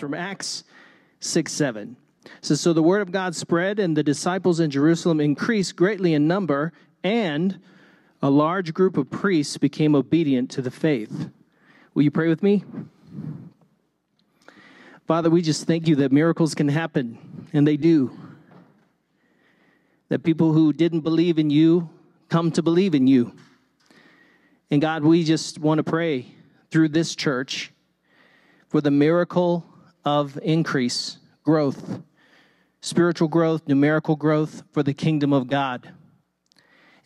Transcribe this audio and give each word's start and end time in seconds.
from 0.00 0.14
Acts 0.14 0.64
6 1.20 1.52
7. 1.52 1.96
It 2.24 2.30
says, 2.40 2.60
So 2.60 2.72
the 2.72 2.82
word 2.82 3.02
of 3.02 3.12
God 3.12 3.34
spread, 3.34 3.78
and 3.78 3.96
the 3.96 4.02
disciples 4.02 4.60
in 4.60 4.70
Jerusalem 4.70 5.20
increased 5.20 5.76
greatly 5.76 6.14
in 6.14 6.26
number, 6.26 6.72
and 7.04 7.60
a 8.22 8.30
large 8.30 8.74
group 8.74 8.96
of 8.96 9.10
priests 9.10 9.56
became 9.56 9.94
obedient 9.94 10.50
to 10.52 10.62
the 10.62 10.70
faith. 10.70 11.30
Will 11.94 12.02
you 12.02 12.10
pray 12.10 12.28
with 12.28 12.42
me? 12.42 12.64
Father, 15.06 15.30
we 15.30 15.42
just 15.42 15.66
thank 15.66 15.88
you 15.88 15.96
that 15.96 16.12
miracles 16.12 16.54
can 16.54 16.68
happen, 16.68 17.48
and 17.52 17.66
they 17.66 17.76
do. 17.76 18.16
That 20.08 20.22
people 20.22 20.52
who 20.52 20.72
didn't 20.72 21.00
believe 21.00 21.38
in 21.38 21.50
you 21.50 21.90
come 22.28 22.50
to 22.52 22.62
believe 22.62 22.94
in 22.94 23.06
you. 23.06 23.32
And 24.70 24.80
God, 24.80 25.02
we 25.02 25.24
just 25.24 25.58
want 25.58 25.78
to 25.78 25.82
pray 25.82 26.26
through 26.70 26.90
this 26.90 27.16
church 27.16 27.72
for 28.68 28.80
the 28.80 28.90
miracle 28.90 29.66
of 30.04 30.38
increase, 30.42 31.18
growth, 31.42 32.00
spiritual 32.80 33.28
growth, 33.28 33.68
numerical 33.68 34.16
growth 34.16 34.62
for 34.72 34.82
the 34.82 34.94
kingdom 34.94 35.32
of 35.32 35.48
God. 35.48 35.92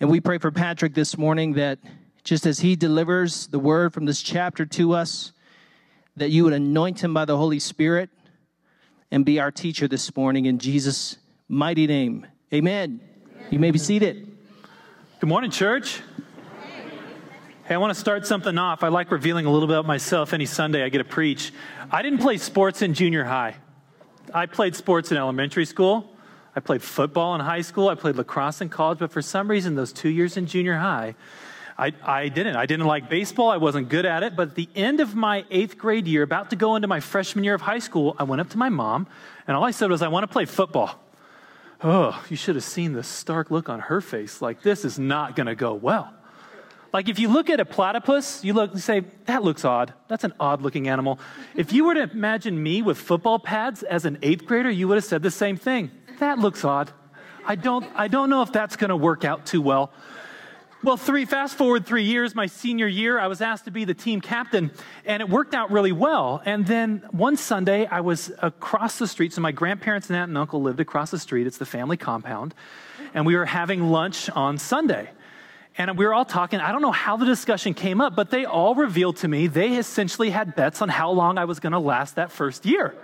And 0.01 0.11
we 0.11 0.21
pray 0.21 0.39
for 0.39 0.51
Patrick 0.51 0.95
this 0.95 1.17
morning 1.17 1.55
that 1.55 1.79
just 2.25 2.47
as 2.47 2.61
he 2.61 2.77
delivers 2.77 3.47
the 3.49 3.59
word 3.59 3.93
from 3.93 4.07
this 4.07 4.23
chapter 4.23 4.65
to 4.67 4.93
us, 4.93 5.33
that 6.17 6.31
you 6.31 6.45
would 6.45 6.53
anoint 6.53 7.03
him 7.03 7.13
by 7.13 7.25
the 7.25 7.37
Holy 7.37 7.59
Spirit 7.59 8.11
and 9.11 9.25
be 9.25 9.39
our 9.41 9.51
teacher 9.51 9.87
this 9.89 10.15
morning 10.17 10.47
in 10.47 10.59
Jesus' 10.59 11.19
mighty 11.49 11.87
name. 11.87 12.27
Amen. 12.53 13.01
You 13.51 13.59
may 13.59 13.71
be 13.71 13.79
seated. 13.79 14.37
Good 15.21 15.29
morning, 15.29 15.51
church. 15.51 16.01
Hey, 17.67 17.77
I 17.77 17.79
want 17.79 17.95
to 17.95 17.99
start 17.99 18.27
something 18.27 18.59
off. 18.59 18.83
I 18.83 18.89
like 18.89 19.11
revealing 19.11 19.47
a 19.47 19.51
little 19.51 19.67
bit 19.67 19.79
about 19.79 19.87
myself 19.87 20.35
any 20.35 20.45
Sunday 20.45 20.85
I 20.85 20.91
get 20.91 20.99
to 20.99 21.05
preach. 21.05 21.51
I 21.91 22.03
didn't 22.03 22.19
play 22.19 22.37
sports 22.37 22.83
in 22.83 22.93
junior 22.93 23.25
high. 23.25 23.57
I 24.35 24.45
played 24.45 24.77
sports 24.77 25.11
in 25.11 25.17
elementary 25.17 25.65
school. 25.65 26.15
I 26.55 26.61
played 26.61 26.83
football 26.83 27.35
in 27.35 27.41
high 27.41 27.63
school. 27.63 27.89
I 27.89 27.95
played 27.95 28.17
lacrosse 28.17 28.61
in 28.61 28.69
college. 28.69 28.99
But 28.99 29.13
for 29.13 29.23
some 29.23 29.49
reason, 29.49 29.77
those 29.77 29.95
two 29.95 30.11
years 30.11 30.37
in 30.37 30.45
junior 30.45 30.77
high, 30.77 31.15
I, 31.79 31.95
I 32.03 32.29
didn't. 32.29 32.57
I 32.57 32.67
didn't 32.67 32.85
like 32.85 33.09
baseball. 33.09 33.49
I 33.49 33.57
wasn't 33.57 33.89
good 33.89 34.05
at 34.05 34.23
it. 34.23 34.37
But 34.37 34.51
at 34.51 34.57
the 34.57 34.69
end 34.75 35.01
of 35.01 35.15
my 35.15 35.47
eighth 35.51 35.79
grade 35.79 36.07
year, 36.07 36.23
about 36.23 36.51
to 36.51 36.57
go 36.57 36.77
into 36.77 36.87
my 36.87 37.01
freshman 37.01 37.45
year 37.45 37.55
of 37.55 37.63
high 37.63 37.79
school, 37.79 38.15
I 38.19 38.25
went 38.25 38.43
up 38.43 38.51
to 38.51 38.59
my 38.59 38.69
mom, 38.69 39.07
and 39.47 39.57
all 39.57 39.65
I 39.65 39.71
said 39.71 39.91
was, 39.91 40.03
I 40.03 40.09
want 40.09 40.25
to 40.25 40.29
play 40.29 40.45
football. 40.45 41.03
Oh, 41.83 42.23
you 42.29 42.37
should 42.37 42.57
have 42.57 42.65
seen 42.65 42.93
the 42.93 43.03
stark 43.03 43.51
look 43.51 43.71
on 43.71 43.81
her 43.81 44.03
face. 44.03 44.43
Like, 44.43 44.61
this 44.61 44.85
is 44.85 44.99
not 44.99 45.35
going 45.35 45.47
to 45.47 45.55
go 45.55 45.73
well. 45.73 46.13
Like 46.95 47.09
if 47.09 47.19
you 47.19 47.29
look 47.29 47.51
at 47.51 47.59
a 47.59 47.65
platypus, 47.65 48.45
you 48.45 48.53
look 48.53 48.71
and 48.71 48.81
say, 48.81 49.01
that 49.25 49.43
looks 49.43 49.65
odd. 49.65 49.93
That's 50.07 50.23
an 50.23 50.33
odd 50.39 50.63
looking 50.63 50.87
animal. 50.87 51.19
If 51.57 51.73
you 51.73 51.87
were 51.87 51.95
to 51.95 52.03
imagine 52.03 52.63
me 52.63 52.83
with 52.83 52.99
football 52.99 53.41
pads 53.41 53.83
as 53.83 54.05
an 54.05 54.17
eighth 54.23 54.47
grader, 54.47 54.71
you 54.71 54.87
would 54.87 54.95
have 54.95 55.05
said 55.05 55.21
the 55.21 55.31
same 55.33 55.57
thing. 55.57 55.91
That 56.21 56.39
looks 56.39 56.65
odd. 56.65 56.93
I 57.45 57.57
don't, 57.57 57.85
I 57.97 58.07
don't 58.07 58.31
know 58.31 58.43
if 58.43 58.53
that's 58.53 58.77
going 58.77 58.91
to 58.91 58.97
work 58.97 59.25
out 59.25 59.45
too 59.45 59.61
well. 59.61 59.93
Well, 60.85 60.97
three, 60.97 61.25
fast 61.25 61.57
forward 61.57 61.85
three 61.85 62.05
years, 62.05 62.33
my 62.33 62.47
senior 62.47 62.87
year, 62.87 63.19
I 63.19 63.27
was 63.27 63.41
asked 63.41 63.65
to 63.65 63.73
be 63.73 63.85
the 63.85 63.95
team 63.95 64.21
captain, 64.21 64.71
and 65.05 65.21
it 65.21 65.29
worked 65.29 65.53
out 65.53 65.73
really 65.73 65.93
well. 65.93 66.43
And 66.45 66.65
then 66.65 67.09
one 67.11 67.37
Sunday, 67.37 67.87
I 67.87 68.03
was 68.03 68.31
across 68.41 69.01
the 69.01 69.09
street. 69.09 69.33
So 69.33 69.41
my 69.41 69.51
grandparents 69.51 70.11
and 70.11 70.17
aunt 70.17 70.29
and 70.29 70.39
uncle 70.39 70.63
lived 70.63 70.79
across 70.79 71.11
the 71.11 71.19
street. 71.19 71.49
It's 71.49 71.59
the 71.59 71.67
family 71.67 71.97
compound. 71.97 72.55
And 73.15 73.27
we 73.27 73.35
were 73.35 73.47
having 73.47 73.91
lunch 73.91 74.31
on 74.31 74.59
Sunday. 74.59 75.11
And 75.77 75.99
we 75.99 76.05
were 76.05 76.15
all 76.15 76.25
talking. 76.25 76.61
I 76.61 76.71
don't 76.71 76.83
know 76.83 76.93
how 76.93 77.17
the 77.17 77.27
discussion 77.27 77.75
came 77.75 78.01
up, 78.01 78.15
but 78.15 78.31
they 78.31 78.45
all 78.45 78.75
revealed 78.75 79.17
to 79.19 79.29
me 79.29 79.49
they 79.49 79.77
essentially 79.77 80.31
had 80.31 80.55
bets 80.55 80.81
on 80.83 80.89
how 80.89 81.11
long 81.11 81.37
I 81.37 81.47
was 81.47 81.59
going 81.59 81.73
to 81.73 81.81
last 81.81 82.15
that 82.15 82.31
first 82.31 82.65
year. 82.65 82.95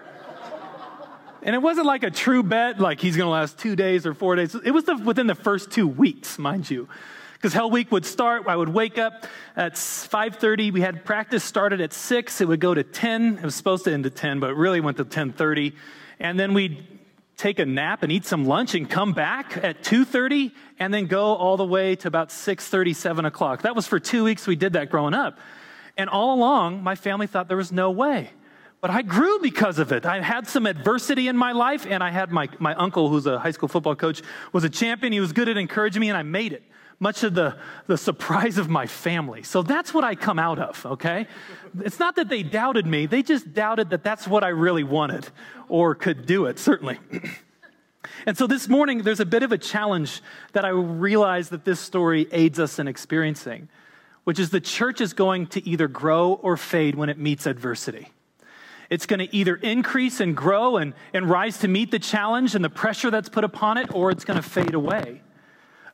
And 1.42 1.54
it 1.54 1.59
wasn't 1.59 1.86
like 1.86 2.03
a 2.03 2.10
true 2.10 2.42
bet, 2.42 2.78
like 2.78 3.00
he's 3.00 3.16
going 3.16 3.26
to 3.26 3.30
last 3.30 3.59
two 3.59 3.75
days 3.75 4.06
or 4.06 4.14
four 4.14 4.36
days. 4.36 4.54
It 4.54 4.72
was 4.72 4.84
the, 4.84 4.97
within 4.97 5.26
the 5.26 5.34
first 5.34 5.70
two 5.70 5.88
weeks, 5.88 6.38
mind 6.38 6.70
you. 6.70 6.88
Because 7.32 7.54
Hell 7.54 7.70
Week 7.70 7.91
would 7.91 8.04
start, 8.04 8.47
I 8.47 8.54
would 8.54 8.69
wake 8.69 8.98
up 8.98 9.26
at 9.56 9.72
5.30. 9.72 10.75
We 10.75 10.82
had 10.82 11.06
practice 11.06 11.42
started 11.42 11.80
at 11.80 11.94
6. 11.94 12.42
It 12.42 12.48
would 12.48 12.60
go 12.60 12.75
to 12.75 12.82
10. 12.82 13.38
It 13.38 13.42
was 13.42 13.54
supposed 13.54 13.84
to 13.84 13.92
end 13.92 14.04
at 14.04 14.14
10, 14.14 14.41
but 14.41 14.50
it 14.50 14.56
really 14.56 14.80
went 14.80 14.98
to 14.98 15.06
10.30. 15.06 15.72
And 16.19 16.38
then 16.38 16.53
we'd 16.53 16.90
take 17.41 17.59
a 17.59 17.65
nap 17.65 18.03
and 18.03 18.12
eat 18.12 18.27
some 18.27 18.45
lunch 18.45 18.75
and 18.75 18.89
come 18.89 19.15
back 19.15 19.56
at 19.65 19.83
2.30 19.83 20.53
and 20.78 20.93
then 20.93 21.06
go 21.06 21.34
all 21.34 21.56
the 21.56 21.65
way 21.65 21.97
to 21.97 22.06
about 22.06 22.28
6.30 22.28 22.95
7 22.95 23.25
o'clock. 23.25 23.62
That 23.62 23.75
was 23.75 23.87
for 23.87 23.99
two 23.99 24.25
weeks 24.25 24.47
we 24.47 24.56
did 24.56 24.75
that 24.75 24.91
growing 24.91 25.15
up. 25.15 25.39
And 25.97 26.11
all 26.11 26.34
along 26.34 26.83
my 26.83 26.95
family 26.95 27.27
thought 27.27 27.49
there 27.49 27.56
was 27.56 27.73
no 27.73 27.91
way. 27.91 28.31
But 28.83 28.91
i 28.91 29.03
grew 29.03 29.39
because 29.41 29.78
of 29.78 29.91
it. 29.91 30.05
I 30.05 30.21
had 30.21 30.47
some 30.47 30.67
adversity 30.67 31.28
in 31.28 31.37
my 31.37 31.53
life 31.53 31.87
and 31.89 32.03
i 32.03 32.11
had 32.11 32.31
my, 32.31 32.49
my 32.59 32.75
uncle 32.75 33.09
who's 33.09 33.27
a 33.27 33.39
high 33.39 33.53
school 33.53 33.69
football 33.69 33.97
coach 33.97 34.21
was 34.53 34.65
a 34.65 34.71
champion. 34.71 35.12
He 35.12 35.21
was 35.21 35.33
good 35.33 35.49
at 35.49 35.57
encouraging 35.57 36.01
me 36.01 36.11
and 36.11 36.19
i 36.19 36.22
made 36.22 36.53
it 36.53 36.62
much 37.00 37.25
of 37.25 37.33
the, 37.33 37.56
the 37.87 37.97
surprise 37.97 38.59
of 38.59 38.69
my 38.69 38.87
family. 38.87 39.43
So 39.43 39.62
that's 39.62 39.93
what 39.94 40.05
I 40.05 40.15
come 40.15 40.38
out 40.38 40.59
of, 40.59 40.84
okay? 40.84 41.27
It's 41.81 41.99
not 41.99 42.16
that 42.16 42.28
they 42.28 42.43
doubted 42.43 42.87
me, 42.87 43.06
they 43.06 43.22
just 43.22 43.55
doubted 43.55 43.91
that 43.91 44.05
that's 44.05 44.28
what 44.28 44.44
I 44.44 44.49
really 44.49 44.84
wanted 44.84 45.27
or 45.69 45.94
could 45.94 46.27
do 46.27 46.44
it, 46.44 46.59
certainly. 46.59 46.99
and 48.27 48.37
so 48.37 48.47
this 48.47 48.69
morning, 48.69 48.99
there's 49.03 49.21
a 49.21 49.27
bit 49.27 49.43
of 49.43 49.50
a 49.50 49.59
challenge 49.59 50.21
that 50.53 50.66
I 50.66 50.69
realize 50.69 51.49
that 51.49 51.65
this 51.65 51.81
story 51.81 52.28
aids 52.33 52.60
us 52.60 52.78
in 52.78 52.87
experiencing, 52.87 53.71
which 54.25 54.39
is 54.39 54.50
the 54.50 54.60
church 54.60 55.00
is 55.00 55.15
going 55.15 55.47
to 55.49 55.66
either 55.66 55.89
grow 55.89 56.34
or 56.34 56.59
fade 56.59 56.97
when 56.97 57.09
it 57.09 57.16
meets 57.16 57.47
adversity. 57.47 58.09
It's 58.91 59.06
going 59.06 59.21
to 59.21 59.34
either 59.34 59.55
increase 59.55 60.21
and 60.21 60.37
grow 60.37 60.77
and, 60.77 60.93
and 61.15 61.31
rise 61.31 61.59
to 61.59 61.69
meet 61.69 61.93
the 61.93 61.99
challenge 61.99 62.55
and 62.55 62.62
the 62.62 62.69
pressure 62.71 63.10
that's 63.10 63.31
put 63.31 63.44
upon 63.44 63.78
it, 63.78 63.94
or 63.94 64.10
it's 64.10 64.25
going 64.25 64.37
to 64.37 64.47
fade 64.47 64.75
away. 64.75 65.22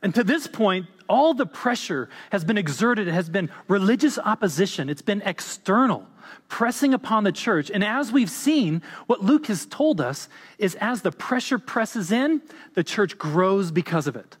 And 0.01 0.13
to 0.15 0.23
this 0.23 0.47
point, 0.47 0.87
all 1.07 1.33
the 1.33 1.45
pressure 1.45 2.09
has 2.31 2.43
been 2.43 2.57
exerted, 2.57 3.07
it 3.07 3.13
has 3.13 3.29
been 3.29 3.49
religious 3.67 4.17
opposition, 4.17 4.89
it's 4.89 5.01
been 5.01 5.21
external, 5.25 6.05
pressing 6.47 6.93
upon 6.93 7.23
the 7.23 7.31
church. 7.31 7.69
And 7.69 7.83
as 7.83 8.11
we've 8.11 8.29
seen, 8.29 8.81
what 9.07 9.23
Luke 9.23 9.47
has 9.47 9.65
told 9.65 10.01
us 10.01 10.29
is 10.57 10.75
as 10.75 11.01
the 11.01 11.11
pressure 11.11 11.59
presses 11.59 12.11
in, 12.11 12.41
the 12.73 12.83
church 12.83 13.17
grows 13.17 13.71
because 13.71 14.07
of 14.07 14.15
it. 14.15 14.37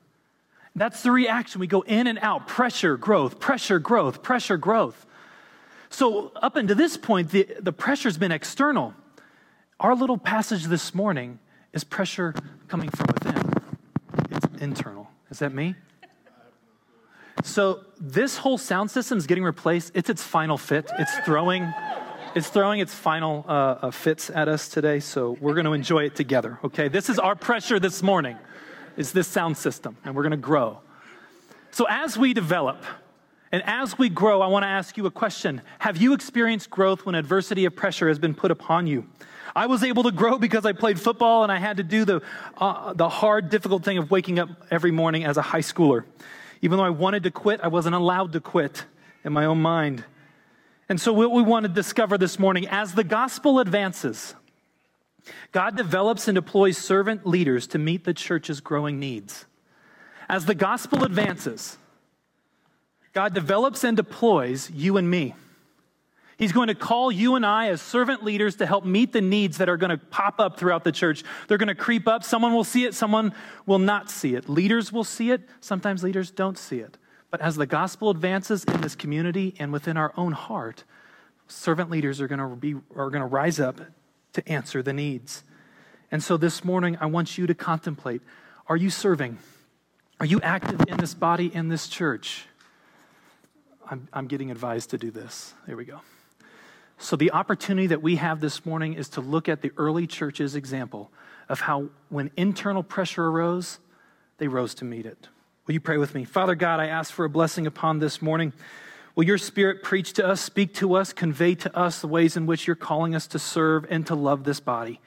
That's 0.75 1.01
the 1.01 1.11
reaction. 1.11 1.59
We 1.59 1.67
go 1.67 1.81
in 1.81 2.05
and 2.05 2.19
out 2.19 2.47
pressure, 2.47 2.97
growth, 2.97 3.39
pressure, 3.39 3.79
growth, 3.79 4.21
pressure, 4.21 4.57
growth. 4.57 5.05
So, 5.89 6.31
up 6.35 6.55
until 6.55 6.75
this 6.75 6.97
point, 6.97 7.31
the, 7.31 7.47
the 7.59 7.71
pressure's 7.71 8.17
been 8.17 8.31
external. 8.31 8.93
Our 9.79 9.95
little 9.95 10.17
passage 10.17 10.65
this 10.65 10.93
morning 10.93 11.39
is 11.73 11.83
pressure 11.83 12.35
coming 12.67 12.89
from 12.89 13.07
within, 13.07 13.53
it's 14.31 14.61
internal. 14.61 15.09
Is 15.29 15.39
that 15.39 15.53
me? 15.53 15.75
So 17.47 17.85
this 17.99 18.37
whole 18.37 18.57
sound 18.57 18.91
system 18.91 19.17
is 19.17 19.25
getting 19.25 19.43
replaced. 19.43 19.93
It's 19.95 20.09
its 20.09 20.21
final 20.21 20.57
fit. 20.57 20.91
It's 20.99 21.17
throwing, 21.19 21.73
it's 22.35 22.49
throwing 22.49 22.81
its 22.81 22.93
final 22.93 23.45
uh, 23.47 23.51
uh, 23.51 23.91
fits 23.91 24.29
at 24.29 24.49
us 24.49 24.67
today. 24.67 24.99
So 24.99 25.37
we're 25.39 25.53
going 25.53 25.65
to 25.65 25.71
enjoy 25.71 26.03
it 26.03 26.15
together. 26.15 26.59
Okay, 26.65 26.89
this 26.89 27.09
is 27.09 27.17
our 27.17 27.35
pressure 27.35 27.79
this 27.79 28.03
morning. 28.03 28.37
Is 28.97 29.13
this 29.13 29.27
sound 29.27 29.57
system, 29.57 29.95
and 30.03 30.13
we're 30.13 30.23
going 30.23 30.31
to 30.31 30.37
grow. 30.37 30.79
So 31.71 31.85
as 31.89 32.17
we 32.17 32.33
develop. 32.33 32.83
And 33.49 33.63
as 33.65 33.97
we 33.97 34.09
grow, 34.09 34.41
I 34.41 34.47
want 34.47 34.63
to 34.63 34.67
ask 34.67 34.97
you 34.97 35.05
a 35.05 35.11
question. 35.11 35.61
Have 35.79 35.95
you 35.95 36.11
experienced 36.11 36.69
growth 36.69 37.05
when 37.05 37.15
adversity 37.15 37.63
of 37.63 37.77
pressure 37.77 38.09
has 38.09 38.19
been 38.19 38.35
put 38.35 38.51
upon 38.51 38.87
you? 38.87 39.07
I 39.55 39.67
was 39.67 39.85
able 39.85 40.03
to 40.03 40.11
grow 40.11 40.37
because 40.37 40.65
I 40.65 40.73
played 40.73 40.99
football 40.99 41.43
and 41.43 41.51
I 41.51 41.57
had 41.57 41.77
to 41.77 41.83
do 41.83 42.03
the, 42.03 42.21
uh, 42.57 42.91
the 42.91 43.07
hard, 43.07 43.49
difficult 43.49 43.85
thing 43.85 43.99
of 43.99 44.11
waking 44.11 44.37
up 44.37 44.49
every 44.69 44.91
morning 44.91 45.23
as 45.23 45.37
a 45.37 45.41
high 45.41 45.61
schooler. 45.61 46.03
Even 46.61 46.77
though 46.77 46.83
I 46.83 46.89
wanted 46.89 47.23
to 47.23 47.31
quit, 47.31 47.59
I 47.61 47.67
wasn't 47.67 47.95
allowed 47.95 48.33
to 48.33 48.41
quit 48.41 48.85
in 49.23 49.33
my 49.33 49.45
own 49.45 49.61
mind. 49.61 50.03
And 50.89 50.99
so, 50.99 51.11
what 51.13 51.31
we 51.31 51.41
want 51.41 51.63
to 51.63 51.69
discover 51.69 52.17
this 52.17 52.39
morning 52.39 52.67
as 52.67 52.93
the 52.93 53.03
gospel 53.03 53.59
advances, 53.59 54.35
God 55.51 55.75
develops 55.75 56.27
and 56.27 56.35
deploys 56.35 56.77
servant 56.77 57.27
leaders 57.27 57.67
to 57.67 57.77
meet 57.77 58.05
the 58.05 58.13
church's 58.13 58.61
growing 58.61 58.99
needs. 58.99 59.45
As 60.29 60.45
the 60.45 60.55
gospel 60.55 61.03
advances, 61.03 61.77
God 63.13 63.33
develops 63.33 63.83
and 63.83 63.97
deploys 63.97 64.69
you 64.71 64.97
and 64.97 65.09
me. 65.09 65.35
He's 66.37 66.51
going 66.51 66.67
to 66.67 66.75
call 66.75 67.11
you 67.11 67.35
and 67.35 67.43
I 67.43 67.69
as 67.69 67.81
servant 67.81 68.23
leaders 68.23 68.57
to 68.57 68.67
help 68.67 68.85
meet 68.85 69.11
the 69.11 69.21
needs 69.21 69.57
that 69.57 69.69
are 69.69 69.77
going 69.77 69.89
to 69.89 69.97
pop 69.97 70.39
up 70.39 70.57
throughout 70.57 70.83
the 70.83 70.91
church. 70.91 71.23
They're 71.47 71.57
going 71.57 71.67
to 71.67 71.75
creep 71.75 72.07
up. 72.07 72.23
Someone 72.23 72.53
will 72.53 72.63
see 72.63 72.85
it, 72.85 72.93
someone 72.93 73.33
will 73.65 73.79
not 73.79 74.11
see 74.11 74.35
it. 74.35 74.47
Leaders 74.47 74.91
will 74.91 75.03
see 75.03 75.31
it, 75.31 75.41
sometimes 75.61 76.03
leaders 76.03 76.29
don't 76.29 76.57
see 76.57 76.79
it. 76.79 76.97
But 77.31 77.41
as 77.41 77.55
the 77.55 77.65
gospel 77.65 78.11
advances 78.11 78.63
in 78.65 78.81
this 78.81 78.95
community 78.95 79.55
and 79.57 79.73
within 79.73 79.97
our 79.97 80.13
own 80.15 80.31
heart, 80.31 80.83
servant 81.47 81.89
leaders 81.89 82.21
are 82.21 82.27
going 82.27 82.39
to, 82.39 82.55
be, 82.55 82.75
are 82.95 83.09
going 83.09 83.21
to 83.21 83.25
rise 83.25 83.59
up 83.59 83.81
to 84.33 84.47
answer 84.47 84.83
the 84.83 84.93
needs. 84.93 85.43
And 86.11 86.21
so 86.21 86.37
this 86.37 86.63
morning, 86.63 86.97
I 87.01 87.07
want 87.07 87.37
you 87.37 87.47
to 87.47 87.55
contemplate 87.55 88.21
are 88.67 88.77
you 88.77 88.89
serving? 88.89 89.39
Are 90.19 90.25
you 90.25 90.41
active 90.41 90.81
in 90.87 90.97
this 90.97 91.13
body, 91.13 91.53
in 91.53 91.69
this 91.69 91.87
church? 91.87 92.45
I'm, 93.89 94.09
I'm 94.11 94.27
getting 94.27 94.51
advised 94.51 94.89
to 94.89 94.97
do 94.97 95.09
this. 95.09 95.53
There 95.65 95.77
we 95.77 95.85
go. 95.85 96.01
So, 96.99 97.15
the 97.15 97.31
opportunity 97.31 97.87
that 97.87 98.01
we 98.01 98.15
have 98.15 98.41
this 98.41 98.65
morning 98.65 98.93
is 98.93 99.09
to 99.09 99.21
look 99.21 99.47
at 99.47 99.61
the 99.61 99.71
early 99.77 100.07
church's 100.07 100.55
example 100.55 101.11
of 101.47 101.61
how, 101.61 101.89
when 102.09 102.31
internal 102.35 102.83
pressure 102.83 103.27
arose, 103.27 103.79
they 104.39 104.47
rose 104.47 104.73
to 104.75 104.85
meet 104.85 105.05
it. 105.05 105.27
Will 105.67 105.73
you 105.73 105.79
pray 105.79 105.97
with 105.97 106.15
me? 106.15 106.25
Father 106.25 106.55
God, 106.55 106.79
I 106.79 106.87
ask 106.87 107.13
for 107.13 107.25
a 107.25 107.29
blessing 107.29 107.67
upon 107.67 107.99
this 107.99 108.21
morning. 108.21 108.53
Will 109.15 109.25
your 109.25 109.37
spirit 109.37 109.83
preach 109.83 110.13
to 110.13 110.25
us, 110.25 110.41
speak 110.41 110.73
to 110.75 110.95
us, 110.95 111.11
convey 111.11 111.55
to 111.55 111.75
us 111.75 112.01
the 112.01 112.07
ways 112.07 112.37
in 112.37 112.45
which 112.45 112.67
you're 112.67 112.75
calling 112.75 113.15
us 113.15 113.27
to 113.27 113.39
serve 113.39 113.85
and 113.89 114.05
to 114.07 114.15
love 114.15 114.43
this 114.43 114.59
body? 114.59 114.99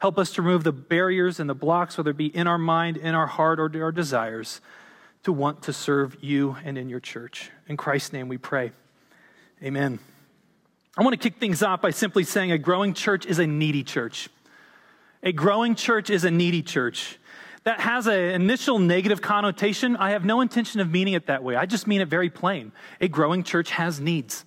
Help 0.00 0.18
us 0.18 0.32
to 0.32 0.42
remove 0.42 0.64
the 0.64 0.72
barriers 0.72 1.38
and 1.38 1.48
the 1.48 1.54
blocks, 1.54 1.96
whether 1.96 2.10
it 2.10 2.16
be 2.16 2.26
in 2.26 2.46
our 2.46 2.58
mind, 2.58 2.96
in 2.96 3.14
our 3.14 3.28
heart, 3.28 3.60
or 3.60 3.70
our 3.82 3.92
desires, 3.92 4.60
to 5.22 5.32
want 5.32 5.62
to 5.62 5.72
serve 5.72 6.16
you 6.20 6.56
and 6.64 6.76
in 6.76 6.88
your 6.88 7.00
church. 7.00 7.50
In 7.68 7.76
Christ's 7.76 8.12
name 8.12 8.28
we 8.28 8.36
pray. 8.36 8.72
Amen. 9.62 10.00
I 10.96 11.02
want 11.02 11.18
to 11.18 11.30
kick 11.30 11.40
things 11.40 11.62
off 11.62 11.80
by 11.80 11.90
simply 11.90 12.24
saying 12.24 12.52
a 12.52 12.58
growing 12.58 12.92
church 12.92 13.24
is 13.24 13.38
a 13.38 13.46
needy 13.46 13.82
church. 13.82 14.28
A 15.22 15.32
growing 15.32 15.74
church 15.74 16.10
is 16.10 16.24
a 16.24 16.30
needy 16.30 16.62
church. 16.62 17.18
That 17.64 17.80
has 17.80 18.06
an 18.06 18.18
initial 18.18 18.78
negative 18.78 19.22
connotation. 19.22 19.96
I 19.96 20.10
have 20.10 20.24
no 20.24 20.40
intention 20.40 20.80
of 20.80 20.90
meaning 20.90 21.14
it 21.14 21.26
that 21.26 21.42
way. 21.42 21.56
I 21.56 21.64
just 21.64 21.86
mean 21.86 22.00
it 22.00 22.08
very 22.08 22.28
plain. 22.28 22.72
A 23.00 23.08
growing 23.08 23.42
church 23.42 23.70
has 23.70 24.00
needs. 24.00 24.44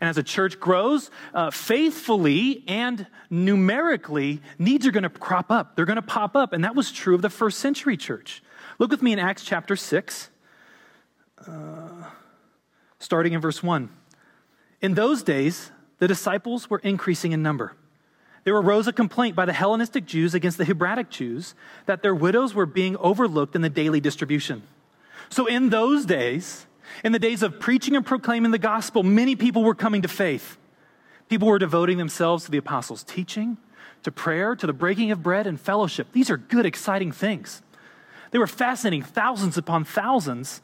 And 0.00 0.10
as 0.10 0.18
a 0.18 0.22
church 0.22 0.60
grows, 0.60 1.10
uh, 1.32 1.50
faithfully 1.50 2.64
and 2.66 3.06
numerically, 3.30 4.42
needs 4.58 4.86
are 4.86 4.90
going 4.90 5.04
to 5.04 5.08
crop 5.08 5.50
up. 5.50 5.76
They're 5.76 5.86
going 5.86 5.96
to 5.96 6.02
pop 6.02 6.36
up. 6.36 6.52
And 6.52 6.64
that 6.64 6.74
was 6.74 6.92
true 6.92 7.14
of 7.14 7.22
the 7.22 7.30
first 7.30 7.58
century 7.60 7.96
church. 7.96 8.42
Look 8.78 8.90
with 8.90 9.00
me 9.00 9.14
in 9.14 9.18
Acts 9.18 9.44
chapter 9.44 9.76
6, 9.76 10.28
uh, 11.46 11.88
starting 12.98 13.32
in 13.32 13.40
verse 13.40 13.62
1. 13.62 13.88
In 14.82 14.94
those 14.94 15.22
days, 15.22 15.70
the 15.98 16.08
disciples 16.08 16.68
were 16.68 16.80
increasing 16.80 17.32
in 17.32 17.42
number. 17.42 17.72
There 18.44 18.56
arose 18.56 18.86
a 18.86 18.92
complaint 18.92 19.34
by 19.34 19.44
the 19.44 19.52
Hellenistic 19.52 20.06
Jews 20.06 20.34
against 20.34 20.58
the 20.58 20.64
Hebraic 20.64 21.10
Jews 21.10 21.54
that 21.86 22.02
their 22.02 22.14
widows 22.14 22.54
were 22.54 22.66
being 22.66 22.96
overlooked 22.98 23.56
in 23.56 23.62
the 23.62 23.68
daily 23.68 24.00
distribution. 24.00 24.62
So, 25.30 25.46
in 25.46 25.70
those 25.70 26.06
days, 26.06 26.66
in 27.02 27.10
the 27.10 27.18
days 27.18 27.42
of 27.42 27.58
preaching 27.58 27.96
and 27.96 28.06
proclaiming 28.06 28.52
the 28.52 28.58
gospel, 28.58 29.02
many 29.02 29.34
people 29.34 29.64
were 29.64 29.74
coming 29.74 30.02
to 30.02 30.08
faith. 30.08 30.58
People 31.28 31.48
were 31.48 31.58
devoting 31.58 31.98
themselves 31.98 32.44
to 32.44 32.52
the 32.52 32.58
apostles' 32.58 33.02
teaching, 33.02 33.56
to 34.04 34.12
prayer, 34.12 34.54
to 34.54 34.66
the 34.66 34.72
breaking 34.72 35.10
of 35.10 35.22
bread, 35.22 35.48
and 35.48 35.60
fellowship. 35.60 36.12
These 36.12 36.30
are 36.30 36.36
good, 36.36 36.66
exciting 36.66 37.10
things. 37.10 37.62
They 38.30 38.38
were 38.38 38.46
fascinating. 38.46 39.02
Thousands 39.02 39.58
upon 39.58 39.84
thousands 39.84 40.60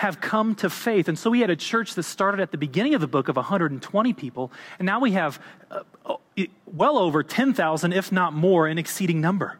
have 0.00 0.18
come 0.18 0.54
to 0.54 0.70
faith. 0.70 1.08
And 1.08 1.18
so 1.18 1.28
we 1.28 1.40
had 1.40 1.50
a 1.50 1.56
church 1.56 1.94
that 1.94 2.04
started 2.04 2.40
at 2.40 2.52
the 2.52 2.56
beginning 2.56 2.94
of 2.94 3.02
the 3.02 3.06
book 3.06 3.28
of 3.28 3.36
120 3.36 4.12
people, 4.14 4.50
and 4.78 4.86
now 4.86 4.98
we 4.98 5.12
have 5.12 5.38
uh, 5.70 5.82
oh, 6.06 6.20
well 6.64 6.96
over 6.96 7.22
10,000, 7.22 7.92
if 7.92 8.10
not 8.10 8.32
more, 8.32 8.66
in 8.66 8.78
exceeding 8.78 9.20
number. 9.20 9.58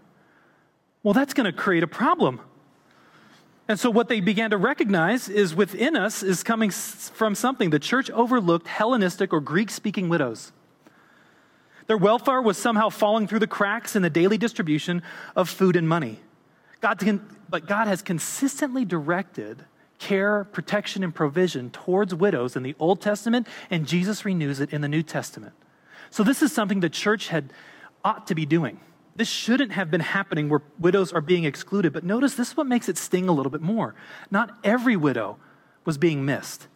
Well, 1.02 1.12
that's 1.12 1.34
going 1.34 1.44
to 1.44 1.52
create 1.52 1.82
a 1.82 1.86
problem. 1.86 2.40
And 3.68 3.78
so 3.78 3.90
what 3.90 4.08
they 4.08 4.20
began 4.20 4.48
to 4.50 4.56
recognize 4.56 5.28
is 5.28 5.54
within 5.54 5.94
us 5.94 6.22
is 6.22 6.42
coming 6.42 6.70
from 6.70 7.34
something. 7.34 7.68
The 7.68 7.78
church 7.78 8.10
overlooked 8.10 8.66
Hellenistic 8.66 9.34
or 9.34 9.40
Greek 9.42 9.70
speaking 9.70 10.08
widows. 10.08 10.52
Their 11.86 11.98
welfare 11.98 12.40
was 12.40 12.56
somehow 12.56 12.88
falling 12.88 13.26
through 13.26 13.40
the 13.40 13.46
cracks 13.46 13.94
in 13.94 14.00
the 14.00 14.08
daily 14.08 14.38
distribution 14.38 15.02
of 15.36 15.50
food 15.50 15.76
and 15.76 15.86
money. 15.86 16.18
God 16.80 16.98
but 17.50 17.66
God 17.66 17.88
has 17.88 18.00
consistently 18.00 18.86
directed 18.86 19.66
care, 20.00 20.44
protection, 20.44 21.04
and 21.04 21.14
provision 21.14 21.70
towards 21.70 22.14
widows 22.14 22.56
in 22.56 22.64
the 22.64 22.74
Old 22.80 23.00
Testament, 23.00 23.46
and 23.70 23.86
Jesus 23.86 24.24
renews 24.24 24.58
it 24.58 24.72
in 24.72 24.80
the 24.80 24.88
New 24.88 25.02
Testament. 25.02 25.52
So, 26.10 26.24
this 26.24 26.42
is 26.42 26.52
something 26.52 26.80
the 26.80 26.90
church 26.90 27.28
had 27.28 27.52
ought 28.04 28.26
to 28.26 28.34
be 28.34 28.46
doing. 28.46 28.80
This 29.14 29.28
shouldn't 29.28 29.72
have 29.72 29.90
been 29.90 30.00
happening 30.00 30.48
where 30.48 30.62
widows 30.78 31.12
are 31.12 31.20
being 31.20 31.44
excluded, 31.44 31.92
but 31.92 32.02
notice 32.02 32.34
this 32.34 32.48
is 32.48 32.56
what 32.56 32.66
makes 32.66 32.88
it 32.88 32.96
sting 32.96 33.28
a 33.28 33.32
little 33.32 33.50
bit 33.50 33.60
more. 33.60 33.94
Not 34.30 34.56
every 34.64 34.96
widow 34.96 35.36
was 35.84 35.98
being 35.98 36.24
missed, 36.24 36.66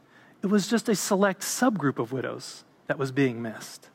it 0.43 0.49
was 0.49 0.69
just 0.69 0.89
a 0.89 0.95
select 0.95 1.41
subgroup 1.41 1.99
of 1.99 2.13
widows 2.13 2.65
that 2.87 2.99
was 2.99 3.11
being 3.11 3.41
missed. 3.41 3.89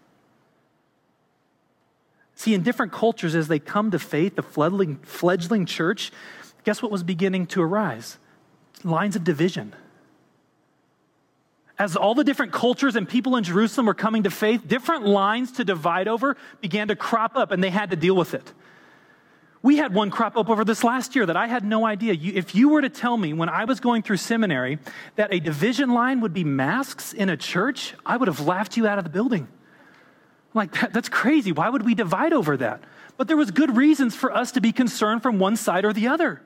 See, 2.34 2.54
in 2.54 2.64
different 2.64 2.92
cultures, 2.92 3.36
as 3.36 3.50
they 3.50 3.60
come 3.60 3.92
to 3.92 4.00
faith, 4.00 4.36
the 4.36 4.42
fledgling, 4.42 4.96
fledgling 5.04 5.66
church, 5.66 6.12
guess 6.64 6.82
what 6.82 6.92
was 6.92 7.04
beginning 7.04 7.46
to 7.48 7.62
arise? 7.62 8.18
Lines 8.84 9.16
of 9.16 9.24
division. 9.24 9.74
As 11.78 11.96
all 11.96 12.14
the 12.14 12.26
different 12.26 12.52
cultures 12.52 12.98
and 12.98 13.08
people 13.08 13.38
in 13.38 13.44
Jerusalem 13.44 13.88
were 13.88 13.94
coming 13.94 14.24
to 14.24 14.30
faith, 14.30 14.68
different 14.68 15.06
lines 15.06 15.54
to 15.54 15.64
divide 15.64 16.10
over 16.10 16.36
began 16.60 16.90
to 16.90 16.96
crop 16.96 17.38
up, 17.38 17.52
and 17.52 17.64
they 17.64 17.70
had 17.70 17.92
to 17.92 17.96
deal 17.96 18.16
with 18.16 18.34
it. 18.34 18.54
We 19.62 19.78
had 19.78 19.94
one 19.94 20.10
crop 20.10 20.38
up 20.38 20.50
over 20.50 20.64
this 20.64 20.84
last 20.84 21.16
year 21.16 21.26
that 21.26 21.36
I 21.36 21.48
had 21.48 21.66
no 21.66 21.86
idea. 21.86 22.14
You, 22.14 22.34
if 22.36 22.56
you 22.56 22.70
were 22.70 22.82
to 22.82 22.90
tell 22.90 23.18
me 23.18 23.34
when 23.34 23.50
I 23.50 23.66
was 23.66 23.80
going 23.80 24.04
through 24.04 24.18
seminary 24.18 24.80
that 25.16 25.34
a 25.34 25.40
division 25.40 25.94
line 25.94 26.22
would 26.22 26.34
be 26.34 26.46
masks 26.46 27.14
in 27.14 27.30
a 27.30 27.36
church, 27.36 27.94
I 28.06 28.16
would 28.18 28.28
have 28.28 28.40
laughed 28.42 28.78
you 28.78 28.88
out 28.88 28.98
of 28.98 29.04
the 29.04 29.10
building. 29.10 29.50
Like, 30.54 30.72
that, 30.80 30.94
that's 30.94 31.10
crazy. 31.10 31.52
Why 31.52 31.70
would 31.70 31.84
we 31.84 31.94
divide 31.94 32.34
over 32.34 32.58
that? 32.58 32.84
But 33.18 33.28
there 33.28 33.38
was 33.38 33.52
good 33.52 33.76
reasons 33.76 34.16
for 34.16 34.34
us 34.34 34.54
to 34.54 34.62
be 34.62 34.72
concerned 34.72 35.22
from 35.24 35.40
one 35.40 35.58
side 35.58 35.84
or 35.86 35.94
the 35.94 36.08
other 36.08 36.42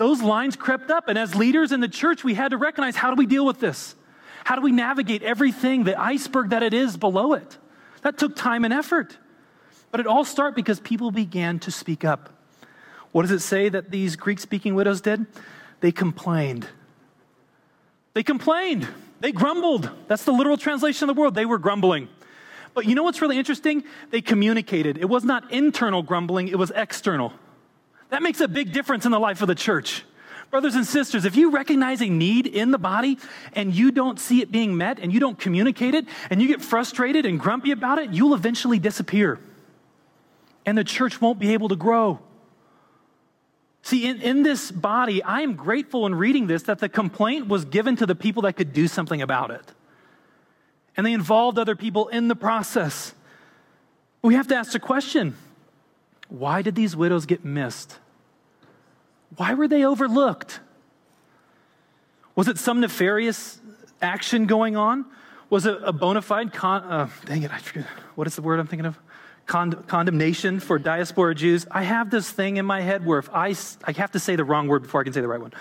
those 0.00 0.22
lines 0.22 0.56
crept 0.56 0.90
up. 0.90 1.08
And 1.08 1.18
as 1.18 1.34
leaders 1.34 1.72
in 1.72 1.80
the 1.80 1.88
church, 1.88 2.24
we 2.24 2.32
had 2.32 2.52
to 2.52 2.56
recognize 2.56 2.96
how 2.96 3.10
do 3.10 3.16
we 3.16 3.26
deal 3.26 3.44
with 3.44 3.60
this? 3.60 3.94
How 4.44 4.56
do 4.56 4.62
we 4.62 4.72
navigate 4.72 5.22
everything, 5.22 5.84
the 5.84 6.00
iceberg 6.00 6.48
that 6.50 6.62
it 6.62 6.72
is 6.72 6.96
below 6.96 7.34
it? 7.34 7.58
That 8.00 8.16
took 8.16 8.34
time 8.34 8.64
and 8.64 8.72
effort. 8.72 9.18
But 9.90 10.00
it 10.00 10.06
all 10.06 10.24
started 10.24 10.54
because 10.54 10.80
people 10.80 11.10
began 11.10 11.58
to 11.58 11.70
speak 11.70 12.02
up. 12.02 12.30
What 13.12 13.22
does 13.22 13.30
it 13.30 13.40
say 13.40 13.68
that 13.68 13.90
these 13.90 14.16
Greek 14.16 14.40
speaking 14.40 14.74
widows 14.74 15.02
did? 15.02 15.26
They 15.80 15.92
complained. 15.92 16.66
They 18.14 18.22
complained. 18.22 18.88
They 19.20 19.32
grumbled. 19.32 19.90
That's 20.08 20.24
the 20.24 20.32
literal 20.32 20.56
translation 20.56 21.10
of 21.10 21.14
the 21.14 21.20
word. 21.20 21.34
They 21.34 21.44
were 21.44 21.58
grumbling. 21.58 22.08
But 22.72 22.86
you 22.86 22.94
know 22.94 23.02
what's 23.02 23.20
really 23.20 23.36
interesting? 23.36 23.84
They 24.08 24.22
communicated. 24.22 24.96
It 24.96 25.10
was 25.10 25.24
not 25.24 25.52
internal 25.52 26.02
grumbling, 26.02 26.48
it 26.48 26.58
was 26.58 26.72
external. 26.74 27.34
That 28.10 28.22
makes 28.22 28.40
a 28.40 28.48
big 28.48 28.72
difference 28.72 29.04
in 29.04 29.12
the 29.12 29.20
life 29.20 29.40
of 29.40 29.48
the 29.48 29.54
church. 29.54 30.04
Brothers 30.50 30.74
and 30.74 30.84
sisters, 30.84 31.24
if 31.24 31.36
you 31.36 31.52
recognize 31.52 32.02
a 32.02 32.08
need 32.08 32.48
in 32.48 32.72
the 32.72 32.78
body 32.78 33.18
and 33.52 33.72
you 33.72 33.92
don't 33.92 34.18
see 34.18 34.42
it 34.42 34.50
being 34.50 34.76
met 34.76 34.98
and 34.98 35.12
you 35.12 35.20
don't 35.20 35.38
communicate 35.38 35.94
it 35.94 36.06
and 36.28 36.42
you 36.42 36.48
get 36.48 36.60
frustrated 36.60 37.24
and 37.24 37.38
grumpy 37.38 37.70
about 37.70 37.98
it, 37.98 38.10
you'll 38.10 38.34
eventually 38.34 38.80
disappear. 38.80 39.38
And 40.66 40.76
the 40.76 40.82
church 40.82 41.20
won't 41.20 41.38
be 41.38 41.52
able 41.54 41.68
to 41.68 41.76
grow. 41.76 42.18
See, 43.82 44.06
in, 44.06 44.20
in 44.20 44.42
this 44.42 44.72
body, 44.72 45.22
I 45.22 45.40
am 45.42 45.54
grateful 45.54 46.04
in 46.04 46.16
reading 46.16 46.48
this 46.48 46.64
that 46.64 46.80
the 46.80 46.88
complaint 46.88 47.46
was 47.46 47.64
given 47.64 47.94
to 47.96 48.06
the 48.06 48.16
people 48.16 48.42
that 48.42 48.54
could 48.54 48.72
do 48.72 48.88
something 48.88 49.22
about 49.22 49.52
it. 49.52 49.64
And 50.96 51.06
they 51.06 51.12
involved 51.12 51.58
other 51.58 51.76
people 51.76 52.08
in 52.08 52.26
the 52.26 52.36
process. 52.36 53.14
We 54.20 54.34
have 54.34 54.48
to 54.48 54.56
ask 54.56 54.72
the 54.72 54.80
question 54.80 55.36
why 56.28 56.62
did 56.62 56.74
these 56.74 56.94
widows 56.94 57.26
get 57.26 57.44
missed? 57.44 57.98
Why 59.36 59.54
were 59.54 59.68
they 59.68 59.84
overlooked? 59.84 60.60
Was 62.34 62.48
it 62.48 62.58
some 62.58 62.80
nefarious 62.80 63.60
action 64.00 64.46
going 64.46 64.76
on? 64.76 65.04
Was 65.50 65.66
it 65.66 65.78
a 65.82 65.92
bona 65.92 66.22
fide 66.22 66.52
con? 66.52 66.82
Uh, 66.82 67.08
dang 67.24 67.42
it, 67.42 67.52
I 67.52 67.58
forget. 67.58 67.86
What 68.14 68.26
is 68.26 68.36
the 68.36 68.42
word 68.42 68.60
I'm 68.60 68.66
thinking 68.66 68.86
of? 68.86 68.98
Con- 69.46 69.84
condemnation 69.88 70.60
for 70.60 70.78
diaspora 70.78 71.34
Jews. 71.34 71.66
I 71.70 71.82
have 71.82 72.10
this 72.10 72.30
thing 72.30 72.56
in 72.56 72.66
my 72.66 72.80
head 72.82 73.04
where 73.04 73.18
if 73.18 73.28
I, 73.30 73.54
I 73.84 73.92
have 73.92 74.12
to 74.12 74.20
say 74.20 74.36
the 74.36 74.44
wrong 74.44 74.68
word 74.68 74.82
before 74.82 75.00
I 75.00 75.04
can 75.04 75.12
say 75.12 75.20
the 75.20 75.28
right 75.28 75.40
one. 75.40 75.52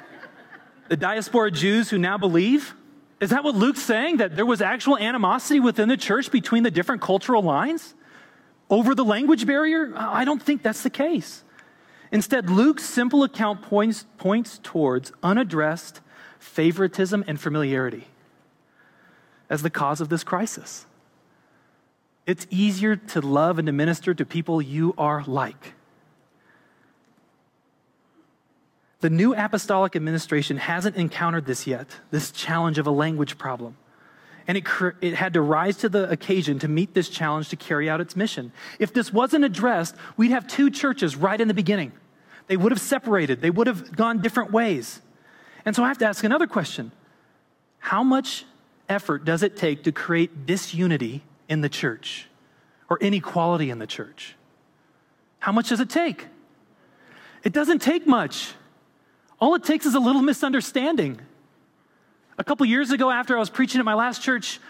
the 0.88 0.96
diaspora 0.96 1.50
Jews 1.50 1.90
who 1.90 1.98
now 1.98 2.16
believe. 2.16 2.74
Is 3.20 3.30
that 3.30 3.44
what 3.44 3.54
Luke's 3.54 3.82
saying? 3.82 4.16
That 4.16 4.34
there 4.34 4.46
was 4.46 4.62
actual 4.62 4.96
animosity 4.96 5.60
within 5.60 5.88
the 5.88 5.96
church 5.96 6.30
between 6.30 6.62
the 6.62 6.70
different 6.70 7.02
cultural 7.02 7.42
lines? 7.42 7.94
over 8.72 8.94
the 8.94 9.04
language 9.04 9.46
barrier? 9.46 9.92
I 9.94 10.24
don't 10.24 10.42
think 10.42 10.62
that's 10.62 10.82
the 10.82 10.90
case. 10.90 11.41
Instead, 12.12 12.50
Luke's 12.50 12.84
simple 12.84 13.24
account 13.24 13.62
points, 13.62 14.04
points 14.18 14.60
towards 14.62 15.12
unaddressed 15.22 16.00
favoritism 16.38 17.24
and 17.26 17.40
familiarity 17.40 18.06
as 19.48 19.62
the 19.62 19.70
cause 19.70 20.00
of 20.00 20.10
this 20.10 20.22
crisis. 20.22 20.86
It's 22.26 22.46
easier 22.50 22.96
to 22.96 23.20
love 23.20 23.58
and 23.58 23.66
to 23.66 23.72
minister 23.72 24.14
to 24.14 24.26
people 24.26 24.60
you 24.60 24.94
are 24.98 25.24
like. 25.26 25.72
The 29.00 29.10
new 29.10 29.34
apostolic 29.34 29.96
administration 29.96 30.58
hasn't 30.58 30.96
encountered 30.96 31.46
this 31.46 31.66
yet, 31.66 31.88
this 32.10 32.30
challenge 32.30 32.78
of 32.78 32.86
a 32.86 32.92
language 32.92 33.38
problem 33.38 33.76
and 34.46 34.58
it, 34.58 34.66
it, 35.00 35.14
had 35.14 35.34
to 35.34 35.40
rise 35.40 35.76
to 35.78 35.88
the 35.88 36.10
occasion 36.10 36.58
to 36.60 36.68
meet 36.68 36.94
this 36.94 37.08
challenge 37.08 37.48
to 37.50 37.56
carry 37.56 37.88
out 37.88 38.00
its 38.00 38.16
mission. 38.16 38.52
If 38.78 38.92
this 38.92 39.12
wasn't 39.12 39.44
addressed, 39.44 39.94
we'd 40.16 40.30
have 40.30 40.46
two 40.46 40.70
churches 40.70 41.16
right 41.16 41.40
in 41.40 41.48
the 41.48 41.54
beginning. 41.54 41.92
They 42.46 42.56
would 42.56 42.72
have 42.72 42.80
separated, 42.80 43.40
they 43.40 43.50
would 43.50 43.66
have 43.66 43.94
gone 43.96 44.20
different 44.20 44.52
ways. 44.52 45.00
And 45.64 45.76
so 45.76 45.84
I 45.84 45.88
have 45.88 45.98
to 45.98 46.06
ask 46.06 46.24
another 46.24 46.46
question 46.46 46.92
How 47.78 48.02
much 48.02 48.44
effort 48.88 49.24
does 49.24 49.42
it 49.42 49.56
take 49.56 49.84
to 49.84 49.92
create 49.92 50.46
disunity 50.46 51.22
in 51.48 51.60
the 51.60 51.68
church 51.68 52.28
or 52.88 52.98
inequality 52.98 53.70
in 53.70 53.78
the 53.78 53.86
church? 53.86 54.36
How 55.38 55.52
much 55.52 55.70
does 55.70 55.80
it 55.80 55.90
take? 55.90 56.26
It 57.42 57.52
doesn't 57.52 57.80
take 57.80 58.06
much. 58.06 58.52
All 59.40 59.54
it 59.56 59.64
takes 59.64 59.86
is 59.86 59.94
a 59.94 60.00
little 60.00 60.22
misunderstanding. 60.22 61.20
A 62.38 62.44
couple 62.44 62.64
years 62.66 62.90
ago, 62.92 63.10
after 63.10 63.36
I 63.36 63.40
was 63.40 63.50
preaching 63.50 63.80
at 63.80 63.84
my 63.84 63.94
last 63.94 64.22
church, 64.22 64.60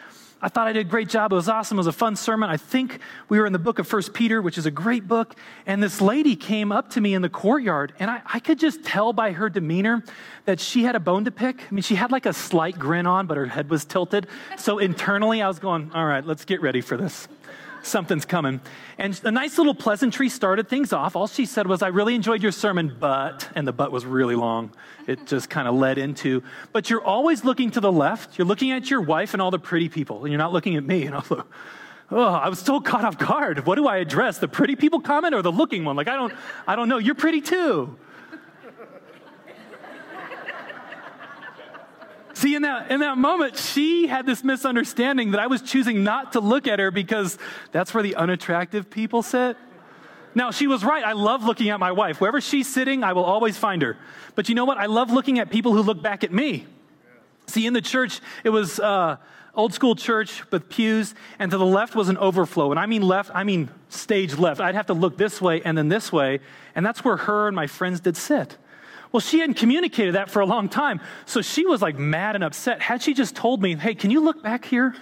I 0.44 0.48
thought 0.48 0.66
I 0.66 0.72
did 0.72 0.86
a 0.86 0.90
great 0.90 1.08
job. 1.08 1.32
It 1.32 1.36
was 1.36 1.48
awesome. 1.48 1.78
It 1.78 1.80
was 1.80 1.86
a 1.86 1.92
fun 1.92 2.16
sermon. 2.16 2.50
I 2.50 2.56
think 2.56 2.98
we 3.28 3.38
were 3.38 3.46
in 3.46 3.52
the 3.52 3.60
book 3.60 3.78
of 3.78 3.86
First 3.86 4.12
Peter, 4.12 4.42
which 4.42 4.58
is 4.58 4.66
a 4.66 4.72
great 4.72 5.06
book. 5.06 5.36
And 5.66 5.80
this 5.80 6.00
lady 6.00 6.34
came 6.34 6.72
up 6.72 6.90
to 6.90 7.00
me 7.00 7.14
in 7.14 7.22
the 7.22 7.28
courtyard, 7.28 7.92
and 8.00 8.10
I, 8.10 8.22
I, 8.26 8.40
could 8.40 8.58
just 8.58 8.82
tell 8.82 9.12
by 9.12 9.30
her 9.30 9.48
demeanor 9.48 10.02
that 10.46 10.58
she 10.58 10.82
had 10.82 10.96
a 10.96 11.00
bone 11.00 11.24
to 11.26 11.30
pick. 11.30 11.62
I 11.62 11.72
mean, 11.72 11.82
she 11.82 11.94
had 11.94 12.10
like 12.10 12.26
a 12.26 12.32
slight 12.32 12.76
grin 12.76 13.06
on, 13.06 13.28
but 13.28 13.36
her 13.36 13.46
head 13.46 13.70
was 13.70 13.84
tilted. 13.84 14.26
So 14.58 14.80
internally, 14.80 15.40
I 15.42 15.46
was 15.46 15.60
going, 15.60 15.92
all 15.94 16.06
right, 16.06 16.26
let's 16.26 16.44
get 16.44 16.60
ready 16.60 16.80
for 16.80 16.96
this 16.96 17.28
something's 17.82 18.24
coming. 18.24 18.60
And 18.98 19.20
a 19.24 19.30
nice 19.30 19.58
little 19.58 19.74
pleasantry 19.74 20.28
started 20.28 20.68
things 20.68 20.92
off. 20.92 21.16
All 21.16 21.26
she 21.26 21.46
said 21.46 21.66
was, 21.66 21.82
I 21.82 21.88
really 21.88 22.14
enjoyed 22.14 22.42
your 22.42 22.52
sermon, 22.52 22.96
but, 22.98 23.48
and 23.54 23.66
the 23.66 23.72
but 23.72 23.92
was 23.92 24.04
really 24.04 24.36
long. 24.36 24.72
It 25.06 25.26
just 25.26 25.50
kind 25.50 25.66
of 25.68 25.74
led 25.74 25.98
into, 25.98 26.42
but 26.72 26.90
you're 26.90 27.04
always 27.04 27.44
looking 27.44 27.70
to 27.72 27.80
the 27.80 27.92
left. 27.92 28.38
You're 28.38 28.46
looking 28.46 28.70
at 28.70 28.90
your 28.90 29.00
wife 29.00 29.32
and 29.34 29.42
all 29.42 29.50
the 29.50 29.58
pretty 29.58 29.88
people, 29.88 30.24
and 30.24 30.30
you're 30.30 30.38
not 30.38 30.52
looking 30.52 30.76
at 30.76 30.84
me. 30.84 31.06
And 31.06 31.14
I 31.14 31.22
was 31.28 31.44
oh, 32.12 32.24
I 32.24 32.48
was 32.48 32.58
still 32.58 32.80
caught 32.80 33.04
off 33.04 33.18
guard. 33.18 33.66
What 33.66 33.76
do 33.76 33.86
I 33.86 33.96
address? 33.96 34.38
The 34.38 34.48
pretty 34.48 34.76
people 34.76 35.00
comment 35.00 35.34
or 35.34 35.42
the 35.42 35.52
looking 35.52 35.84
one? 35.84 35.96
Like, 35.96 36.08
I 36.08 36.16
don't, 36.16 36.32
I 36.66 36.76
don't 36.76 36.88
know. 36.88 36.98
You're 36.98 37.14
pretty 37.14 37.40
too. 37.40 37.96
See, 42.42 42.56
in 42.56 42.62
that, 42.62 42.90
in 42.90 42.98
that 42.98 43.18
moment, 43.18 43.56
she 43.56 44.08
had 44.08 44.26
this 44.26 44.42
misunderstanding 44.42 45.30
that 45.30 45.40
I 45.40 45.46
was 45.46 45.62
choosing 45.62 46.02
not 46.02 46.32
to 46.32 46.40
look 46.40 46.66
at 46.66 46.80
her 46.80 46.90
because 46.90 47.38
that's 47.70 47.94
where 47.94 48.02
the 48.02 48.16
unattractive 48.16 48.90
people 48.90 49.22
sit. 49.22 49.56
Now, 50.34 50.50
she 50.50 50.66
was 50.66 50.82
right. 50.82 51.04
I 51.04 51.12
love 51.12 51.44
looking 51.44 51.70
at 51.70 51.78
my 51.78 51.92
wife. 51.92 52.20
Wherever 52.20 52.40
she's 52.40 52.66
sitting, 52.66 53.04
I 53.04 53.12
will 53.12 53.22
always 53.22 53.56
find 53.56 53.80
her. 53.82 53.96
But 54.34 54.48
you 54.48 54.56
know 54.56 54.64
what? 54.64 54.76
I 54.76 54.86
love 54.86 55.12
looking 55.12 55.38
at 55.38 55.52
people 55.52 55.72
who 55.72 55.82
look 55.82 56.02
back 56.02 56.24
at 56.24 56.32
me. 56.32 56.66
See, 57.46 57.64
in 57.64 57.74
the 57.74 57.80
church, 57.80 58.18
it 58.42 58.50
was 58.50 58.80
uh, 58.80 59.18
old 59.54 59.72
school 59.72 59.94
church 59.94 60.42
with 60.50 60.68
pews, 60.68 61.14
and 61.38 61.48
to 61.52 61.58
the 61.58 61.64
left 61.64 61.94
was 61.94 62.08
an 62.08 62.18
overflow. 62.18 62.72
And 62.72 62.80
I 62.80 62.86
mean 62.86 63.02
left, 63.02 63.30
I 63.32 63.44
mean 63.44 63.70
stage 63.88 64.36
left. 64.36 64.60
I'd 64.60 64.74
have 64.74 64.86
to 64.86 64.94
look 64.94 65.16
this 65.16 65.40
way 65.40 65.62
and 65.62 65.78
then 65.78 65.88
this 65.88 66.10
way, 66.10 66.40
and 66.74 66.84
that's 66.84 67.04
where 67.04 67.18
her 67.18 67.46
and 67.46 67.54
my 67.54 67.68
friends 67.68 68.00
did 68.00 68.16
sit. 68.16 68.56
Well, 69.12 69.20
she 69.20 69.40
hadn't 69.40 69.54
communicated 69.54 70.14
that 70.14 70.30
for 70.30 70.40
a 70.40 70.46
long 70.46 70.68
time. 70.70 71.00
So 71.26 71.42
she 71.42 71.66
was 71.66 71.82
like 71.82 71.98
mad 71.98 72.34
and 72.34 72.42
upset. 72.42 72.80
Had 72.80 73.02
she 73.02 73.12
just 73.12 73.36
told 73.36 73.62
me, 73.62 73.76
hey, 73.76 73.94
can 73.94 74.10
you 74.10 74.20
look 74.20 74.42
back 74.42 74.64
here? 74.64 74.94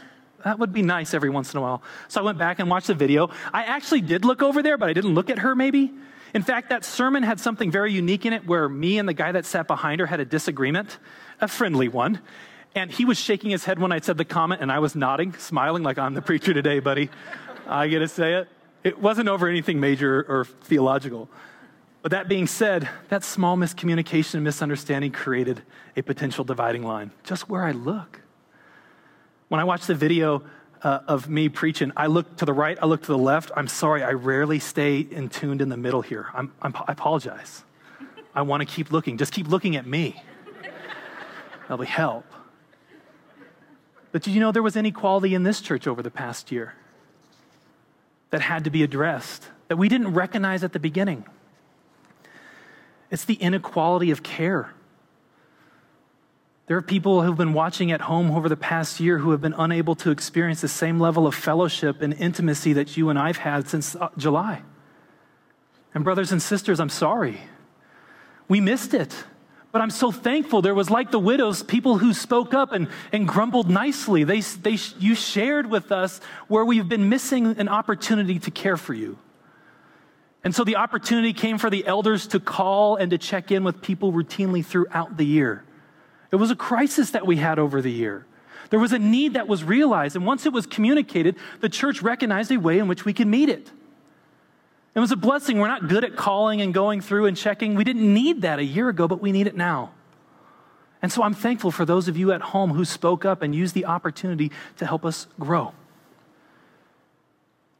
That 0.45 0.59
would 0.59 0.73
be 0.73 0.83
nice 0.83 1.14
every 1.14 1.31
once 1.31 1.55
in 1.55 1.59
a 1.59 1.61
while. 1.61 1.83
So 2.09 2.21
I 2.21 2.25
went 2.25 2.38
back 2.38 2.59
and 2.59 2.69
watched 2.69 2.88
the 2.88 2.95
video. 2.95 3.31
I 3.52 3.64
actually 3.64 4.00
did 4.00 4.25
look 4.25 4.43
over 4.43 4.62
there, 4.62 4.76
but 4.76 4.88
I 4.88 4.93
didn't 4.93 5.14
look 5.14 5.31
at 5.31 5.38
her 5.38 5.55
maybe. 5.55 5.93
In 6.35 6.43
fact, 6.43 6.71
that 6.71 6.85
sermon 6.85 7.23
had 7.23 7.40
something 7.40 7.71
very 7.71 7.93
unique 7.93 8.26
in 8.26 8.33
it 8.33 8.47
where 8.47 8.69
me 8.69 8.99
and 8.99 9.09
the 9.09 9.14
guy 9.14 9.33
that 9.33 9.45
sat 9.45 9.67
behind 9.67 10.00
her 10.00 10.07
had 10.07 10.21
a 10.21 10.25
disagreement, 10.25 10.99
a 11.40 11.49
friendly 11.49 11.88
one. 11.88 12.21
And 12.75 12.90
he 12.90 13.05
was 13.05 13.19
shaking 13.19 13.50
his 13.50 13.64
head 13.64 13.81
when 13.81 13.90
I 13.90 13.99
said 13.99 14.17
the 14.17 14.25
comment, 14.25 14.61
and 14.61 14.71
I 14.71 14.79
was 14.79 14.95
nodding, 14.95 15.35
smiling 15.35 15.83
like 15.83 15.99
I'm 15.99 16.14
the 16.14 16.23
preacher 16.23 16.55
today, 16.55 16.79
buddy. 16.79 17.11
I 17.67 17.88
get 17.88 17.99
to 17.99 18.09
say 18.09 18.35
it. 18.35 18.49
It 18.85 19.00
wasn't 19.00 19.29
over 19.29 19.49
anything 19.49 19.81
major 19.81 20.25
or 20.29 20.45
theological. 20.45 21.29
But 22.02 22.12
that 22.12 22.28
being 22.28 22.47
said, 22.47 22.88
that 23.09 23.25
small 23.25 23.57
miscommunication 23.57 24.35
and 24.35 24.45
misunderstanding 24.45 25.12
created 25.12 25.62
a 25.97 26.02
potential 26.02 26.45
dividing 26.45 26.83
line 26.83 27.11
just 27.25 27.49
where 27.49 27.64
I 27.64 27.73
look. 27.73 28.23
When 29.49 29.61
I 29.61 29.64
watch 29.64 29.87
the 29.87 29.95
video 29.95 30.42
uh, 30.83 31.00
of 31.07 31.28
me 31.28 31.49
preaching, 31.49 31.92
I 31.97 32.07
look 32.07 32.37
to 32.38 32.47
the 32.47 32.54
right, 32.54 32.78
I 32.80 32.87
look 32.87 33.02
to 33.02 33.12
the 33.12 33.19
left. 33.19 33.50
I'm 33.54 33.69
sorry, 33.69 34.02
I 34.02 34.12
rarely 34.12 34.59
stay 34.61 35.00
in 35.00 35.28
tuned 35.28 35.61
in 35.61 35.69
the 35.69 35.76
middle 35.76 36.00
here. 36.00 36.28
I'm, 36.33 36.52
I'm, 36.62 36.75
i 36.76 36.92
apologize. 36.92 37.64
I 38.35 38.42
want 38.42 38.61
to 38.62 38.66
keep 38.66 38.90
looking. 38.90 39.19
Just 39.19 39.33
keep 39.33 39.49
looking 39.49 39.76
at 39.76 39.87
me. 39.87 40.23
That'll 41.69 41.85
help. 41.85 42.25
But 44.12 44.23
did 44.23 44.33
you 44.33 44.40
know 44.40 44.52
there 44.52 44.62
was 44.62 44.76
inequality 44.76 45.35
in 45.35 45.42
this 45.42 45.61
church 45.61 45.87
over 45.87 46.02
the 46.02 46.11
past 46.11 46.50
year 46.50 46.75
that 48.30 48.40
had 48.40 48.64
to 48.64 48.71
be 48.71 48.83
addressed, 48.83 49.49
that 49.69 49.76
we 49.76 49.88
didn't 49.88 50.14
recognize 50.14 50.64
at 50.64 50.73
the 50.73 50.80
beginning? 50.80 51.25
It's 53.11 53.25
the 53.25 53.35
inequality 53.35 54.11
of 54.11 54.23
care. 54.23 54.73
There 56.67 56.76
are 56.76 56.83
people 56.83 57.23
who've 57.23 57.37
been 57.37 57.52
watching 57.52 57.90
at 57.90 58.02
home 58.02 58.31
over 58.31 58.49
the 58.49 58.57
past 58.57 59.00
year 59.00 59.19
who 59.19 59.33
have 59.33 59.40
been 59.40 59.55
unable 59.59 59.97
to 59.97 60.12
experience 60.12 60.61
the 60.61 60.69
same 60.69 61.00
level 61.00 61.26
of 61.26 61.35
fellowship 61.35 62.00
and 62.00 62.14
intimacy 62.14 62.75
that 62.75 62.97
you 62.97 63.09
and 63.09 63.19
I've 63.19 63.38
had 63.38 63.69
since 63.69 63.97
uh, 63.97 64.11
July. 64.17 64.62
And, 65.93 66.05
brothers 66.05 66.31
and 66.31 66.40
sisters, 66.40 66.79
I'm 66.79 66.88
sorry. 66.88 67.40
We 68.47 68.61
missed 68.61 68.95
it. 68.95 69.12
But 69.73 69.83
I'm 69.83 69.90
so 69.90 70.12
thankful 70.12 70.62
there 70.62 70.75
was, 70.75 70.90
like 70.90 71.11
the 71.11 71.19
widows, 71.19 71.64
people 71.64 71.99
who 71.99 72.12
spoke 72.12 72.55
up 72.55 72.73
and, 72.73 72.87
and 73.12 73.26
grumbled 73.26 73.69
nicely. 73.69 74.23
They, 74.23 74.40
they, 74.40 74.79
you 75.00 75.17
shared 75.17 75.69
with 75.69 75.90
us 75.90 76.21
where 76.47 76.64
we've 76.64 76.88
been 76.88 77.09
missing 77.09 77.47
an 77.59 77.69
opportunity 77.69 78.38
to 78.40 78.50
care 78.52 78.76
for 78.76 78.95
you. 78.95 79.19
And 80.43 80.55
so 80.55 80.65
the 80.65 80.77
opportunity 80.77 81.33
came 81.33 81.59
for 81.59 81.69
the 81.69 81.87
elders 81.87 82.27
to 82.29 82.41
call 82.41 82.97
and 82.97 83.11
to 83.11 83.19
check 83.19 83.51
in 83.51 83.63
with 83.63 83.83
people 83.83 84.13
routinely 84.13 84.65
throughout 84.65 85.17
the 85.17 85.27
year. 85.27 85.65
It 86.31 86.37
was 86.37 86.51
a 86.51 86.57
crisis 86.57 87.11
that 87.11 87.27
we 87.27 87.37
had 87.37 87.59
over 87.59 87.83
the 87.83 87.91
year. 87.93 88.27
There 88.71 88.79
was 88.79 88.93
a 88.93 88.99
need 88.99 89.35
that 89.35 89.49
was 89.49 89.65
realized, 89.65 90.17
and 90.17 90.25
once 90.25 90.47
it 90.47 90.53
was 90.53 90.65
communicated, 90.65 91.37
the 91.61 91.69
church 91.69 92.03
recognized 92.03 92.53
a 92.53 92.57
way 92.57 92.79
in 92.79 92.89
which 92.89 93.05
we 93.05 93.13
could 93.13 93.27
meet 93.27 93.49
it. 93.49 93.71
It 94.95 95.01
was 95.01 95.13
a 95.13 95.17
blessing. 95.17 95.59
We're 95.59 95.69
not 95.69 95.89
good 95.89 96.05
at 96.05 96.17
calling 96.17 96.61
and 96.61 96.73
going 96.73 97.01
through 97.01 97.27
and 97.27 97.37
checking. 97.37 97.75
We 97.75 97.85
didn't 97.85 98.13
need 98.13 98.43
that 98.43 98.59
a 98.59 98.65
year 98.65 98.89
ago, 98.89 99.09
but 99.09 99.21
we 99.21 99.33
need 99.33 99.47
it 99.47 99.57
now. 99.57 99.93
And 101.03 101.11
so 101.11 101.23
I'm 101.23 101.35
thankful 101.35 101.71
for 101.71 101.85
those 101.85 102.09
of 102.09 102.17
you 102.17 102.33
at 102.33 102.41
home 102.41 102.71
who 102.71 102.85
spoke 102.85 103.25
up 103.25 103.43
and 103.43 103.55
used 103.55 103.75
the 103.75 103.87
opportunity 103.87 104.51
to 104.77 104.87
help 104.87 105.05
us 105.05 105.27
grow. 105.39 105.73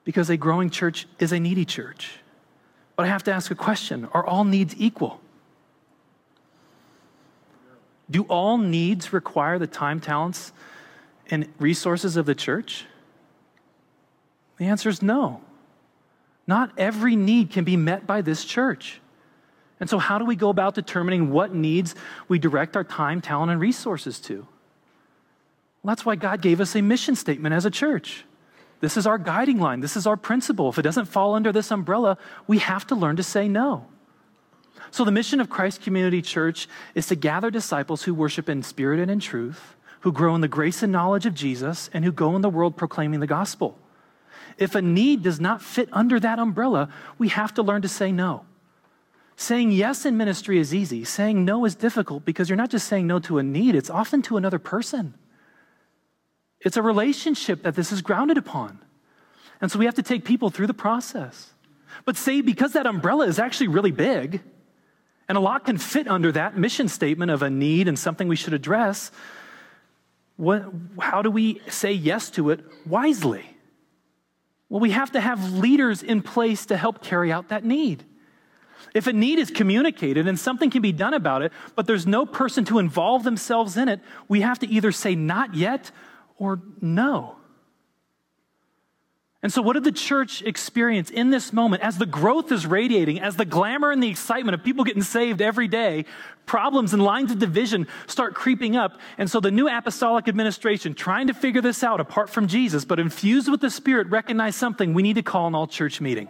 Because 0.05 0.31
a 0.31 0.37
growing 0.37 0.71
church 0.71 1.07
is 1.19 1.31
a 1.33 1.39
needy 1.39 1.65
church. 1.65 2.19
But 3.01 3.07
I 3.07 3.13
have 3.13 3.23
to 3.23 3.33
ask 3.33 3.51
a 3.51 3.55
question 3.55 4.07
Are 4.13 4.27
all 4.27 4.45
needs 4.45 4.75
equal? 4.77 5.23
Do 8.11 8.25
all 8.25 8.59
needs 8.59 9.11
require 9.11 9.59
the 9.59 9.67
time, 9.67 10.01
talents, 10.01 10.53
and 11.31 11.49
resources 11.59 12.19
of 12.19 12.27
the 12.27 12.35
church? 12.35 12.85
The 14.59 14.67
answer 14.67 14.91
is 14.91 15.01
no. 15.01 15.41
Not 16.47 16.73
every 16.77 17.17
need 17.17 17.51
can 17.51 17.65
be 17.65 17.75
met 17.75 18.07
by 18.07 18.21
this 18.21 18.45
church. 18.45 19.01
And 19.81 19.89
so, 19.89 19.97
how 19.97 20.19
do 20.19 20.27
we 20.27 20.37
go 20.37 20.51
about 20.51 20.75
determining 20.75 21.31
what 21.31 21.55
needs 21.55 21.95
we 22.29 22.39
direct 22.39 22.77
our 22.77 22.85
time, 22.85 23.23
talent, 23.23 23.51
and 23.51 23.59
resources 23.59 24.21
to? 24.21 24.47
Well, 25.83 25.93
that's 25.93 26.05
why 26.05 26.17
God 26.17 26.43
gave 26.43 26.61
us 26.61 26.77
a 26.77 26.83
mission 26.83 27.17
statement 27.17 27.55
as 27.55 27.65
a 27.65 27.71
church. 27.71 28.27
This 28.81 28.97
is 28.97 29.07
our 29.07 29.19
guiding 29.19 29.59
line. 29.59 29.81
This 29.81 29.97
is 29.97 30.07
our 30.07 30.17
principle. 30.17 30.71
If 30.71 30.79
it 30.79 30.83
doesn't 30.83 31.05
fall 31.05 31.35
under 31.35 31.53
this 31.53 31.71
umbrella, 31.71 32.17
we 32.47 32.59
have 32.59 32.87
to 32.89 32.95
learn 32.95 33.17
to 33.17 33.23
say 33.23 33.47
no. 33.47 33.87
So, 34.91 35.05
the 35.05 35.13
mission 35.13 35.41
of 35.41 35.51
Christ 35.51 35.83
Community 35.83 36.21
Church 36.21 36.69
is 36.95 37.07
to 37.09 37.15
gather 37.15 37.51
disciples 37.51 38.03
who 38.03 38.15
worship 38.15 38.49
in 38.49 38.63
spirit 38.63 38.99
and 38.99 39.11
in 39.11 39.21
truth, 39.21 39.77
who 40.01 40.11
grow 40.11 40.35
in 40.35 40.41
the 40.41 40.49
grace 40.49 40.83
and 40.83 40.93
knowledge 40.93 41.27
of 41.27 41.35
Jesus, 41.35 41.91
and 41.93 42.05
who 42.05 42.11
go 42.11 42.35
in 42.35 42.43
the 42.43 42.49
world 42.49 42.77
proclaiming 42.77 43.21
the 43.21 43.27
gospel. 43.27 43.79
If 44.59 44.75
a 44.75 44.83
need 44.83 45.23
does 45.23 45.39
not 45.39 45.63
fit 45.63 45.89
under 45.93 46.19
that 46.19 46.39
umbrella, 46.39 46.89
we 47.19 47.29
have 47.29 47.55
to 47.55 47.63
learn 47.63 47.83
to 47.83 47.89
say 47.89 48.11
no. 48.11 48.47
Saying 49.37 49.73
yes 49.73 50.05
in 50.05 50.17
ministry 50.17 50.59
is 50.59 50.75
easy. 50.75 51.05
Saying 51.05 51.45
no 51.45 51.65
is 51.65 51.75
difficult 51.75 52.25
because 52.25 52.49
you're 52.49 52.57
not 52.57 52.71
just 52.71 52.89
saying 52.89 53.07
no 53.07 53.19
to 53.21 53.39
a 53.39 53.43
need, 53.43 53.75
it's 53.75 53.89
often 53.89 54.23
to 54.23 54.37
another 54.37 54.59
person. 54.59 55.15
It's 56.61 56.77
a 56.77 56.83
relationship 56.83 57.63
that 57.63 57.75
this 57.75 57.93
is 57.93 58.03
grounded 58.03 58.37
upon. 58.39 58.79
And 59.61 59.71
so 59.71 59.79
we 59.79 59.85
have 59.85 59.95
to 59.95 60.03
take 60.03 60.25
people 60.25 60.51
through 60.51 60.67
the 60.67 60.75
process. 60.75 61.53
But 62.05 62.17
say, 62.17 62.41
because 62.41 62.73
that 62.73 62.87
umbrella 62.87 63.27
is 63.27 63.39
actually 63.39 63.69
really 63.69 63.91
big, 63.91 64.43
and 65.29 65.39
a 65.39 65.41
lot 65.41 65.65
can 65.65 65.79
fit 65.79 66.09
under 66.09 66.33
that 66.33 66.57
mission 66.57 66.89
statement 66.89 67.31
of 67.31 67.43
a 67.43 67.51
need 67.51 67.89
and 67.89 67.99
something 67.99 68.27
we 68.27 68.37
should 68.37 68.55
address, 68.55 69.11
what, 70.37 70.65
how 70.99 71.23
do 71.23 71.31
we 71.31 71.61
say 71.69 71.93
yes 71.93 72.31
to 72.31 72.51
it 72.51 72.61
wisely? 72.87 73.45
Well, 74.69 74.81
we 74.81 74.91
have 74.93 75.13
to 75.13 75.21
have 75.21 75.53
leaders 75.53 76.03
in 76.03 76.23
place 76.23 76.67
to 76.67 76.77
help 76.77 77.03
carry 77.03 77.31
out 77.31 77.49
that 77.49 77.65
need. 77.65 78.05
If 78.95 79.07
a 79.07 79.13
need 79.13 79.39
is 79.39 79.51
communicated 79.51 80.27
and 80.27 80.39
something 80.39 80.71
can 80.71 80.83
be 80.83 80.93
done 80.93 81.15
about 81.15 81.43
it, 81.43 81.53
but 81.77 81.87
there's 81.87 82.07
no 82.07 82.25
person 82.25 82.65
to 82.67 82.79
involve 82.79 83.23
themselves 83.23 83.77
in 83.77 83.89
it, 83.89 84.01
we 84.29 84.41
have 84.41 84.59
to 84.61 84.69
either 84.69 84.91
say 84.91 85.15
not 85.15 85.55
yet 85.55 85.91
or 86.41 86.61
no. 86.81 87.37
And 89.43 89.51
so, 89.51 89.63
what 89.63 89.73
did 89.73 89.85
the 89.85 89.93
church 89.93 90.43
experience 90.43 91.09
in 91.09 91.31
this 91.31 91.53
moment 91.53 91.83
as 91.83 91.97
the 91.97 92.05
growth 92.05 92.53
is 92.53 92.67
radiating, 92.67 93.21
as 93.21 93.37
the 93.37 93.47
glamour 93.47 93.91
and 93.91 94.03
the 94.03 94.09
excitement 94.09 94.55
of 94.55 94.63
people 94.63 94.85
getting 94.85 95.03
saved 95.03 95.41
every 95.41 95.67
day? 95.67 96.05
Problems 96.45 96.93
and 96.93 97.03
lines 97.03 97.31
of 97.31 97.39
division 97.39 97.87
start 98.07 98.35
creeping 98.35 98.77
up. 98.77 99.01
And 99.17 99.31
so, 99.31 99.41
the 99.41 99.51
new 99.51 99.67
apostolic 99.67 100.29
administration, 100.29 100.93
trying 100.93 101.29
to 101.29 101.35
figure 101.35 101.63
this 101.63 101.83
out 101.83 102.01
apart 102.01 102.29
from 102.29 102.49
Jesus, 102.49 102.85
but 102.85 103.01
infused 103.01 103.51
with 103.51 103.63
the 103.63 103.71
Spirit, 103.71 104.09
recognize 104.09 104.57
something 104.57 104.93
we 104.93 105.03
need 105.03 105.15
to 105.15 105.23
call 105.23 105.47
an 105.47 105.55
all 105.55 105.67
church 105.67 106.03
meeting. 106.03 106.29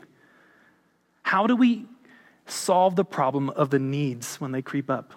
How 1.23 1.49
do 1.49 1.57
we 1.57 1.87
solve 2.47 2.95
the 2.95 3.05
problem 3.05 3.50
of 3.50 3.71
the 3.71 3.81
needs 3.81 4.40
when 4.40 4.52
they 4.52 4.62
creep 4.62 4.88
up? 4.88 5.14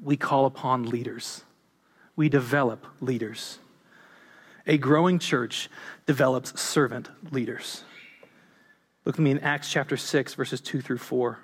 We 0.00 0.16
call 0.16 0.46
upon 0.46 0.84
leaders, 0.88 1.42
we 2.14 2.28
develop 2.28 2.86
leaders. 3.00 3.58
A 4.66 4.78
growing 4.78 5.18
church 5.18 5.68
develops 6.06 6.60
servant 6.60 7.08
leaders. 7.32 7.84
Look 9.04 9.16
at 9.16 9.20
me 9.20 9.32
in 9.32 9.40
Acts 9.40 9.70
chapter 9.70 9.96
6, 9.96 10.34
verses 10.34 10.60
2 10.60 10.80
through 10.80 10.98
4. 10.98 11.38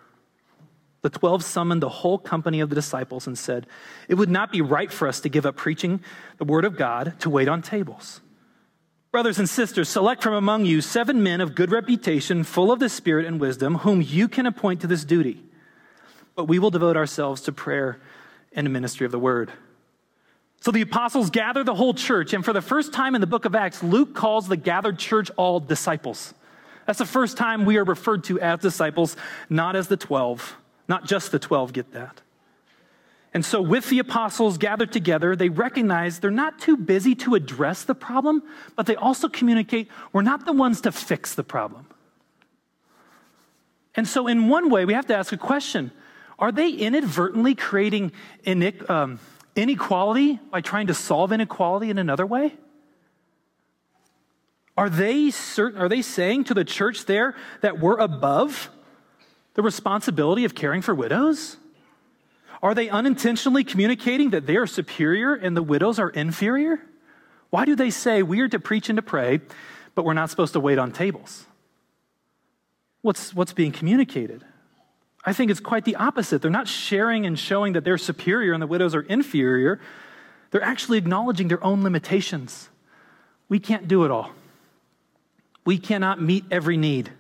The 1.03 1.11
12 1.11 1.45
summoned 1.45 1.83
the 1.83 1.89
whole 1.89 2.19
company 2.19 2.61
of 2.61 2.69
the 2.69 2.75
disciples 2.75 3.27
and 3.27 3.39
said, 3.39 3.67
It 4.09 4.15
would 4.15 4.29
not 4.29 4.53
be 4.53 4.61
right 4.61 4.91
for 4.93 5.09
us 5.09 5.21
to 5.21 5.29
give 5.29 5.47
up 5.47 5.57
preaching 5.57 6.01
the 6.39 6.45
word 6.45 6.65
of 6.65 6.77
God 6.77 7.19
to 7.21 7.31
wait 7.31 7.49
on 7.49 7.63
tables. 7.63 8.21
Brothers 9.11 9.39
and 9.39 9.49
sisters, 9.49 9.89
select 9.89 10.23
from 10.23 10.35
among 10.35 10.67
you 10.67 10.81
seven 10.81 11.23
men 11.23 11.41
of 11.41 11.55
good 11.55 11.71
reputation, 11.71 12.45
full 12.45 12.71
of 12.71 12.79
the 12.79 12.89
Spirit 12.89 13.27
and 13.27 13.41
wisdom, 13.41 13.77
whom 13.77 14.03
you 14.03 14.29
can 14.29 14.45
appoint 14.45 14.81
to 14.83 14.87
this 14.87 15.05
duty. 15.05 15.43
But 16.35 16.45
we 16.45 16.59
will 16.59 16.71
devote 16.71 16.97
ourselves 16.97 17.41
to 17.43 17.53
prayer 17.53 18.01
and 18.53 18.67
the 18.67 18.71
ministry 18.71 19.07
of 19.07 19.13
the 19.13 19.19
word. 19.19 19.53
So 20.61 20.71
the 20.73 20.81
apostles 20.83 21.31
gather 21.31 21.63
the 21.63 21.75
whole 21.75 21.95
church, 21.95 22.33
and 22.33 22.45
for 22.45 22.53
the 22.53 22.63
first 22.63 22.93
time 22.93 23.15
in 23.15 23.21
the 23.21 23.27
book 23.27 23.45
of 23.45 23.55
Acts, 23.55 23.83
Luke 23.83 24.15
calls 24.15 24.49
the 24.49 24.57
gathered 24.57 24.99
church 24.99 25.31
all 25.37 25.61
disciples. 25.61 26.35
That's 26.87 26.99
the 26.99 27.07
first 27.07 27.37
time 27.37 27.65
we 27.65 27.77
are 27.77 27.85
referred 27.85 28.25
to 28.25 28.41
as 28.41 28.61
disciples, 28.61 29.17
not 29.49 29.77
as 29.77 29.89
the 29.89 29.97
12. 29.97 30.57
Not 30.89 31.05
just 31.05 31.31
the 31.31 31.39
12 31.39 31.75
get 31.75 31.93
that. 31.93 32.23
And 33.35 33.45
so, 33.45 33.61
with 33.61 33.91
the 33.91 33.99
apostles 33.99 34.57
gathered 34.57 34.91
together, 34.91 35.37
they 35.37 35.51
recognize 35.51 36.19
they're 36.19 36.31
not 36.31 36.59
too 36.59 36.79
busy 36.79 37.15
to 37.17 37.35
address 37.35 37.85
the 37.85 37.95
problem, 37.95 38.43
but 38.75 38.87
they 38.87 38.97
also 38.97 39.29
communicate 39.29 39.89
we're 40.13 40.23
not 40.23 40.47
the 40.47 40.53
ones 40.55 40.81
to 40.81 40.93
fix 40.93 41.35
the 41.35 41.45
problem. 41.45 41.87
And 43.95 44.09
so, 44.09 44.27
in 44.27 44.49
one 44.49 44.71
way, 44.71 44.87
we 44.87 44.95
have 44.95 45.07
to 45.07 45.17
ask 45.17 45.31
a 45.33 45.37
question 45.37 45.93
Are 46.39 46.51
they 46.51 46.71
inadvertently 46.71 47.55
creating 47.55 48.13
um, 48.89 49.21
inequality 49.59 50.39
by 50.51 50.61
trying 50.61 50.87
to 50.87 50.95
solve 50.95 51.33
inequality 51.33 51.91
in 51.91 51.99
another 51.99 52.25
way? 52.25 52.55
Are 54.77 54.89
they, 54.89 55.33
certain, 55.33 55.81
are 55.81 55.89
they 55.89 56.03
saying 56.03 56.45
to 56.45 56.55
the 56.55 56.65
church 56.65 57.07
there 57.07 57.35
that 57.63 57.81
we're 57.81 57.99
above 57.99 58.71
the 59.55 59.63
responsibility 59.63 60.45
of 60.45 60.55
caring 60.55 60.83
for 60.83 60.95
widows? 60.95 61.57
Are 62.63 62.75
they 62.75 62.89
unintentionally 62.89 63.65
communicating 63.65 64.31
that 64.31 64.47
they 64.47 64.57
are 64.57 64.67
superior 64.69 65.35
and 65.35 65.57
the 65.57 65.63
widows 65.63 65.99
are 65.99 66.11
inferior? 66.11 66.81
Why 67.51 67.65
do 67.65 67.75
they 67.75 67.91
say 67.91 68.23
we 68.23 68.41
are 68.41 68.49
to 68.49 68.61
preach 68.61 68.89
and 68.89 68.97
to 68.97 69.03
pray, 69.03 69.41
but 69.97 70.05
we're 70.05 70.15
not 70.15 70.31
supposed 70.31 70.53
to 70.53 70.61
wait 70.61 70.79
on 70.79 70.93
tables? 70.93 71.47
What's, 73.03 73.35
what's 73.35 73.53
being 73.53 73.73
communicated? 73.73 74.45
I 75.29 75.35
think 75.35 75.51
it's 75.51 75.61
quite 75.61 75.85
the 75.85 75.97
opposite. 75.97 76.41
They're 76.41 76.51
not 76.51 76.69
sharing 76.69 77.27
and 77.27 77.39
showing 77.39 77.75
that 77.75 77.85
they're 77.85 77.99
superior 77.99 78.55
and 78.55 78.63
the 78.63 78.67
widows 78.67 78.95
are 78.95 79.03
inferior. 79.03 79.79
They're 80.51 80.63
actually 80.63 80.97
acknowledging 80.97 81.49
their 81.49 81.63
own 81.63 81.83
limitations. 81.83 82.71
We 83.47 83.59
can't 83.59 83.87
do 83.87 84.07
it 84.07 84.11
all. 84.11 84.31
We 85.67 85.77
cannot 85.77 86.23
meet 86.23 86.47
every 86.51 86.79
need. 86.79 87.11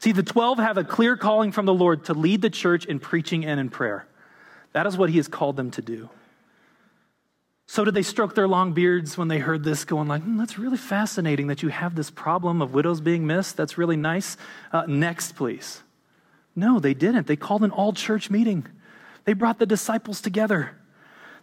See, 0.00 0.12
the 0.12 0.22
12 0.22 0.58
have 0.58 0.76
a 0.76 0.84
clear 0.84 1.16
calling 1.16 1.50
from 1.50 1.64
the 1.64 1.72
Lord 1.72 2.04
to 2.04 2.12
lead 2.12 2.42
the 2.42 2.50
church 2.50 2.84
in 2.84 3.00
preaching 3.00 3.46
and 3.46 3.58
in 3.58 3.70
prayer. 3.70 4.06
That 4.72 4.86
is 4.86 4.98
what 4.98 5.08
He 5.08 5.16
has 5.16 5.26
called 5.26 5.56
them 5.56 5.70
to 5.70 5.80
do. 5.80 6.10
So, 7.66 7.86
did 7.86 7.94
they 7.94 8.02
stroke 8.02 8.34
their 8.34 8.48
long 8.48 8.74
beards 8.74 9.16
when 9.16 9.28
they 9.28 9.38
heard 9.38 9.64
this, 9.64 9.86
going 9.86 10.08
like, 10.08 10.24
mm, 10.24 10.36
"That's 10.36 10.58
really 10.58 10.76
fascinating 10.76 11.46
that 11.46 11.62
you 11.62 11.70
have 11.70 11.94
this 11.94 12.10
problem 12.10 12.60
of 12.60 12.74
widows 12.74 13.00
being 13.00 13.26
missed. 13.26 13.56
That's 13.56 13.78
really 13.78 13.96
nice." 13.96 14.36
Uh, 14.72 14.84
next, 14.86 15.36
please. 15.36 15.82
No, 16.56 16.78
they 16.78 16.94
didn't. 16.94 17.26
They 17.26 17.36
called 17.36 17.62
an 17.62 17.70
all 17.70 17.92
church 17.92 18.30
meeting. 18.30 18.66
They 19.24 19.32
brought 19.32 19.58
the 19.58 19.66
disciples 19.66 20.20
together. 20.20 20.76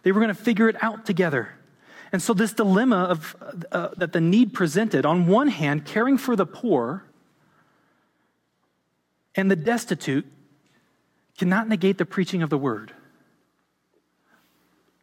They 0.02 0.12
were 0.12 0.20
going 0.20 0.34
to 0.34 0.42
figure 0.42 0.68
it 0.68 0.76
out 0.82 1.06
together. 1.06 1.54
And 2.12 2.22
so, 2.22 2.32
this 2.32 2.52
dilemma 2.52 3.04
of, 3.04 3.36
uh, 3.70 3.88
that 3.96 4.12
the 4.12 4.20
need 4.20 4.54
presented 4.54 5.04
on 5.04 5.26
one 5.26 5.48
hand, 5.48 5.84
caring 5.84 6.16
for 6.16 6.36
the 6.36 6.46
poor 6.46 7.04
and 9.34 9.50
the 9.50 9.56
destitute 9.56 10.26
cannot 11.36 11.68
negate 11.68 11.98
the 11.98 12.06
preaching 12.06 12.42
of 12.42 12.50
the 12.50 12.58
word. 12.58 12.92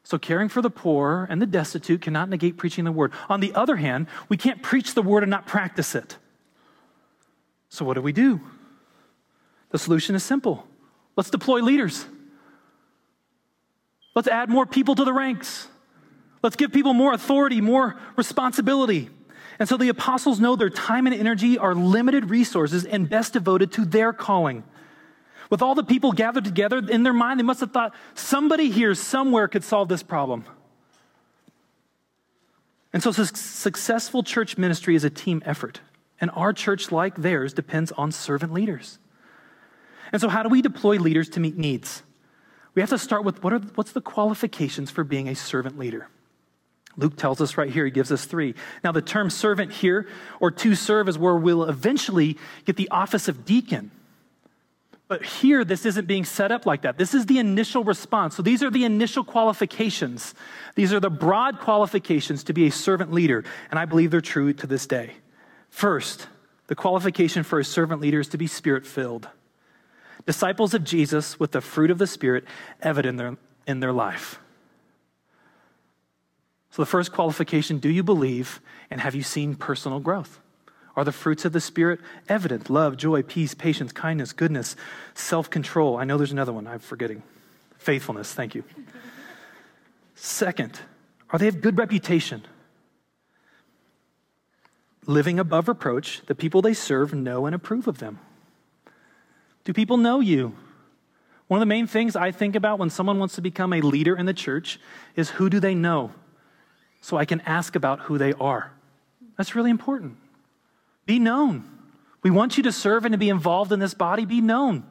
So, 0.03 0.17
caring 0.17 0.49
for 0.49 0.61
the 0.61 0.69
poor 0.69 1.27
and 1.29 1.41
the 1.41 1.47
destitute 1.47 2.01
cannot 2.01 2.29
negate 2.29 2.57
preaching 2.57 2.85
the 2.85 2.91
word. 2.91 3.11
On 3.29 3.39
the 3.39 3.53
other 3.53 3.75
hand, 3.75 4.07
we 4.29 4.37
can't 4.37 4.61
preach 4.61 4.93
the 4.93 5.01
word 5.01 5.23
and 5.23 5.29
not 5.29 5.45
practice 5.45 5.95
it. 5.95 6.17
So, 7.69 7.85
what 7.85 7.95
do 7.95 8.01
we 8.01 8.11
do? 8.11 8.41
The 9.71 9.79
solution 9.79 10.15
is 10.15 10.23
simple 10.23 10.67
let's 11.15 11.29
deploy 11.29 11.61
leaders. 11.61 12.05
Let's 14.15 14.27
add 14.29 14.49
more 14.49 14.65
people 14.65 14.95
to 14.95 15.03
the 15.03 15.13
ranks. 15.13 15.67
Let's 16.41 16.55
give 16.55 16.71
people 16.71 16.93
more 16.93 17.11
authority, 17.11 17.59
more 17.59 17.97
responsibility. 18.15 19.09
And 19.59 19.67
so 19.67 19.77
the 19.77 19.89
apostles 19.89 20.39
know 20.39 20.55
their 20.55 20.69
time 20.69 21.07
and 21.07 21.15
energy 21.15 21.57
are 21.57 21.73
limited 21.73 22.29
resources 22.29 22.85
and 22.85 23.09
best 23.09 23.33
devoted 23.33 23.71
to 23.73 23.85
their 23.85 24.13
calling. 24.13 24.63
With 25.49 25.61
all 25.61 25.75
the 25.75 25.83
people 25.83 26.11
gathered 26.11 26.45
together 26.45 26.79
in 26.79 27.03
their 27.03 27.13
mind, 27.13 27.39
they 27.39 27.43
must 27.43 27.59
have 27.59 27.71
thought 27.71 27.93
somebody 28.13 28.69
here 28.69 28.95
somewhere 28.95 29.47
could 29.47 29.63
solve 29.63 29.89
this 29.89 30.03
problem. 30.03 30.45
And 32.91 33.03
so, 33.03 33.11
successful 33.11 34.23
church 34.23 34.57
ministry 34.57 34.95
is 34.95 35.03
a 35.03 35.09
team 35.09 35.43
effort. 35.45 35.81
And 36.21 36.31
our 36.31 36.53
church, 36.53 36.91
like 36.91 37.15
theirs, 37.15 37.53
depends 37.53 37.91
on 37.91 38.11
servant 38.11 38.53
leaders. 38.53 38.99
And 40.15 40.21
so, 40.21 40.29
how 40.29 40.43
do 40.43 40.47
we 40.47 40.61
deploy 40.61 40.95
leaders 40.95 41.27
to 41.31 41.41
meet 41.41 41.57
needs? 41.57 42.01
We 42.73 42.81
have 42.81 42.89
to 42.91 42.97
start 42.97 43.25
with 43.25 43.43
what 43.43 43.51
are, 43.51 43.59
what's 43.59 43.91
the 43.91 43.99
qualifications 43.99 44.89
for 44.89 45.03
being 45.03 45.27
a 45.27 45.35
servant 45.35 45.77
leader? 45.77 46.07
Luke 46.95 47.17
tells 47.17 47.41
us 47.41 47.57
right 47.57 47.69
here, 47.69 47.83
he 47.83 47.91
gives 47.91 48.13
us 48.13 48.23
three. 48.23 48.55
Now, 48.81 48.93
the 48.93 49.01
term 49.01 49.29
servant 49.29 49.73
here, 49.73 50.07
or 50.39 50.51
to 50.51 50.73
serve, 50.73 51.09
is 51.09 51.19
where 51.19 51.35
we'll 51.35 51.65
eventually 51.65 52.37
get 52.63 52.77
the 52.77 52.87
office 52.91 53.27
of 53.27 53.43
deacon. 53.43 53.91
But 55.09 55.25
here, 55.25 55.65
this 55.65 55.85
isn't 55.85 56.07
being 56.07 56.23
set 56.23 56.49
up 56.49 56.65
like 56.65 56.83
that. 56.83 56.97
This 56.97 57.13
is 57.13 57.25
the 57.25 57.39
initial 57.39 57.83
response. 57.83 58.37
So 58.37 58.41
these 58.41 58.63
are 58.63 58.71
the 58.71 58.85
initial 58.85 59.25
qualifications. 59.25 60.33
These 60.75 60.93
are 60.93 61.01
the 61.01 61.09
broad 61.09 61.59
qualifications 61.59 62.45
to 62.45 62.53
be 62.53 62.67
a 62.67 62.71
servant 62.71 63.11
leader, 63.11 63.43
and 63.69 63.77
I 63.77 63.83
believe 63.83 64.11
they're 64.11 64.21
true 64.21 64.53
to 64.53 64.65
this 64.65 64.87
day. 64.87 65.11
First, 65.69 66.29
the 66.67 66.75
qualification 66.75 67.43
for 67.43 67.59
a 67.59 67.65
servant 67.65 67.99
leader 67.99 68.21
is 68.21 68.29
to 68.29 68.37
be 68.37 68.47
spirit 68.47 68.85
filled 68.85 69.27
disciples 70.25 70.73
of 70.73 70.83
Jesus 70.83 71.39
with 71.39 71.51
the 71.51 71.61
fruit 71.61 71.91
of 71.91 71.97
the 71.97 72.07
Spirit 72.07 72.45
evident 72.81 73.11
in 73.11 73.17
their, 73.17 73.37
in 73.67 73.79
their 73.79 73.93
life. 73.93 74.39
So, 76.71 76.81
the 76.81 76.87
first 76.87 77.11
qualification 77.11 77.77
do 77.77 77.89
you 77.89 78.03
believe 78.03 78.59
and 78.89 78.99
have 78.99 79.15
you 79.15 79.23
seen 79.23 79.55
personal 79.55 79.99
growth? 79.99 80.39
Are 80.95 81.03
the 81.03 81.11
fruits 81.11 81.45
of 81.45 81.53
the 81.53 81.61
Spirit 81.61 81.99
evident? 82.27 82.69
Love, 82.69 82.97
joy, 82.97 83.21
peace, 83.21 83.53
patience, 83.53 83.91
kindness, 83.91 84.33
goodness, 84.33 84.75
self 85.13 85.49
control. 85.49 85.97
I 85.97 86.05
know 86.05 86.17
there's 86.17 86.31
another 86.31 86.53
one 86.53 86.67
I'm 86.67 86.79
forgetting. 86.79 87.21
Faithfulness, 87.77 88.33
thank 88.33 88.55
you. 88.55 88.63
Second, 90.15 90.79
are 91.29 91.39
they 91.39 91.47
of 91.47 91.61
good 91.61 91.77
reputation? 91.77 92.43
Living 95.05 95.37
above 95.37 95.67
reproach, 95.67 96.21
the 96.25 96.35
people 96.35 96.61
they 96.61 96.73
serve 96.73 97.13
know 97.13 97.45
and 97.45 97.53
approve 97.53 97.87
of 97.87 97.99
them. 97.99 98.19
Do 99.65 99.73
people 99.73 99.97
know 99.97 100.21
you? 100.21 100.55
One 101.47 101.59
of 101.59 101.61
the 101.61 101.67
main 101.67 101.85
things 101.85 102.15
I 102.15 102.31
think 102.31 102.55
about 102.55 102.79
when 102.79 102.89
someone 102.89 103.19
wants 103.19 103.35
to 103.35 103.41
become 103.41 103.73
a 103.73 103.81
leader 103.81 104.15
in 104.15 104.25
the 104.25 104.33
church 104.33 104.79
is 105.15 105.31
who 105.31 105.49
do 105.49 105.59
they 105.59 105.75
know? 105.75 106.11
So 107.01 107.17
I 107.17 107.25
can 107.25 107.41
ask 107.41 107.75
about 107.75 108.01
who 108.01 108.17
they 108.17 108.33
are. 108.33 108.71
That's 109.37 109.53
really 109.53 109.69
important. 109.69 110.17
Be 111.05 111.19
known. 111.19 111.69
We 112.23 112.31
want 112.31 112.57
you 112.57 112.63
to 112.63 112.71
serve 112.71 113.05
and 113.05 113.11
to 113.11 113.17
be 113.17 113.29
involved 113.29 113.71
in 113.71 113.79
this 113.79 113.93
body. 113.93 114.25
Be 114.25 114.41
known. 114.41 114.83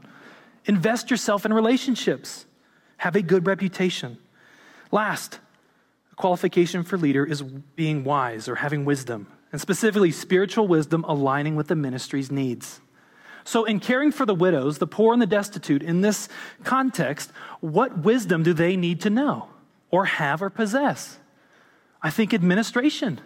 Invest 0.66 1.10
yourself 1.10 1.44
in 1.44 1.52
relationships. 1.52 2.46
Have 2.98 3.16
a 3.16 3.22
good 3.22 3.46
reputation. 3.46 4.18
Last, 4.92 5.40
a 6.12 6.14
qualification 6.14 6.84
for 6.84 6.96
leader 6.96 7.24
is 7.24 7.42
being 7.42 8.04
wise 8.04 8.48
or 8.48 8.54
having 8.54 8.84
wisdom, 8.84 9.26
and 9.50 9.60
specifically 9.60 10.12
spiritual 10.12 10.68
wisdom 10.68 11.04
aligning 11.08 11.56
with 11.56 11.66
the 11.66 11.74
ministry's 11.74 12.30
needs. 12.30 12.80
So, 13.44 13.64
in 13.64 13.78
caring 13.78 14.10
for 14.10 14.24
the 14.24 14.34
widows, 14.34 14.78
the 14.78 14.86
poor, 14.86 15.12
and 15.12 15.20
the 15.20 15.26
destitute, 15.26 15.82
in 15.82 16.00
this 16.00 16.28
context, 16.64 17.30
what 17.60 17.98
wisdom 17.98 18.42
do 18.42 18.54
they 18.54 18.74
need 18.76 19.02
to 19.02 19.10
know 19.10 19.48
or 19.90 20.06
have 20.06 20.42
or 20.42 20.48
possess? 20.48 21.18
I 22.02 22.10
think 22.10 22.32
administration. 22.32 23.20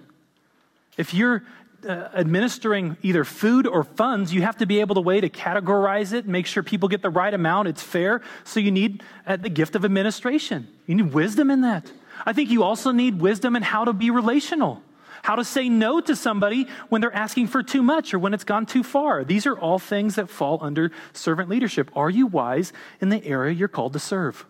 If 0.96 1.14
you're 1.14 1.44
uh, 1.87 2.09
administering 2.14 2.96
either 3.02 3.24
food 3.24 3.66
or 3.66 3.85
funds, 3.85 4.35
you 4.35 4.42
have 4.42 4.57
to 4.57 4.66
be 4.66 4.81
able 4.81 4.96
to 4.96 5.00
way 5.00 5.20
to 5.20 5.28
categorize 5.28 6.12
it, 6.12 6.26
make 6.26 6.46
sure 6.46 6.62
people 6.62 6.88
get 6.88 7.02
the 7.02 7.11
right 7.11 7.33
amount, 7.33 7.68
it's 7.68 7.83
fair. 7.83 8.20
So 8.42 8.59
you 8.59 8.72
need 8.72 9.02
uh, 9.26 9.37
the 9.37 9.48
gift 9.48 9.76
of 9.76 9.85
administration. 9.85 10.66
You 10.87 10.96
need 10.96 11.12
wisdom 11.14 11.50
in 11.50 11.61
that. 11.61 11.90
I 12.26 12.33
think 12.33 12.50
you 12.50 12.64
also 12.64 12.90
need 12.90 13.20
wisdom 13.20 13.54
in 13.54 13.62
how 13.62 13.85
to 13.85 13.92
be 13.92 14.11
relational, 14.11 14.83
how 15.29 15.35
to 15.35 15.45
say 15.45 15.69
no 15.69 16.01
to 16.01 16.17
somebody 16.17 16.67
when 16.88 17.03
they're 17.03 17.14
asking 17.14 17.47
for 17.47 17.62
too 17.62 17.83
much 17.83 18.14
or 18.14 18.19
when 18.19 18.33
it's 18.33 18.45
gone 18.45 18.64
too 18.64 18.83
far. 18.83 19.25
These 19.25 19.47
are 19.47 19.59
all 19.59 19.79
things 19.79 20.14
that 20.14 20.31
fall 20.31 20.57
under 20.62 20.91
servant 21.12 21.51
leadership. 21.51 21.91
Are 21.95 22.09
you 22.09 22.27
wise 22.27 22.73
in 23.03 23.11
the 23.11 23.23
area 23.23 23.53
you're 23.53 23.69
called 23.69 23.93
to 23.93 23.99
serve? 23.99 24.47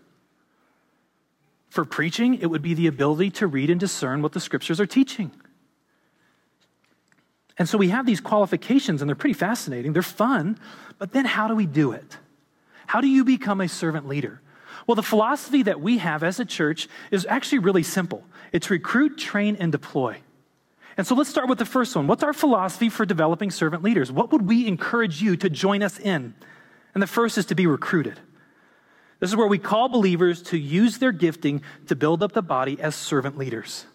For 1.69 1.85
preaching, 1.85 2.37
it 2.37 2.47
would 2.47 2.63
be 2.63 2.75
the 2.75 2.87
ability 2.87 3.31
to 3.31 3.49
read 3.49 3.71
and 3.71 3.81
discern 3.81 4.23
what 4.23 4.31
the 4.31 4.39
scriptures 4.39 4.79
are 4.79 4.87
teaching. 4.87 5.33
And 7.59 7.69
so 7.69 7.77
we 7.77 7.89
have 7.89 8.07
these 8.07 8.21
qualifications, 8.21 9.03
and 9.03 9.09
they're 9.09 9.17
pretty 9.17 9.35
fascinating. 9.35 9.95
They're 9.95 10.03
fun, 10.03 10.61
but 10.97 11.11
then 11.11 11.25
how 11.25 11.49
do 11.49 11.57
we 11.57 11.67
do 11.67 11.91
it? 11.91 12.19
How 12.87 13.01
do 13.01 13.09
you 13.09 13.25
become 13.25 13.61
a 13.61 13.67
servant 13.67 14.07
leader? 14.07 14.41
Well, 14.87 14.95
the 14.95 15.03
philosophy 15.03 15.65
that 15.65 15.81
we 15.81 15.99
have 15.99 16.23
as 16.23 16.39
a 16.39 16.45
church 16.45 16.87
is 17.11 17.27
actually 17.29 17.59
really 17.59 17.83
simple 17.83 18.23
it's 18.53 18.71
recruit, 18.71 19.19
train, 19.19 19.57
and 19.59 19.73
deploy. 19.73 20.23
And 20.99 21.07
so 21.07 21.15
let's 21.15 21.31
start 21.31 21.49
with 21.49 21.59
the 21.59 21.65
first 21.65 21.95
one. 21.95 22.09
What's 22.09 22.25
our 22.25 22.33
philosophy 22.33 22.89
for 22.89 23.07
developing 23.07 23.53
servant 23.53 23.85
leaders? 23.85 24.11
What 24.11 24.33
would 24.33 24.43
we 24.43 24.67
encourage 24.67 25.23
you 25.23 25.37
to 25.37 25.49
join 25.49 25.81
us 25.81 25.99
in? 25.99 26.35
And 26.93 27.01
the 27.01 27.07
first 27.07 27.39
is 27.39 27.47
to 27.47 27.55
be 27.55 27.69
recruited. 27.69 28.19
This 29.21 29.31
is 29.31 29.37
where 29.37 29.47
we 29.47 29.59
call 29.59 29.89
believers 29.89 30.43
to 30.43 30.59
use 30.59 30.99
their 30.99 31.13
gifting 31.13 31.63
to 31.87 31.95
build 31.95 32.21
up 32.23 32.33
the 32.33 32.43
body 32.43 32.81
as 32.81 32.97
servant 32.97 33.39
leaders. 33.39 33.87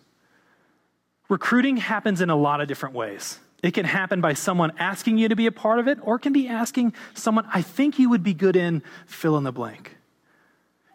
Recruiting 1.27 1.75
happens 1.75 2.21
in 2.21 2.29
a 2.29 2.37
lot 2.37 2.61
of 2.61 2.69
different 2.69 2.95
ways. 2.95 3.37
It 3.61 3.73
can 3.73 3.85
happen 3.85 4.21
by 4.21 4.33
someone 4.33 4.71
asking 4.79 5.17
you 5.17 5.27
to 5.27 5.35
be 5.35 5.45
a 5.45 5.51
part 5.51 5.79
of 5.79 5.89
it, 5.89 5.97
or 6.01 6.15
it 6.15 6.19
can 6.19 6.33
be 6.33 6.47
asking 6.47 6.93
someone, 7.13 7.45
I 7.53 7.61
think 7.61 7.99
you 7.99 8.09
would 8.09 8.23
be 8.23 8.33
good 8.33 8.55
in 8.55 8.81
fill 9.07 9.37
in 9.37 9.43
the 9.43 9.51
blank. 9.51 9.97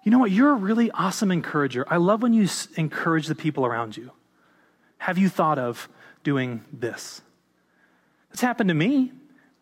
You 0.04 0.10
know 0.10 0.18
what? 0.18 0.30
You're 0.30 0.52
a 0.52 0.54
really 0.54 0.90
awesome 0.90 1.30
encourager. 1.30 1.86
I 1.90 1.98
love 1.98 2.22
when 2.22 2.32
you 2.32 2.48
encourage 2.76 3.26
the 3.26 3.34
people 3.34 3.66
around 3.66 3.96
you. 3.96 4.12
Have 4.98 5.18
you 5.18 5.28
thought 5.28 5.58
of 5.58 5.88
doing 6.22 6.64
this? 6.72 7.22
It's 8.32 8.40
happened 8.40 8.68
to 8.68 8.74
me. 8.74 9.12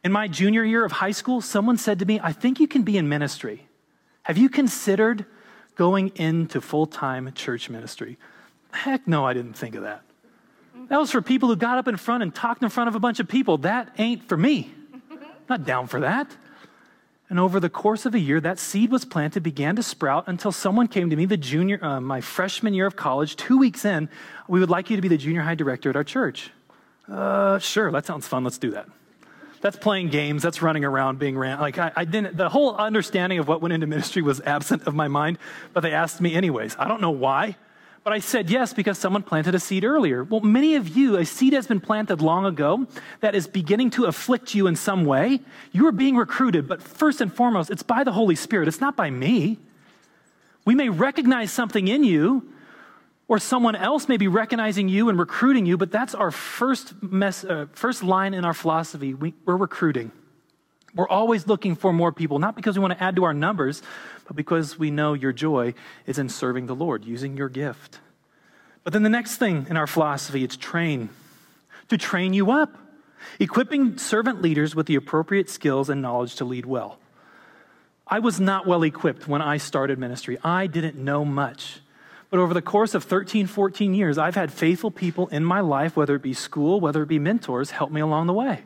In 0.05 0.13
my 0.13 0.29
junior 0.29 0.63
year 0.63 0.85
of 0.85 0.93
high 0.93 1.11
school, 1.11 1.41
someone 1.41 1.77
said 1.77 1.99
to 1.99 2.07
me, 2.07 2.21
I 2.23 2.33
think 2.33 2.61
you 2.61 2.69
can 2.69 2.83
be 2.83 2.97
in 2.97 3.09
ministry. 3.09 3.67
Have 4.23 4.39
you 4.39 4.49
considered 4.49 5.25
going 5.75 6.13
into 6.15 6.61
full 6.61 6.87
time 6.87 7.33
church 7.33 7.69
ministry? 7.69 8.19
Heck 8.73 9.07
no, 9.07 9.25
I 9.27 9.33
didn't 9.33 9.55
think 9.55 9.75
of 9.75 9.83
that. 9.83 10.03
That 10.89 11.01
was 11.01 11.11
for 11.11 11.23
people 11.23 11.49
who 11.49 11.57
got 11.57 11.79
up 11.79 11.89
in 11.89 11.97
front 11.97 12.23
and 12.23 12.35
talked 12.35 12.63
in 12.63 12.69
front 12.69 12.89
of 12.89 12.95
a 12.95 13.01
bunch 13.01 13.19
of 13.19 13.29
people. 13.29 13.59
That 13.59 13.95
ain't 13.99 14.29
for 14.29 14.37
me. 14.37 14.73
Not 15.49 15.65
down 15.65 15.87
for 15.87 16.01
that. 16.01 16.37
And 17.29 17.41
over 17.41 17.59
the 17.59 17.69
course 17.69 18.07
of 18.07 18.15
a 18.15 18.21
year, 18.21 18.41
that 18.41 18.59
seed 18.59 18.91
was 18.91 19.05
planted, 19.05 19.43
began 19.43 19.75
to 19.77 19.83
sprout 19.83 20.25
until 20.29 20.53
someone 20.53 20.87
came 20.87 21.11
to 21.11 21.17
me, 21.17 21.27
the 21.27 21.37
junior, 21.37 21.85
uh, 21.85 22.01
my 22.01 22.21
freshman 22.21 22.73
year 22.73 22.87
of 22.87 22.95
college, 22.95 23.35
two 23.35 23.59
weeks 23.59 23.85
in. 23.85 24.09
We 24.49 24.61
would 24.61 24.71
like 24.71 24.91
you 24.91 24.97
to 24.97 25.03
be 25.03 25.09
the 25.09 25.17
junior 25.17 25.43
high 25.43 25.57
director 25.57 25.91
at 25.91 25.97
our 25.97 26.05
church. 26.05 26.51
Uh, 27.11 27.59
sure, 27.59 27.91
that 27.91 28.07
sounds 28.07 28.29
fun. 28.29 28.45
Let's 28.45 28.59
do 28.59 28.71
that 28.73 28.89
that's 29.67 29.77
playing 29.77 30.11
games, 30.11 30.43
that's 30.45 30.63
running 30.63 30.85
around 30.85 31.19
being 31.19 31.37
ran. 31.37 31.59
Like 31.59 31.79
I, 31.79 31.93
I, 31.97 32.05
didn't, 32.05 32.37
the 32.37 32.49
whole 32.49 32.77
understanding 32.77 33.41
of 33.41 33.49
what 33.49 33.61
went 33.61 33.73
into 33.73 33.87
ministry 33.87 34.23
was 34.23 34.41
absent 34.43 34.87
of 34.87 34.95
my 34.95 35.09
mind, 35.09 35.39
but 35.73 35.81
they 35.81 35.93
asked 35.93 36.21
me 36.21 36.35
anyways. 36.35 36.77
I 36.79 36.87
don't 36.87 37.01
know 37.01 37.11
why, 37.11 37.57
but 38.07 38.13
I 38.13 38.21
said 38.21 38.51
yes 38.51 38.73
because 38.73 38.99
someone 38.99 39.25
planted 39.25 39.57
a 39.57 39.59
seed 39.59 39.83
earlier. 39.83 40.23
Well, 40.23 40.39
many 40.39 40.77
of 40.77 40.97
you, 40.97 41.17
a 41.17 41.27
seed 41.27 41.53
has 41.55 41.67
been 41.67 41.81
planted 41.81 42.21
long 42.21 42.47
ago 42.47 42.87
that 43.19 43.35
is 43.35 43.49
beginning 43.49 43.91
to 43.91 44.05
afflict 44.05 44.55
you 44.55 44.69
in 44.69 44.77
some 44.77 45.05
way. 45.05 45.41
You 45.73 45.89
are 45.89 45.93
being 45.93 46.17
recruited, 46.17 46.69
but 46.69 46.81
first 46.81 47.21
and 47.21 47.35
foremost, 47.35 47.69
it's 47.69 47.83
by 47.83 48.05
the 48.05 48.13
Holy 48.13 48.37
Spirit. 48.37 48.69
It's 48.69 48.81
not 48.81 48.95
by 48.95 49.11
me. 49.11 49.59
We 50.65 50.77
may 50.77 50.89
recognize 50.89 51.51
something 51.51 51.89
in 51.89 52.05
you, 52.05 52.49
or 53.27 53.41
someone 53.41 53.75
else 53.75 54.09
may 54.09 54.19
be 54.19 54.29
recognizing 54.29 54.89
you 54.89 55.09
and 55.09 55.19
recruiting 55.19 55.67
you, 55.67 55.77
but 55.77 55.91
that's 55.91 56.15
our 56.15 56.31
first, 56.31 56.95
mess, 57.03 57.43
uh, 57.43 57.67
first 57.73 58.05
line 58.05 58.35
in 58.35 58.45
our 58.45 58.55
philosophy. 58.55 59.15
We, 59.15 59.35
we're 59.45 59.57
recruiting. 59.57 60.13
We're 60.97 61.09
always 61.09 61.47
looking 61.47 61.77
for 61.77 61.93
more 61.93 62.11
people, 62.11 62.39
not 62.39 62.57
because 62.57 62.77
we 62.77 62.83
want 62.83 62.99
to 62.99 63.05
add 63.05 63.17
to 63.17 63.25
our 63.25 63.35
numbers, 63.35 63.83
but 64.27 64.35
because 64.35 64.79
we 64.79 64.91
know 64.91 65.13
your 65.13 65.33
joy 65.33 65.75
is 66.07 66.19
in 66.19 66.31
serving 66.31 66.67
the 66.67 66.75
Lord, 66.75 67.05
using 67.05 67.37
your 67.37 67.51
gift. 67.51 68.01
But 68.83 68.95
then 68.95 69.03
the 69.03 69.11
next 69.11 69.37
thing 69.37 69.67
in 69.69 69.77
our 69.77 69.87
philosophy, 69.87 70.43
it's 70.43 70.57
train. 70.57 71.11
To 71.91 71.99
train 71.99 72.33
you 72.33 72.51
up, 72.51 72.77
equipping 73.39 73.99
servant 73.99 74.41
leaders 74.41 74.75
with 74.75 74.87
the 74.87 74.95
appropriate 74.95 75.51
skills 75.51 75.91
and 75.91 76.01
knowledge 76.01 76.37
to 76.37 76.45
lead 76.45 76.65
well. 76.65 76.99
I 78.09 78.21
was 78.21 78.41
not 78.41 78.67
well 78.67 78.83
equipped 78.83 79.29
when 79.29 79.43
I 79.43 79.59
started 79.59 79.99
ministry. 79.99 80.39
I 80.43 80.67
didn't 80.67 80.97
know 80.97 81.25
much. 81.25 81.81
But 82.31 82.41
over 82.41 82.55
the 82.55 82.63
course 82.63 82.95
of 82.95 83.05
13, 83.05 83.47
14 83.47 83.95
years, 83.95 84.19
I've 84.19 84.35
had 84.35 84.53
faithful 84.53 84.91
people 84.91 85.29
in 85.29 85.45
my 85.45 85.61
life, 85.61 85.97
whether 85.97 86.15
it 86.15 86.23
be 86.23 86.33
school, 86.33 86.81
whether 86.81 87.03
it 87.03 87.09
be 87.09 87.19
mentors, 87.19 87.71
help 87.71 87.91
me 87.91 88.01
along 88.01 88.27
the 88.27 88.33
way, 88.33 88.65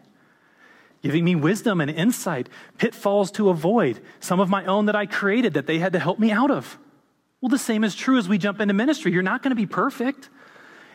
giving 1.03 1.25
me 1.25 1.35
wisdom 1.35 1.81
and 1.81 1.91
insight, 1.91 2.49
pitfalls 2.79 3.31
to 3.33 3.49
avoid, 3.49 4.01
some 4.21 4.41
of 4.41 4.49
my 4.49 4.65
own 4.67 4.87
that 4.87 4.97
I 4.97 5.07
created 5.07 5.55
that 5.55 5.67
they 5.67 5.79
had 5.79 5.93
to 5.95 5.99
help 5.99 6.19
me 6.19 6.31
out 6.31 6.51
of. 6.51 6.79
Well, 7.41 7.49
the 7.49 7.59
same 7.59 7.85
is 7.85 7.95
true 7.95 8.19
as 8.19 8.29
we 8.29 8.39
jump 8.39 8.61
into 8.61 8.75
ministry. 8.75 9.13
You're 9.13 9.23
not 9.23 9.43
going 9.43 9.51
to 9.51 9.57
be 9.57 9.67
perfect. 9.67 10.29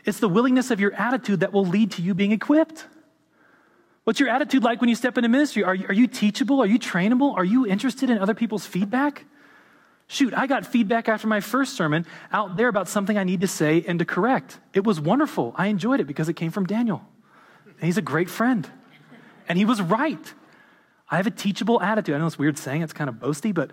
It's 0.05 0.19
the 0.19 0.29
willingness 0.29 0.69
of 0.69 0.79
your 0.79 0.93
attitude 0.93 1.39
that 1.39 1.51
will 1.51 1.65
lead 1.65 1.91
to 1.91 2.01
you 2.01 2.13
being 2.13 2.31
equipped. 2.31 2.85
What's 4.03 4.19
your 4.19 4.29
attitude 4.29 4.63
like 4.63 4.79
when 4.79 4.89
you 4.89 4.95
step 4.95 5.17
into 5.17 5.29
ministry? 5.29 5.63
Are 5.63 5.73
you, 5.73 5.87
are 5.87 5.93
you 5.93 6.05
teachable? 6.05 6.61
Are 6.61 6.67
you 6.67 6.77
trainable? 6.77 7.35
Are 7.35 7.43
you 7.43 7.65
interested 7.65 8.11
in 8.11 8.19
other 8.19 8.35
people's 8.35 8.65
feedback? 8.65 9.25
Shoot, 10.07 10.35
I 10.35 10.45
got 10.45 10.67
feedback 10.67 11.09
after 11.09 11.25
my 11.25 11.39
first 11.39 11.75
sermon 11.75 12.05
out 12.31 12.57
there 12.57 12.67
about 12.67 12.87
something 12.87 13.17
I 13.17 13.23
need 13.23 13.41
to 13.41 13.47
say 13.47 13.83
and 13.87 13.97
to 13.97 14.05
correct. 14.05 14.59
It 14.73 14.83
was 14.83 15.01
wonderful. 15.01 15.55
I 15.57 15.67
enjoyed 15.67 15.99
it 15.99 16.05
because 16.05 16.29
it 16.29 16.33
came 16.33 16.51
from 16.51 16.67
Daniel. 16.67 17.01
And 17.65 17.85
he's 17.85 17.97
a 17.97 18.03
great 18.03 18.29
friend. 18.29 18.69
And 19.47 19.57
he 19.57 19.65
was 19.65 19.81
right. 19.81 20.33
I 21.09 21.17
have 21.17 21.27
a 21.27 21.31
teachable 21.31 21.81
attitude. 21.81 22.15
I 22.15 22.17
know 22.17 22.27
it's 22.27 22.39
weird 22.39 22.57
saying 22.57 22.81
it's 22.81 22.93
kind 22.93 23.09
of 23.09 23.15
boasty, 23.15 23.53
but 23.53 23.71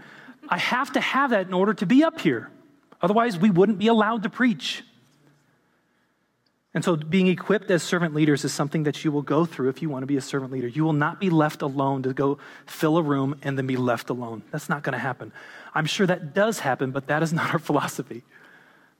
I 0.48 0.58
have 0.58 0.92
to 0.92 1.00
have 1.00 1.30
that 1.30 1.46
in 1.46 1.54
order 1.54 1.74
to 1.74 1.86
be 1.86 2.04
up 2.04 2.20
here. 2.20 2.50
Otherwise, 3.00 3.38
we 3.38 3.50
wouldn't 3.50 3.78
be 3.78 3.88
allowed 3.88 4.22
to 4.24 4.30
preach. 4.30 4.84
And 6.74 6.82
so, 6.82 6.96
being 6.96 7.26
equipped 7.26 7.70
as 7.70 7.82
servant 7.82 8.14
leaders 8.14 8.44
is 8.44 8.52
something 8.52 8.84
that 8.84 9.04
you 9.04 9.12
will 9.12 9.22
go 9.22 9.44
through 9.44 9.68
if 9.68 9.82
you 9.82 9.90
want 9.90 10.04
to 10.04 10.06
be 10.06 10.16
a 10.16 10.22
servant 10.22 10.52
leader. 10.52 10.68
You 10.68 10.84
will 10.84 10.94
not 10.94 11.20
be 11.20 11.28
left 11.28 11.60
alone 11.60 12.02
to 12.04 12.14
go 12.14 12.38
fill 12.64 12.96
a 12.96 13.02
room 13.02 13.38
and 13.42 13.58
then 13.58 13.66
be 13.66 13.76
left 13.76 14.08
alone. 14.08 14.42
That's 14.50 14.70
not 14.70 14.82
going 14.82 14.94
to 14.94 14.98
happen. 14.98 15.32
I'm 15.74 15.84
sure 15.84 16.06
that 16.06 16.32
does 16.32 16.60
happen, 16.60 16.90
but 16.90 17.08
that 17.08 17.22
is 17.22 17.32
not 17.32 17.52
our 17.52 17.58
philosophy. 17.70 18.22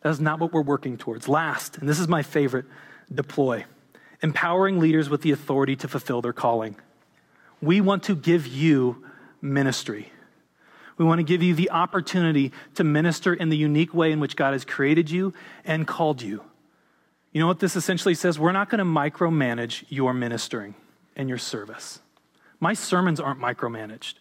That 0.02 0.10
is 0.10 0.20
not 0.20 0.38
what 0.38 0.52
we're 0.52 0.62
working 0.62 0.98
towards. 0.98 1.28
Last, 1.28 1.78
and 1.78 1.88
this 1.88 1.98
is 1.98 2.08
my 2.08 2.22
favorite 2.22 2.66
deploy, 3.12 3.64
empowering 4.22 4.78
leaders 4.78 5.10
with 5.10 5.22
the 5.22 5.32
authority 5.32 5.76
to 5.76 5.88
fulfill 5.88 6.22
their 6.22 6.32
calling. 6.32 6.76
We 7.60 7.80
want 7.80 8.04
to 8.04 8.14
give 8.14 8.46
you 8.46 9.04
ministry. 9.40 10.12
We 10.96 11.04
want 11.04 11.18
to 11.18 11.24
give 11.24 11.42
you 11.42 11.54
the 11.54 11.70
opportunity 11.70 12.52
to 12.74 12.84
minister 12.84 13.34
in 13.34 13.48
the 13.48 13.56
unique 13.56 13.92
way 13.92 14.12
in 14.12 14.20
which 14.20 14.36
God 14.36 14.52
has 14.52 14.64
created 14.64 15.10
you 15.10 15.32
and 15.64 15.86
called 15.86 16.22
you. 16.22 16.44
You 17.32 17.40
know 17.40 17.46
what 17.46 17.60
this 17.60 17.76
essentially 17.76 18.14
says? 18.14 18.38
We're 18.38 18.52
not 18.52 18.68
going 18.68 18.78
to 18.78 18.84
micromanage 18.84 19.84
your 19.88 20.12
ministering 20.12 20.74
and 21.16 21.28
your 21.28 21.38
service. 21.38 21.98
My 22.60 22.74
sermons 22.74 23.18
aren't 23.18 23.40
micromanaged 23.40 24.14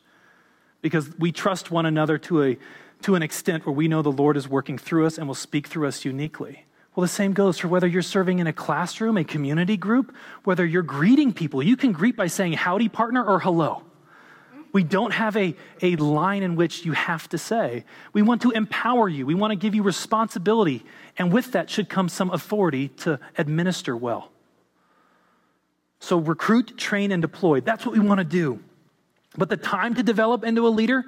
because 0.82 1.16
we 1.20 1.32
trust 1.32 1.70
one 1.70 1.86
another 1.86 2.18
to, 2.18 2.44
a, 2.44 2.58
to 3.04 3.16
an 3.16 3.22
extent 3.22 3.66
where 3.66 3.76
we 3.76 3.88
know 3.88 4.02
the 4.02 4.12
Lord 4.12 4.38
is 4.38 4.48
working 4.48 4.78
through 4.78 5.06
us 5.06 5.18
and 5.18 5.28
will 5.28 5.36
speak 5.36 5.68
through 5.68 5.88
us 5.88 6.06
uniquely. 6.06 6.66
Well, 6.96 7.04
the 7.04 7.08
same 7.08 7.34
goes 7.34 7.58
for 7.58 7.70
whether 7.70 7.88
you're 7.88 8.02
serving 8.02 8.40
in 8.40 8.48
a 8.48 8.54
classroom, 8.54 9.18
a 9.18 9.24
community 9.24 9.78
group, 9.78 10.14
whether 10.44 10.66
you're 10.66 10.82
greeting 10.82 11.32
people. 11.32 11.64
You 11.64 11.78
can 11.78 11.94
greet 11.94 12.18
by 12.18 12.28
saying 12.28 12.54
howdy, 12.54 12.90
partner, 12.90 13.24
or 13.24 13.40
hello. 13.40 13.84
We 14.74 14.84
don't 14.84 15.14
have 15.14 15.36
a, 15.36 15.56
a 15.82 15.96
line 15.98 16.44
in 16.44 16.56
which 16.56 16.86
you 16.86 16.94
have 16.94 17.28
to 17.30 17.38
say. 17.38 17.86
We 18.14 18.22
want 18.22 18.42
to 18.44 18.52
empower 18.52 19.08
you. 19.08 19.26
We 19.26 19.36
want 19.36 19.52
to 19.52 19.56
give 19.56 19.76
you 19.76 19.84
responsibility. 19.84 20.86
And 21.18 21.32
with 21.32 21.54
that 21.54 21.70
should 21.70 21.90
come 21.90 22.10
some 22.10 22.30
authority 22.32 22.90
to 23.00 23.20
administer 23.38 23.96
well. 23.96 24.32
So 26.00 26.18
recruit, 26.18 26.78
train, 26.78 27.12
and 27.12 27.22
deploy. 27.22 27.62
That's 27.62 27.86
what 27.86 27.94
we 27.94 28.00
want 28.00 28.20
to 28.20 28.26
do. 28.26 28.60
But 29.38 29.50
the 29.50 29.58
time 29.58 29.96
to 29.96 30.04
develop 30.04 30.44
into 30.44 30.68
a 30.68 30.70
leader 30.70 31.06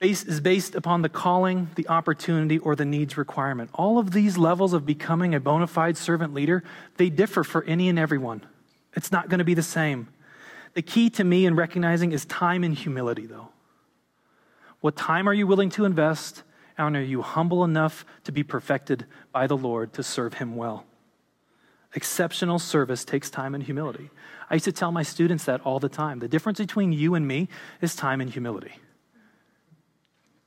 is 0.00 0.40
based 0.40 0.74
upon 0.74 1.02
the 1.02 1.08
calling, 1.08 1.70
the 1.74 1.88
opportunity, 1.88 2.58
or 2.58 2.76
the 2.76 2.84
needs 2.84 3.16
requirement. 3.16 3.70
All 3.74 3.98
of 3.98 4.12
these 4.12 4.38
levels 4.38 4.72
of 4.72 4.86
becoming 4.86 5.34
a 5.34 5.40
bona 5.40 5.66
fide 5.66 5.96
servant 5.96 6.34
leader, 6.34 6.62
they 6.96 7.10
differ 7.10 7.42
for 7.42 7.64
any 7.64 7.88
and 7.88 7.98
everyone. 7.98 8.42
It's 8.94 9.10
not 9.10 9.28
going 9.28 9.38
to 9.38 9.44
be 9.44 9.54
the 9.54 9.62
same. 9.62 10.08
The 10.74 10.82
key 10.82 11.10
to 11.10 11.24
me 11.24 11.46
in 11.46 11.56
recognizing 11.56 12.12
is 12.12 12.24
time 12.24 12.62
and 12.62 12.74
humility, 12.74 13.26
though. 13.26 13.48
What 14.80 14.96
time 14.96 15.28
are 15.28 15.34
you 15.34 15.46
willing 15.46 15.70
to 15.70 15.84
invest? 15.84 16.44
And 16.76 16.96
are 16.96 17.02
you 17.02 17.22
humble 17.22 17.64
enough 17.64 18.04
to 18.22 18.30
be 18.30 18.44
perfected 18.44 19.04
by 19.32 19.48
the 19.48 19.56
Lord 19.56 19.92
to 19.94 20.04
serve 20.04 20.34
Him 20.34 20.54
well? 20.54 20.84
Exceptional 21.94 22.60
service 22.60 23.04
takes 23.04 23.30
time 23.30 23.54
and 23.54 23.64
humility. 23.64 24.10
I 24.48 24.54
used 24.54 24.66
to 24.66 24.72
tell 24.72 24.92
my 24.92 25.02
students 25.02 25.44
that 25.46 25.60
all 25.62 25.80
the 25.80 25.88
time. 25.88 26.20
The 26.20 26.28
difference 26.28 26.58
between 26.58 26.92
you 26.92 27.16
and 27.16 27.26
me 27.26 27.48
is 27.80 27.96
time 27.96 28.20
and 28.20 28.30
humility. 28.30 28.74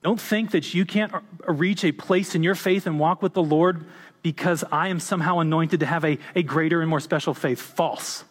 Don't 0.02 0.20
think 0.20 0.50
that 0.50 0.74
you 0.74 0.84
can't 0.84 1.12
reach 1.46 1.84
a 1.84 1.92
place 1.92 2.34
in 2.34 2.42
your 2.42 2.54
faith 2.54 2.86
and 2.86 2.98
walk 2.98 3.22
with 3.22 3.34
the 3.34 3.42
Lord 3.42 3.84
because 4.22 4.64
I 4.70 4.88
am 4.88 5.00
somehow 5.00 5.38
anointed 5.38 5.80
to 5.80 5.86
have 5.86 6.04
a, 6.04 6.18
a 6.34 6.42
greater 6.42 6.80
and 6.80 6.90
more 6.90 7.00
special 7.00 7.34
faith. 7.34 7.60
False. 7.60 8.24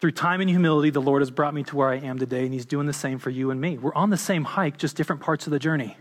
Through 0.00 0.12
time 0.12 0.40
and 0.40 0.50
humility, 0.50 0.90
the 0.90 1.00
Lord 1.00 1.22
has 1.22 1.30
brought 1.30 1.54
me 1.54 1.62
to 1.64 1.76
where 1.76 1.88
I 1.88 1.96
am 1.96 2.18
today, 2.18 2.44
and 2.44 2.52
He's 2.52 2.66
doing 2.66 2.86
the 2.86 2.92
same 2.92 3.18
for 3.18 3.30
you 3.30 3.50
and 3.50 3.60
me. 3.60 3.78
We're 3.78 3.94
on 3.94 4.10
the 4.10 4.16
same 4.16 4.44
hike, 4.44 4.76
just 4.76 4.96
different 4.96 5.22
parts 5.22 5.46
of 5.46 5.52
the 5.52 5.60
journey. 5.60 5.96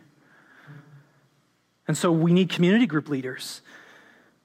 And 1.87 1.97
so 1.97 2.11
we 2.11 2.33
need 2.33 2.49
community 2.49 2.87
group 2.87 3.09
leaders 3.09 3.61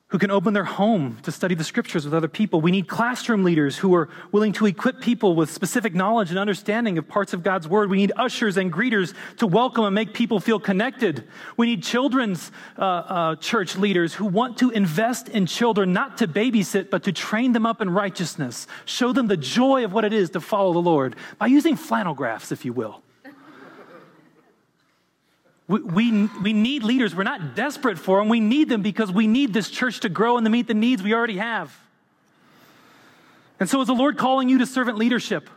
who 0.09 0.19
can 0.19 0.31
open 0.31 0.55
their 0.55 0.65
home 0.65 1.19
to 1.23 1.33
study 1.33 1.57
the 1.57 1.65
scriptures 1.65 2.05
with 2.05 2.15
other 2.15 2.29
people. 2.29 2.61
We 2.61 2.71
need 2.71 2.87
classroom 2.87 3.43
leaders 3.43 3.77
who 3.77 3.93
are 3.97 4.09
willing 4.31 4.53
to 4.53 4.67
equip 4.67 5.01
people 5.01 5.35
with 5.35 5.51
specific 5.51 5.97
knowledge 5.97 6.31
and 6.31 6.39
understanding 6.39 6.97
of 6.97 7.09
parts 7.09 7.33
of 7.33 7.43
God's 7.43 7.67
word. 7.67 7.91
We 7.91 7.97
need 7.97 8.13
ushers 8.17 8.57
and 8.57 8.73
greeters 8.73 9.15
to 9.39 9.49
welcome 9.49 9.85
and 9.85 9.95
make 9.95 10.15
people 10.15 10.39
feel 10.39 10.61
connected. 10.61 11.25
We 11.57 11.67
need 11.67 11.83
children's 11.83 12.53
uh, 12.79 12.83
uh, 12.83 13.37
church 13.37 13.77
leaders 13.77 14.15
who 14.15 14.27
want 14.27 14.59
to 14.59 14.71
invest 14.71 15.29
in 15.29 15.45
children, 15.47 15.93
not 15.93 16.19
to 16.19 16.29
babysit, 16.29 16.89
but 16.89 17.03
to 17.03 17.13
train 17.13 17.53
them 17.53 17.67
up 17.67 17.81
in 17.81 17.91
righteousness, 17.91 18.69
show 18.85 19.13
them 19.13 19.27
the 19.27 19.37
joy 19.37 19.85
of 19.85 19.93
what 19.93 20.05
it 20.05 20.13
is 20.13 20.31
to 20.31 20.41
follow 20.41 20.73
the 20.73 20.79
Lord 20.79 21.17
by 21.39 21.47
using 21.47 21.75
flannel 21.75 22.15
graphs, 22.15 22.53
if 22.53 22.65
you 22.65 22.73
will. 22.73 23.03
We, 25.69 25.81
we, 25.81 26.27
we 26.43 26.53
need 26.53 26.85
leaders. 26.85 27.15
We're 27.15 27.25
not 27.25 27.57
desperate 27.57 27.99
for 27.99 28.19
them. 28.19 28.29
We 28.29 28.41
need 28.41 28.69
them 28.69 28.83
because 28.83 29.11
we 29.11 29.27
need 29.27 29.53
this 29.53 29.69
church 29.69 30.01
to 30.01 30.09
grow 30.09 30.37
and 30.37 30.45
to 30.45 30.51
meet 30.51 30.69
the 30.69 30.75
needs 30.75 31.03
we 31.03 31.13
already 31.13 31.39
have. 31.39 31.77
And 33.59 33.69
so, 33.69 33.81
is 33.81 33.87
the 33.87 33.95
Lord 33.95 34.19
calling 34.19 34.49
you 34.49 34.59
to 34.59 34.67
servant 34.67 34.99
leadership? 34.99 35.49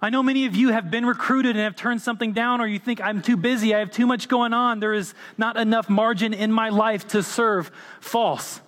I 0.00 0.10
know 0.10 0.22
many 0.22 0.46
of 0.46 0.56
you 0.56 0.70
have 0.70 0.90
been 0.90 1.06
recruited 1.06 1.50
and 1.56 1.60
have 1.60 1.76
turned 1.76 2.02
something 2.02 2.32
down, 2.32 2.60
or 2.60 2.66
you 2.66 2.80
think, 2.80 3.00
I'm 3.00 3.22
too 3.22 3.36
busy, 3.36 3.72
I 3.72 3.78
have 3.78 3.92
too 3.92 4.06
much 4.06 4.28
going 4.28 4.52
on, 4.52 4.80
there 4.80 4.92
is 4.92 5.14
not 5.38 5.56
enough 5.56 5.88
margin 5.88 6.34
in 6.34 6.50
my 6.50 6.70
life 6.70 7.06
to 7.08 7.22
serve. 7.22 7.70
False. 8.00 8.60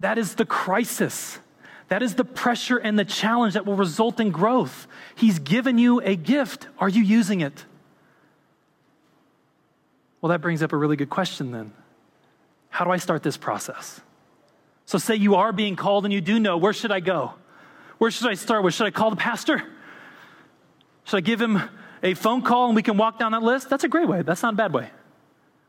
That 0.00 0.16
is 0.16 0.34
the 0.34 0.46
crisis. 0.46 1.38
That 1.88 2.02
is 2.02 2.14
the 2.14 2.24
pressure 2.24 2.78
and 2.78 2.98
the 2.98 3.04
challenge 3.04 3.54
that 3.54 3.66
will 3.66 3.76
result 3.76 4.18
in 4.18 4.30
growth. 4.30 4.86
He's 5.14 5.38
given 5.38 5.76
you 5.76 6.00
a 6.00 6.16
gift. 6.16 6.68
Are 6.78 6.88
you 6.88 7.02
using 7.02 7.42
it? 7.42 7.64
Well, 10.20 10.30
that 10.30 10.40
brings 10.40 10.62
up 10.62 10.72
a 10.72 10.76
really 10.76 10.96
good 10.96 11.10
question 11.10 11.52
then. 11.52 11.72
How 12.70 12.84
do 12.84 12.90
I 12.90 12.96
start 12.96 13.22
this 13.22 13.36
process? 13.36 14.00
So, 14.84 14.98
say 14.98 15.14
you 15.14 15.36
are 15.36 15.52
being 15.52 15.76
called 15.76 16.04
and 16.04 16.12
you 16.12 16.20
do 16.20 16.38
know, 16.40 16.56
where 16.56 16.72
should 16.72 16.92
I 16.92 17.00
go? 17.00 17.34
Where 17.98 18.10
should 18.10 18.30
I 18.30 18.34
start 18.34 18.64
with? 18.64 18.74
Should 18.74 18.86
I 18.86 18.90
call 18.90 19.10
the 19.10 19.16
pastor? 19.16 19.62
Should 21.04 21.16
I 21.16 21.20
give 21.20 21.40
him 21.40 21.60
a 22.02 22.14
phone 22.14 22.42
call 22.42 22.66
and 22.66 22.76
we 22.76 22.82
can 22.82 22.96
walk 22.96 23.18
down 23.18 23.32
that 23.32 23.42
list? 23.42 23.68
That's 23.68 23.84
a 23.84 23.88
great 23.88 24.08
way. 24.08 24.22
That's 24.22 24.42
not 24.42 24.54
a 24.54 24.56
bad 24.56 24.72
way. 24.72 24.90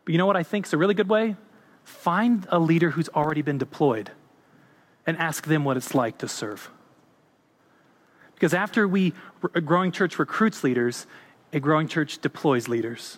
But 0.06 0.12
you 0.12 0.18
know 0.18 0.26
what 0.26 0.38
I 0.38 0.44
think 0.44 0.66
is 0.66 0.74
a 0.74 0.78
really 0.78 0.94
good 0.94 1.10
way? 1.10 1.36
Find 1.84 2.48
a 2.50 2.60
leader 2.60 2.92
who's 2.92 3.10
already 3.10 3.42
been 3.42 3.58
deployed 3.58 4.12
and 5.06 5.18
ask 5.18 5.48
them 5.48 5.64
what 5.64 5.76
it's 5.76 5.96
like 5.96 6.20
to 6.20 6.28
serve. 6.28 6.70
Because 8.36 8.54
after 8.54 8.88
we, 8.88 9.14
a 9.54 9.62
growing 9.62 9.92
church 9.92 10.20
recruits 10.20 10.64
leaders, 10.64 11.08
a 11.52 11.60
growing 11.60 11.88
church 11.88 12.20
deploys 12.20 12.68
leaders. 12.68 13.18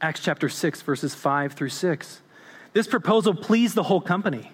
Acts 0.00 0.20
chapter 0.20 0.48
6, 0.48 0.82
verses 0.82 1.14
5 1.14 1.54
through 1.54 1.70
6. 1.70 2.20
This 2.72 2.86
proposal 2.86 3.34
pleased 3.34 3.74
the 3.74 3.82
whole 3.84 4.00
company. 4.00 4.52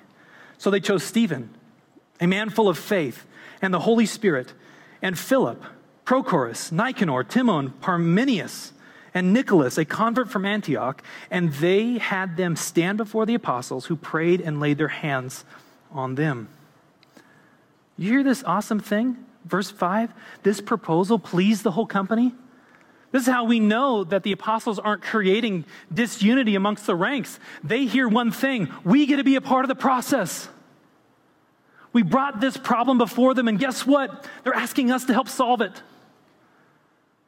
So 0.56 0.70
they 0.70 0.80
chose 0.80 1.02
Stephen, 1.02 1.50
a 2.20 2.26
man 2.26 2.48
full 2.48 2.68
of 2.68 2.78
faith 2.78 3.26
and 3.60 3.72
the 3.72 3.80
Holy 3.80 4.06
Spirit, 4.06 4.54
and 5.02 5.18
Philip, 5.18 5.62
Prochorus, 6.06 6.72
Nicanor, 6.72 7.24
Timon, 7.24 7.70
Parmenius, 7.80 8.72
and 9.12 9.32
Nicholas, 9.32 9.78
a 9.78 9.84
convert 9.84 10.30
from 10.30 10.44
Antioch, 10.44 11.02
and 11.30 11.52
they 11.54 11.98
had 11.98 12.36
them 12.36 12.56
stand 12.56 12.98
before 12.98 13.26
the 13.26 13.34
apostles 13.34 13.86
who 13.86 13.96
prayed 13.96 14.40
and 14.40 14.60
laid 14.60 14.78
their 14.78 14.88
hands 14.88 15.44
on 15.92 16.16
them. 16.16 16.48
You 17.96 18.10
hear 18.10 18.22
this 18.24 18.42
awesome 18.44 18.80
thing? 18.80 19.24
Verse 19.44 19.70
5 19.70 20.12
this 20.42 20.60
proposal 20.60 21.18
pleased 21.18 21.62
the 21.62 21.72
whole 21.72 21.86
company. 21.86 22.34
This 23.14 23.28
is 23.28 23.32
how 23.32 23.44
we 23.44 23.60
know 23.60 24.02
that 24.02 24.24
the 24.24 24.32
apostles 24.32 24.80
aren't 24.80 25.02
creating 25.02 25.66
disunity 25.92 26.56
amongst 26.56 26.84
the 26.84 26.96
ranks. 26.96 27.38
They 27.62 27.86
hear 27.86 28.08
one 28.08 28.32
thing 28.32 28.72
we 28.82 29.06
get 29.06 29.18
to 29.18 29.22
be 29.22 29.36
a 29.36 29.40
part 29.40 29.64
of 29.64 29.68
the 29.68 29.76
process. 29.76 30.48
We 31.92 32.02
brought 32.02 32.40
this 32.40 32.56
problem 32.56 32.98
before 32.98 33.32
them, 33.34 33.46
and 33.46 33.56
guess 33.56 33.86
what? 33.86 34.26
They're 34.42 34.52
asking 34.52 34.90
us 34.90 35.04
to 35.04 35.12
help 35.12 35.28
solve 35.28 35.60
it. 35.60 35.80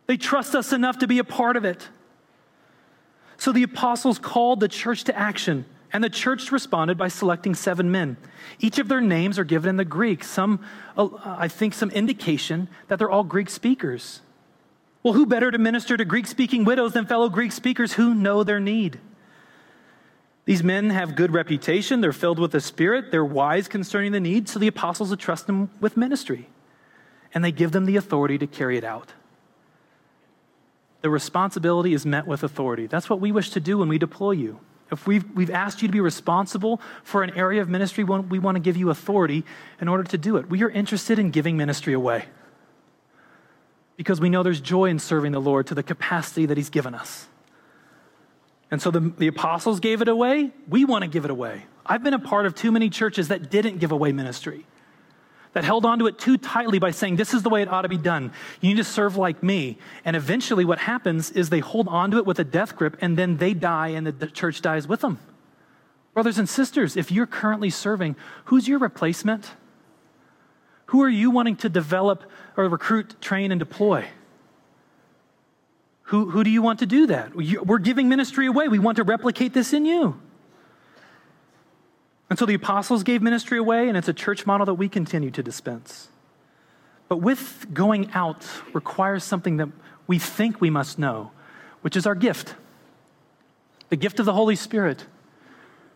They 0.08 0.16
trust 0.16 0.56
us 0.56 0.72
enough 0.72 0.98
to 0.98 1.06
be 1.06 1.20
a 1.20 1.24
part 1.24 1.56
of 1.56 1.64
it. 1.64 1.88
So 3.36 3.52
the 3.52 3.62
apostles 3.62 4.18
called 4.18 4.58
the 4.58 4.66
church 4.66 5.04
to 5.04 5.16
action, 5.16 5.66
and 5.92 6.02
the 6.02 6.10
church 6.10 6.50
responded 6.50 6.98
by 6.98 7.06
selecting 7.06 7.54
seven 7.54 7.92
men. 7.92 8.16
Each 8.58 8.80
of 8.80 8.88
their 8.88 9.00
names 9.00 9.38
are 9.38 9.44
given 9.44 9.70
in 9.70 9.76
the 9.76 9.84
Greek. 9.84 10.24
Some, 10.24 10.66
uh, 10.96 11.10
I 11.24 11.46
think, 11.46 11.74
some 11.74 11.92
indication 11.92 12.66
that 12.88 12.98
they're 12.98 13.08
all 13.08 13.22
Greek 13.22 13.50
speakers. 13.50 14.20
Well, 15.06 15.14
who 15.14 15.24
better 15.24 15.52
to 15.52 15.58
minister 15.58 15.96
to 15.96 16.04
Greek 16.04 16.26
speaking 16.26 16.64
widows 16.64 16.94
than 16.94 17.06
fellow 17.06 17.28
Greek 17.28 17.52
speakers 17.52 17.92
who 17.92 18.12
know 18.12 18.42
their 18.42 18.58
need? 18.58 18.98
These 20.46 20.64
men 20.64 20.90
have 20.90 21.14
good 21.14 21.32
reputation, 21.32 22.00
they're 22.00 22.12
filled 22.12 22.40
with 22.40 22.50
the 22.50 22.60
Spirit, 22.60 23.12
they're 23.12 23.24
wise 23.24 23.68
concerning 23.68 24.10
the 24.10 24.18
need, 24.18 24.48
so 24.48 24.58
the 24.58 24.66
apostles 24.66 25.12
entrust 25.12 25.46
them 25.46 25.70
with 25.80 25.96
ministry, 25.96 26.48
and 27.32 27.44
they 27.44 27.52
give 27.52 27.70
them 27.70 27.86
the 27.86 27.94
authority 27.94 28.36
to 28.36 28.48
carry 28.48 28.76
it 28.76 28.82
out. 28.82 29.12
The 31.02 31.10
responsibility 31.10 31.94
is 31.94 32.04
met 32.04 32.26
with 32.26 32.42
authority. 32.42 32.88
That's 32.88 33.08
what 33.08 33.20
we 33.20 33.30
wish 33.30 33.50
to 33.50 33.60
do 33.60 33.78
when 33.78 33.88
we 33.88 33.98
deploy 33.98 34.32
you. 34.32 34.58
If 34.90 35.06
we've, 35.06 35.24
we've 35.36 35.52
asked 35.52 35.82
you 35.82 35.86
to 35.86 35.92
be 35.92 36.00
responsible 36.00 36.80
for 37.04 37.22
an 37.22 37.30
area 37.36 37.62
of 37.62 37.68
ministry, 37.68 38.02
we 38.02 38.40
want 38.40 38.56
to 38.56 38.60
give 38.60 38.76
you 38.76 38.90
authority 38.90 39.44
in 39.80 39.86
order 39.86 40.02
to 40.02 40.18
do 40.18 40.36
it. 40.36 40.50
We 40.50 40.64
are 40.64 40.70
interested 40.70 41.20
in 41.20 41.30
giving 41.30 41.56
ministry 41.56 41.92
away 41.92 42.24
because 43.96 44.20
we 44.20 44.28
know 44.28 44.42
there's 44.42 44.60
joy 44.60 44.86
in 44.86 44.98
serving 44.98 45.32
the 45.32 45.40
Lord 45.40 45.66
to 45.68 45.74
the 45.74 45.82
capacity 45.82 46.46
that 46.46 46.56
He's 46.56 46.70
given 46.70 46.94
us. 46.94 47.28
And 48.70 48.82
so 48.82 48.90
the, 48.90 49.00
the 49.00 49.28
apostles 49.28 49.80
gave 49.80 50.02
it 50.02 50.08
away. 50.08 50.50
We 50.68 50.84
want 50.84 51.02
to 51.02 51.08
give 51.08 51.24
it 51.24 51.30
away. 51.30 51.64
I've 51.84 52.02
been 52.02 52.14
a 52.14 52.18
part 52.18 52.46
of 52.46 52.54
too 52.54 52.72
many 52.72 52.90
churches 52.90 53.28
that 53.28 53.50
didn't 53.50 53.78
give 53.78 53.92
away 53.92 54.12
ministry, 54.12 54.66
that 55.52 55.62
held 55.62 55.86
onto 55.86 56.06
it 56.06 56.18
too 56.18 56.36
tightly 56.36 56.78
by 56.78 56.90
saying, 56.90 57.16
This 57.16 57.32
is 57.32 57.42
the 57.42 57.48
way 57.48 57.62
it 57.62 57.68
ought 57.68 57.82
to 57.82 57.88
be 57.88 57.96
done. 57.96 58.32
You 58.60 58.70
need 58.70 58.78
to 58.78 58.84
serve 58.84 59.16
like 59.16 59.42
me. 59.42 59.78
And 60.04 60.16
eventually, 60.16 60.64
what 60.64 60.78
happens 60.78 61.30
is 61.30 61.48
they 61.48 61.60
hold 61.60 61.86
onto 61.88 62.18
it 62.18 62.26
with 62.26 62.38
a 62.40 62.44
death 62.44 62.74
grip, 62.74 62.96
and 63.00 63.16
then 63.16 63.36
they 63.36 63.54
die, 63.54 63.88
and 63.88 64.06
the 64.06 64.26
church 64.26 64.60
dies 64.62 64.88
with 64.88 65.00
them. 65.00 65.20
Brothers 66.12 66.38
and 66.38 66.48
sisters, 66.48 66.96
if 66.96 67.12
you're 67.12 67.26
currently 67.26 67.70
serving, 67.70 68.16
who's 68.46 68.66
your 68.66 68.78
replacement? 68.78 69.52
Who 70.86 71.02
are 71.02 71.08
you 71.08 71.30
wanting 71.30 71.56
to 71.56 71.68
develop 71.68 72.24
or 72.56 72.68
recruit, 72.68 73.20
train, 73.20 73.52
and 73.52 73.58
deploy? 73.58 74.06
Who, 76.04 76.30
who 76.30 76.44
do 76.44 76.50
you 76.50 76.62
want 76.62 76.78
to 76.78 76.86
do 76.86 77.08
that? 77.08 77.34
We're 77.34 77.78
giving 77.78 78.08
ministry 78.08 78.46
away. 78.46 78.68
We 78.68 78.78
want 78.78 78.96
to 78.96 79.02
replicate 79.02 79.52
this 79.52 79.72
in 79.72 79.84
you. 79.84 80.20
And 82.30 82.38
so 82.38 82.46
the 82.46 82.54
apostles 82.54 83.02
gave 83.02 83.22
ministry 83.22 83.58
away, 83.58 83.88
and 83.88 83.96
it's 83.96 84.08
a 84.08 84.12
church 84.12 84.46
model 84.46 84.66
that 84.66 84.74
we 84.74 84.88
continue 84.88 85.30
to 85.32 85.42
dispense. 85.42 86.08
But 87.08 87.18
with 87.18 87.66
going 87.72 88.10
out 88.12 88.46
requires 88.72 89.24
something 89.24 89.58
that 89.58 89.68
we 90.06 90.18
think 90.18 90.60
we 90.60 90.70
must 90.70 90.98
know, 90.98 91.32
which 91.82 91.96
is 91.96 92.06
our 92.06 92.14
gift 92.14 92.54
the 93.88 93.96
gift 93.96 94.18
of 94.18 94.26
the 94.26 94.32
Holy 94.32 94.56
Spirit. 94.56 95.06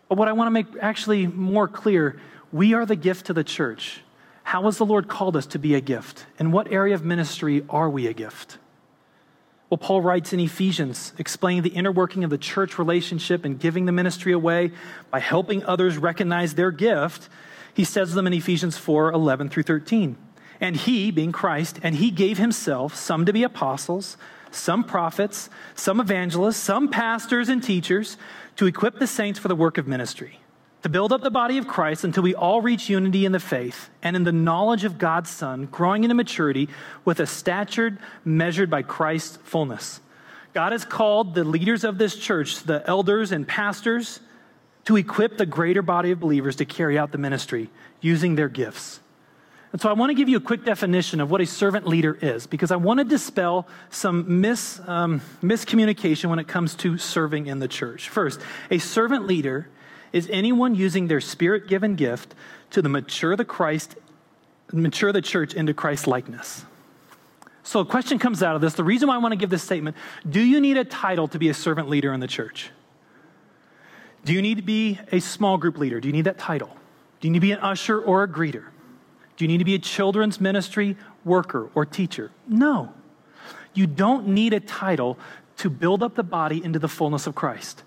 But 0.08 0.16
what 0.16 0.28
I 0.28 0.32
want 0.32 0.46
to 0.46 0.52
make 0.52 0.66
actually 0.80 1.26
more 1.26 1.66
clear 1.66 2.20
we 2.52 2.74
are 2.74 2.86
the 2.86 2.96
gift 2.96 3.26
to 3.26 3.32
the 3.32 3.44
church. 3.44 4.02
How 4.50 4.64
has 4.64 4.78
the 4.78 4.84
Lord 4.84 5.06
called 5.06 5.36
us 5.36 5.46
to 5.46 5.60
be 5.60 5.76
a 5.76 5.80
gift? 5.80 6.26
In 6.40 6.50
what 6.50 6.72
area 6.72 6.92
of 6.92 7.04
ministry 7.04 7.64
are 7.70 7.88
we 7.88 8.08
a 8.08 8.12
gift? 8.12 8.58
Well, 9.68 9.78
Paul 9.78 10.02
writes 10.02 10.32
in 10.32 10.40
Ephesians, 10.40 11.12
explaining 11.18 11.62
the 11.62 11.68
inner 11.68 11.92
working 11.92 12.24
of 12.24 12.30
the 12.30 12.36
church 12.36 12.76
relationship 12.76 13.44
and 13.44 13.60
giving 13.60 13.86
the 13.86 13.92
ministry 13.92 14.32
away 14.32 14.72
by 15.12 15.20
helping 15.20 15.64
others 15.66 15.98
recognize 15.98 16.54
their 16.54 16.72
gift. 16.72 17.28
He 17.74 17.84
says 17.84 18.12
them 18.14 18.26
in 18.26 18.32
Ephesians 18.32 18.76
4 18.76 19.12
11 19.12 19.50
through 19.50 19.62
13. 19.62 20.16
And 20.60 20.74
he, 20.74 21.12
being 21.12 21.30
Christ, 21.30 21.78
and 21.84 21.94
he 21.94 22.10
gave 22.10 22.38
himself 22.38 22.96
some 22.96 23.26
to 23.26 23.32
be 23.32 23.44
apostles, 23.44 24.16
some 24.50 24.82
prophets, 24.82 25.48
some 25.76 26.00
evangelists, 26.00 26.56
some 26.56 26.88
pastors 26.88 27.48
and 27.48 27.62
teachers 27.62 28.16
to 28.56 28.66
equip 28.66 28.98
the 28.98 29.06
saints 29.06 29.38
for 29.38 29.46
the 29.46 29.54
work 29.54 29.78
of 29.78 29.86
ministry 29.86 30.40
to 30.82 30.88
build 30.88 31.12
up 31.12 31.22
the 31.22 31.30
body 31.30 31.58
of 31.58 31.68
Christ 31.68 32.04
until 32.04 32.22
we 32.22 32.34
all 32.34 32.60
reach 32.62 32.88
unity 32.88 33.24
in 33.24 33.32
the 33.32 33.40
faith 33.40 33.90
and 34.02 34.16
in 34.16 34.24
the 34.24 34.32
knowledge 34.32 34.84
of 34.84 34.98
God's 34.98 35.30
Son, 35.30 35.66
growing 35.66 36.04
into 36.04 36.14
maturity 36.14 36.68
with 37.04 37.20
a 37.20 37.26
stature 37.26 37.98
measured 38.24 38.70
by 38.70 38.82
Christ's 38.82 39.38
fullness. 39.44 40.00
God 40.52 40.72
has 40.72 40.84
called 40.84 41.34
the 41.34 41.44
leaders 41.44 41.84
of 41.84 41.98
this 41.98 42.16
church, 42.16 42.62
the 42.64 42.82
elders 42.86 43.30
and 43.30 43.46
pastors, 43.46 44.20
to 44.84 44.96
equip 44.96 45.36
the 45.36 45.46
greater 45.46 45.82
body 45.82 46.10
of 46.10 46.20
believers 46.20 46.56
to 46.56 46.64
carry 46.64 46.98
out 46.98 47.12
the 47.12 47.18
ministry 47.18 47.70
using 48.00 48.34
their 48.34 48.48
gifts. 48.48 49.00
And 49.72 49.80
so 49.80 49.88
I 49.88 49.92
want 49.92 50.10
to 50.10 50.14
give 50.14 50.28
you 50.28 50.36
a 50.36 50.40
quick 50.40 50.64
definition 50.64 51.20
of 51.20 51.30
what 51.30 51.40
a 51.40 51.46
servant 51.46 51.86
leader 51.86 52.18
is 52.20 52.46
because 52.46 52.72
I 52.72 52.76
want 52.76 52.98
to 52.98 53.04
dispel 53.04 53.68
some 53.90 54.40
mis, 54.40 54.80
um, 54.86 55.20
miscommunication 55.42 56.28
when 56.28 56.40
it 56.40 56.48
comes 56.48 56.74
to 56.76 56.98
serving 56.98 57.46
in 57.46 57.60
the 57.60 57.68
church. 57.68 58.08
First, 58.08 58.40
a 58.70 58.78
servant 58.78 59.26
leader 59.26 59.68
is 60.12 60.28
anyone 60.30 60.74
using 60.74 61.08
their 61.08 61.20
spirit 61.20 61.68
given 61.68 61.94
gift 61.94 62.34
to 62.70 62.82
the 62.82 62.88
mature 62.88 63.36
the 63.36 63.44
Christ, 63.44 63.96
mature 64.72 65.12
the 65.12 65.22
church 65.22 65.54
into 65.54 65.74
Christ 65.74 66.06
likeness. 66.06 66.64
So 67.62 67.80
a 67.80 67.84
question 67.84 68.18
comes 68.18 68.42
out 68.42 68.56
of 68.56 68.60
this. 68.60 68.74
The 68.74 68.84
reason 68.84 69.08
why 69.08 69.14
I 69.14 69.18
want 69.18 69.32
to 69.32 69.36
give 69.36 69.50
this 69.50 69.62
statement 69.62 69.96
do 70.28 70.40
you 70.40 70.60
need 70.60 70.76
a 70.76 70.84
title 70.84 71.28
to 71.28 71.38
be 71.38 71.48
a 71.48 71.54
servant 71.54 71.88
leader 71.88 72.12
in 72.12 72.20
the 72.20 72.26
church? 72.26 72.70
Do 74.24 74.32
you 74.32 74.42
need 74.42 74.56
to 74.56 74.62
be 74.62 74.98
a 75.12 75.20
small 75.20 75.56
group 75.56 75.78
leader? 75.78 76.00
Do 76.00 76.08
you 76.08 76.12
need 76.12 76.24
that 76.24 76.38
title? 76.38 76.76
Do 77.20 77.28
you 77.28 77.32
need 77.32 77.38
to 77.38 77.46
be 77.46 77.52
an 77.52 77.60
usher 77.60 78.00
or 78.00 78.22
a 78.22 78.28
greeter? 78.28 78.64
Do 79.36 79.44
you 79.44 79.48
need 79.48 79.58
to 79.58 79.64
be 79.64 79.74
a 79.74 79.78
children's 79.78 80.40
ministry 80.40 80.96
worker 81.24 81.70
or 81.74 81.86
teacher? 81.86 82.30
No. 82.46 82.92
You 83.72 83.86
don't 83.86 84.28
need 84.28 84.52
a 84.52 84.60
title 84.60 85.18
to 85.58 85.70
build 85.70 86.02
up 86.02 86.14
the 86.14 86.22
body 86.22 86.62
into 86.62 86.78
the 86.78 86.88
fullness 86.88 87.26
of 87.26 87.34
Christ. 87.34 87.82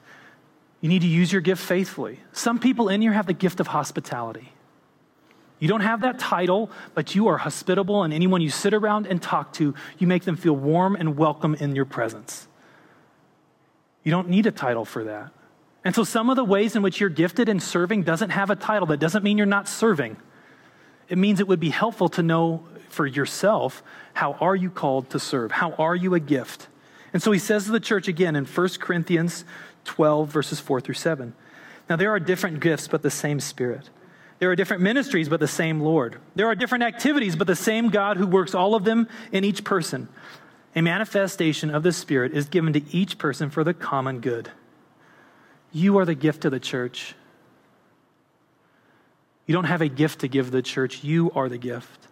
You 0.84 0.90
need 0.90 1.04
to 1.04 1.08
use 1.08 1.32
your 1.32 1.40
gift 1.40 1.64
faithfully. 1.64 2.20
Some 2.34 2.60
people 2.60 2.90
in 2.90 3.02
here 3.02 3.14
have 3.14 3.26
the 3.26 3.34
gift 3.34 3.62
of 3.62 3.68
hospitality. 3.68 4.52
You 5.58 5.70
don't 5.70 5.80
have 5.80 6.02
that 6.02 6.20
title, 6.20 6.70
but 6.94 7.16
you 7.16 7.30
are 7.30 7.38
hospitable, 7.38 8.04
and 8.04 8.14
anyone 8.14 8.42
you 8.42 8.50
sit 8.50 8.74
around 8.74 9.08
and 9.08 9.22
talk 9.22 9.54
to, 9.54 9.76
you 9.98 10.08
make 10.08 10.26
them 10.26 10.36
feel 10.36 10.58
warm 10.58 10.98
and 10.98 11.16
welcome 11.16 11.56
in 11.56 11.74
your 11.74 11.86
presence. 11.86 12.50
You 14.04 14.12
don't 14.12 14.28
need 14.28 14.46
a 14.46 14.52
title 14.52 14.84
for 14.84 15.06
that. 15.06 15.32
And 15.86 15.96
so, 15.96 16.04
some 16.04 16.30
of 16.30 16.36
the 16.36 16.44
ways 16.44 16.76
in 16.76 16.82
which 16.82 17.00
you're 17.00 17.10
gifted 17.10 17.48
in 17.48 17.62
serving 17.62 18.04
doesn't 18.04 18.32
have 18.32 18.50
a 18.50 18.56
title. 18.58 18.88
That 18.88 19.00
doesn't 19.00 19.24
mean 19.24 19.38
you're 19.38 19.48
not 19.48 19.70
serving. 19.70 20.18
It 21.08 21.18
means 21.18 21.40
it 21.40 21.48
would 21.48 21.62
be 21.62 21.70
helpful 21.70 22.10
to 22.10 22.22
know 22.22 22.66
for 22.90 23.08
yourself 23.08 23.84
how 24.14 24.34
are 24.34 24.56
you 24.56 24.70
called 24.70 25.12
to 25.12 25.20
serve? 25.20 25.54
How 25.54 25.72
are 25.76 25.96
you 25.96 26.14
a 26.14 26.20
gift? 26.20 26.68
And 27.14 27.22
so 27.22 27.32
he 27.32 27.40
says 27.40 27.66
to 27.66 27.72
the 27.72 27.80
church 27.80 28.10
again 28.10 28.36
in 28.36 28.44
1 28.44 28.70
Corinthians 28.80 29.46
12, 29.86 30.30
verses 30.30 30.60
4 30.60 30.82
through 30.82 30.96
7. 30.96 31.34
Now, 31.90 31.96
there 31.96 32.12
are 32.12 32.20
different 32.20 32.60
gifts, 32.60 32.88
but 32.88 33.02
the 33.02 33.12
same 33.12 33.40
Spirit. 33.40 33.90
There 34.40 34.50
are 34.52 34.56
different 34.56 34.84
ministries, 34.84 35.30
but 35.30 35.40
the 35.40 35.48
same 35.48 35.80
Lord. 35.80 36.18
There 36.36 36.48
are 36.48 36.56
different 36.56 36.84
activities, 36.84 37.36
but 37.36 37.48
the 37.48 37.56
same 37.56 37.90
God 37.90 38.18
who 38.18 38.28
works 38.28 38.56
all 38.56 38.76
of 38.76 38.84
them 38.84 39.08
in 39.32 39.44
each 39.44 39.64
person. 39.64 40.10
A 40.76 40.82
manifestation 40.82 41.74
of 41.74 41.84
the 41.84 41.92
Spirit 41.92 42.34
is 42.34 42.50
given 42.50 42.74
to 42.74 42.82
each 42.92 43.18
person 43.18 43.50
for 43.50 43.64
the 43.64 43.74
common 43.74 44.20
good. 44.20 44.50
You 45.72 45.98
are 45.98 46.06
the 46.06 46.16
gift 46.16 46.46
of 46.46 46.52
the 46.52 46.60
church. 46.60 47.16
You 49.46 49.54
don't 49.54 49.66
have 49.66 49.82
a 49.82 49.88
gift 49.88 50.20
to 50.22 50.28
give 50.28 50.52
the 50.52 50.62
church, 50.62 51.04
you 51.04 51.32
are 51.32 51.50
the 51.50 51.58
gift. 51.58 52.08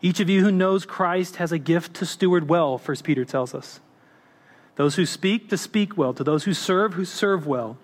Each 0.00 0.20
of 0.20 0.28
you 0.28 0.42
who 0.42 0.52
knows 0.52 0.84
Christ 0.84 1.36
has 1.36 1.52
a 1.52 1.58
gift 1.58 1.94
to 1.94 2.06
steward 2.06 2.48
well, 2.48 2.78
1 2.78 2.96
Peter 3.02 3.24
tells 3.24 3.54
us. 3.54 3.80
Those 4.76 4.94
who 4.96 5.06
speak, 5.06 5.48
to 5.50 5.56
speak 5.56 5.96
well. 5.96 6.14
To 6.14 6.24
those 6.24 6.44
who 6.44 6.54
serve, 6.54 6.94
who 6.94 7.04
serve 7.04 7.46
well. 7.46 7.78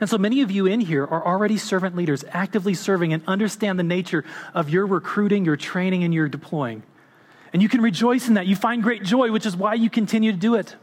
And 0.00 0.10
so 0.10 0.18
many 0.18 0.42
of 0.42 0.50
you 0.50 0.66
in 0.66 0.80
here 0.80 1.04
are 1.04 1.24
already 1.24 1.56
servant 1.56 1.96
leaders, 1.96 2.24
actively 2.30 2.74
serving 2.74 3.12
and 3.12 3.22
understand 3.26 3.78
the 3.78 3.84
nature 3.84 4.24
of 4.52 4.68
your 4.68 4.86
recruiting, 4.86 5.44
your 5.44 5.56
training, 5.56 6.04
and 6.04 6.12
your 6.12 6.28
deploying. 6.28 6.82
And 7.52 7.62
you 7.62 7.68
can 7.68 7.80
rejoice 7.80 8.28
in 8.28 8.34
that. 8.34 8.46
You 8.46 8.56
find 8.56 8.82
great 8.82 9.02
joy, 9.02 9.30
which 9.30 9.46
is 9.46 9.56
why 9.56 9.74
you 9.74 9.88
continue 9.88 10.32
to 10.32 10.38
do 10.38 10.56
it 10.56 10.76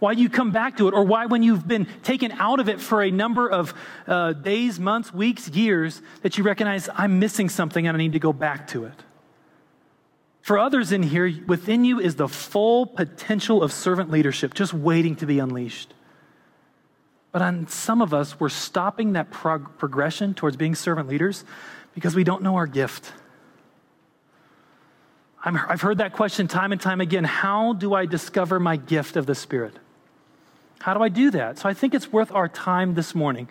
why 0.00 0.12
you 0.12 0.28
come 0.28 0.50
back 0.50 0.76
to 0.78 0.88
it, 0.88 0.94
or 0.94 1.04
why, 1.04 1.26
when 1.26 1.42
you've 1.42 1.66
been 1.66 1.86
taken 2.02 2.32
out 2.32 2.60
of 2.60 2.68
it 2.68 2.80
for 2.80 3.02
a 3.02 3.10
number 3.10 3.48
of 3.48 3.74
uh, 4.06 4.32
days, 4.32 4.78
months, 4.78 5.12
weeks, 5.12 5.48
years, 5.48 6.02
that 6.22 6.36
you 6.38 6.44
recognize, 6.44 6.88
I'm 6.94 7.18
missing 7.18 7.48
something 7.48 7.86
and 7.86 7.96
I 7.96 7.98
need 7.98 8.12
to 8.12 8.18
go 8.18 8.32
back 8.32 8.66
to 8.68 8.84
it. 8.84 9.02
For 10.46 10.60
others 10.60 10.92
in 10.92 11.02
here, 11.02 11.28
within 11.48 11.84
you 11.84 11.98
is 11.98 12.14
the 12.14 12.28
full 12.28 12.86
potential 12.86 13.64
of 13.64 13.72
servant 13.72 14.12
leadership 14.12 14.54
just 14.54 14.72
waiting 14.72 15.16
to 15.16 15.26
be 15.26 15.40
unleashed. 15.40 15.92
But 17.32 17.42
on 17.42 17.66
some 17.66 18.00
of 18.00 18.14
us, 18.14 18.38
we're 18.38 18.48
stopping 18.48 19.14
that 19.14 19.32
prog- 19.32 19.76
progression 19.76 20.34
towards 20.34 20.56
being 20.56 20.76
servant 20.76 21.08
leaders 21.08 21.44
because 21.96 22.14
we 22.14 22.22
don't 22.22 22.44
know 22.44 22.54
our 22.54 22.68
gift. 22.68 23.12
i 25.44 25.50
have 25.50 25.80
heard 25.80 25.98
that 25.98 26.12
question 26.12 26.46
time 26.46 26.70
and 26.70 26.80
time 26.80 27.00
again 27.00 27.24
How 27.24 27.72
do 27.72 27.92
I 27.92 28.06
discover 28.06 28.60
my 28.60 28.76
gift 28.76 29.16
of 29.16 29.26
the 29.26 29.34
Spirit? 29.34 29.74
How 30.78 30.94
do 30.94 31.02
I 31.02 31.08
do 31.08 31.32
that? 31.32 31.58
So 31.58 31.68
I 31.68 31.74
think 31.74 31.92
it's 31.92 32.12
worth 32.12 32.30
our 32.30 32.46
time 32.46 32.94
this 32.94 33.16
morning 33.16 33.48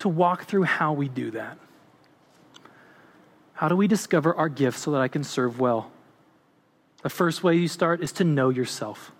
to 0.00 0.08
walk 0.08 0.46
through 0.46 0.64
how 0.64 0.92
we 0.92 1.08
do 1.08 1.30
that. 1.30 1.56
How 3.52 3.68
do 3.68 3.76
we 3.76 3.86
discover 3.86 4.34
our 4.34 4.48
gift 4.48 4.80
so 4.80 4.90
that 4.90 5.00
I 5.00 5.06
can 5.06 5.22
serve 5.22 5.60
well? 5.60 5.91
The 7.02 7.10
first 7.10 7.42
way 7.42 7.56
you 7.56 7.68
start 7.68 8.02
is 8.02 8.12
to 8.12 8.24
know 8.24 8.48
yourself. 8.48 9.12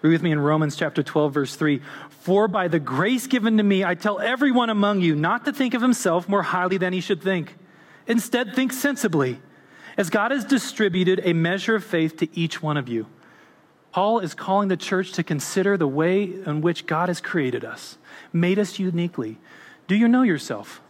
Read 0.00 0.12
with 0.12 0.22
me 0.22 0.32
in 0.32 0.40
Romans 0.40 0.74
chapter 0.74 1.02
12, 1.02 1.34
verse 1.34 1.54
3. 1.54 1.80
For 2.08 2.48
by 2.48 2.66
the 2.66 2.80
grace 2.80 3.26
given 3.26 3.56
to 3.58 3.62
me, 3.62 3.84
I 3.84 3.94
tell 3.94 4.18
everyone 4.18 4.68
among 4.68 5.00
you 5.00 5.14
not 5.14 5.44
to 5.44 5.52
think 5.52 5.74
of 5.74 5.82
himself 5.82 6.28
more 6.28 6.42
highly 6.42 6.76
than 6.76 6.92
he 6.92 7.00
should 7.00 7.22
think. 7.22 7.56
Instead, 8.06 8.54
think 8.54 8.72
sensibly, 8.72 9.40
as 9.96 10.10
God 10.10 10.32
has 10.32 10.44
distributed 10.44 11.20
a 11.22 11.34
measure 11.34 11.76
of 11.76 11.84
faith 11.84 12.16
to 12.16 12.36
each 12.36 12.60
one 12.60 12.76
of 12.76 12.88
you. 12.88 13.06
Paul 13.92 14.20
is 14.20 14.34
calling 14.34 14.68
the 14.68 14.76
church 14.76 15.12
to 15.12 15.22
consider 15.22 15.76
the 15.76 15.86
way 15.86 16.22
in 16.24 16.62
which 16.62 16.86
God 16.86 17.08
has 17.08 17.20
created 17.20 17.64
us, 17.64 17.98
made 18.32 18.58
us 18.58 18.78
uniquely. 18.78 19.38
Do 19.86 19.94
you 19.94 20.08
know 20.08 20.22
yourself? 20.22 20.80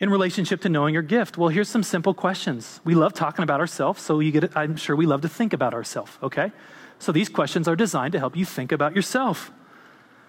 In 0.00 0.10
relationship 0.10 0.60
to 0.60 0.68
knowing 0.68 0.94
your 0.94 1.02
gift, 1.02 1.36
well, 1.36 1.48
here's 1.48 1.68
some 1.68 1.82
simple 1.82 2.14
questions. 2.14 2.80
We 2.84 2.94
love 2.94 3.14
talking 3.14 3.42
about 3.42 3.58
ourselves, 3.58 4.00
so 4.00 4.20
you 4.20 4.30
get. 4.30 4.56
I'm 4.56 4.76
sure 4.76 4.94
we 4.94 5.06
love 5.06 5.22
to 5.22 5.28
think 5.28 5.52
about 5.52 5.74
ourselves, 5.74 6.16
okay? 6.22 6.52
So 7.00 7.10
these 7.10 7.28
questions 7.28 7.66
are 7.66 7.74
designed 7.74 8.12
to 8.12 8.18
help 8.18 8.36
you 8.36 8.44
think 8.44 8.70
about 8.70 8.94
yourself. 8.94 9.50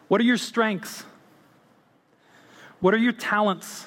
What 0.07 0.19
are 0.21 0.23
your 0.23 0.37
strengths? 0.37 1.03
What 2.79 2.95
are 2.95 2.97
your 2.97 3.11
talents? 3.11 3.85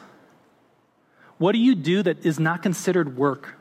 What 1.39 1.53
do 1.53 1.59
you 1.59 1.75
do 1.75 2.03
that 2.05 2.25
is 2.25 2.39
not 2.39 2.63
considered 2.63 3.17
work? 3.17 3.57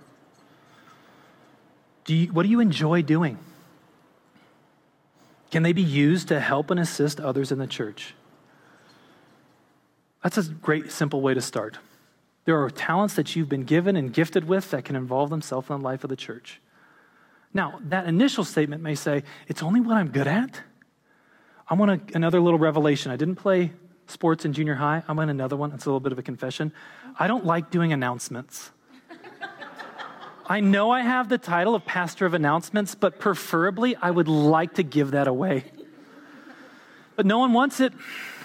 Do 2.05 2.13
you, 2.13 2.31
what 2.31 2.43
do 2.43 2.49
you 2.49 2.59
enjoy 2.59 3.01
doing? 3.01 3.39
Can 5.49 5.63
they 5.63 5.73
be 5.73 5.81
used 5.81 6.27
to 6.27 6.39
help 6.39 6.69
and 6.69 6.79
assist 6.79 7.19
others 7.19 7.51
in 7.51 7.57
the 7.57 7.67
church? 7.67 8.13
That's 10.23 10.37
a 10.37 10.43
great, 10.43 10.91
simple 10.91 11.21
way 11.21 11.33
to 11.33 11.41
start. 11.41 11.79
There 12.45 12.61
are 12.61 12.69
talents 12.69 13.15
that 13.15 13.35
you've 13.35 13.49
been 13.49 13.63
given 13.63 13.95
and 13.95 14.13
gifted 14.13 14.47
with 14.47 14.71
that 14.71 14.85
can 14.85 14.95
involve 14.95 15.29
themselves 15.29 15.69
in 15.69 15.77
the 15.77 15.83
life 15.83 16.03
of 16.03 16.09
the 16.09 16.15
church. 16.15 16.59
Now, 17.53 17.79
that 17.83 18.07
initial 18.07 18.43
statement 18.43 18.81
may 18.81 18.95
say, 18.95 19.23
it's 19.47 19.61
only 19.61 19.81
what 19.81 19.97
I'm 19.97 20.09
good 20.09 20.27
at. 20.27 20.61
I 21.69 21.75
want 21.75 21.91
a, 21.91 22.15
another 22.15 22.39
little 22.39 22.59
revelation. 22.59 23.11
I 23.11 23.15
didn't 23.17 23.35
play 23.35 23.73
sports 24.07 24.45
in 24.45 24.53
junior 24.53 24.75
high. 24.75 25.03
I'm 25.07 25.19
on 25.19 25.29
another 25.29 25.55
one. 25.55 25.71
It's 25.71 25.85
a 25.85 25.89
little 25.89 25.99
bit 25.99 26.11
of 26.11 26.19
a 26.19 26.23
confession. 26.23 26.73
I 27.17 27.27
don't 27.27 27.45
like 27.45 27.71
doing 27.71 27.93
announcements. 27.93 28.71
I 30.47 30.59
know 30.59 30.91
I 30.91 31.01
have 31.01 31.29
the 31.29 31.37
title 31.37 31.75
of 31.75 31.85
pastor 31.85 32.25
of 32.25 32.33
announcements, 32.33 32.93
but 32.93 33.19
preferably 33.19 33.95
I 33.95 34.11
would 34.11 34.27
like 34.27 34.73
to 34.75 34.83
give 34.83 35.11
that 35.11 35.27
away. 35.27 35.63
But 37.15 37.25
no 37.25 37.39
one 37.39 37.53
wants 37.53 37.79
it. 37.79 37.93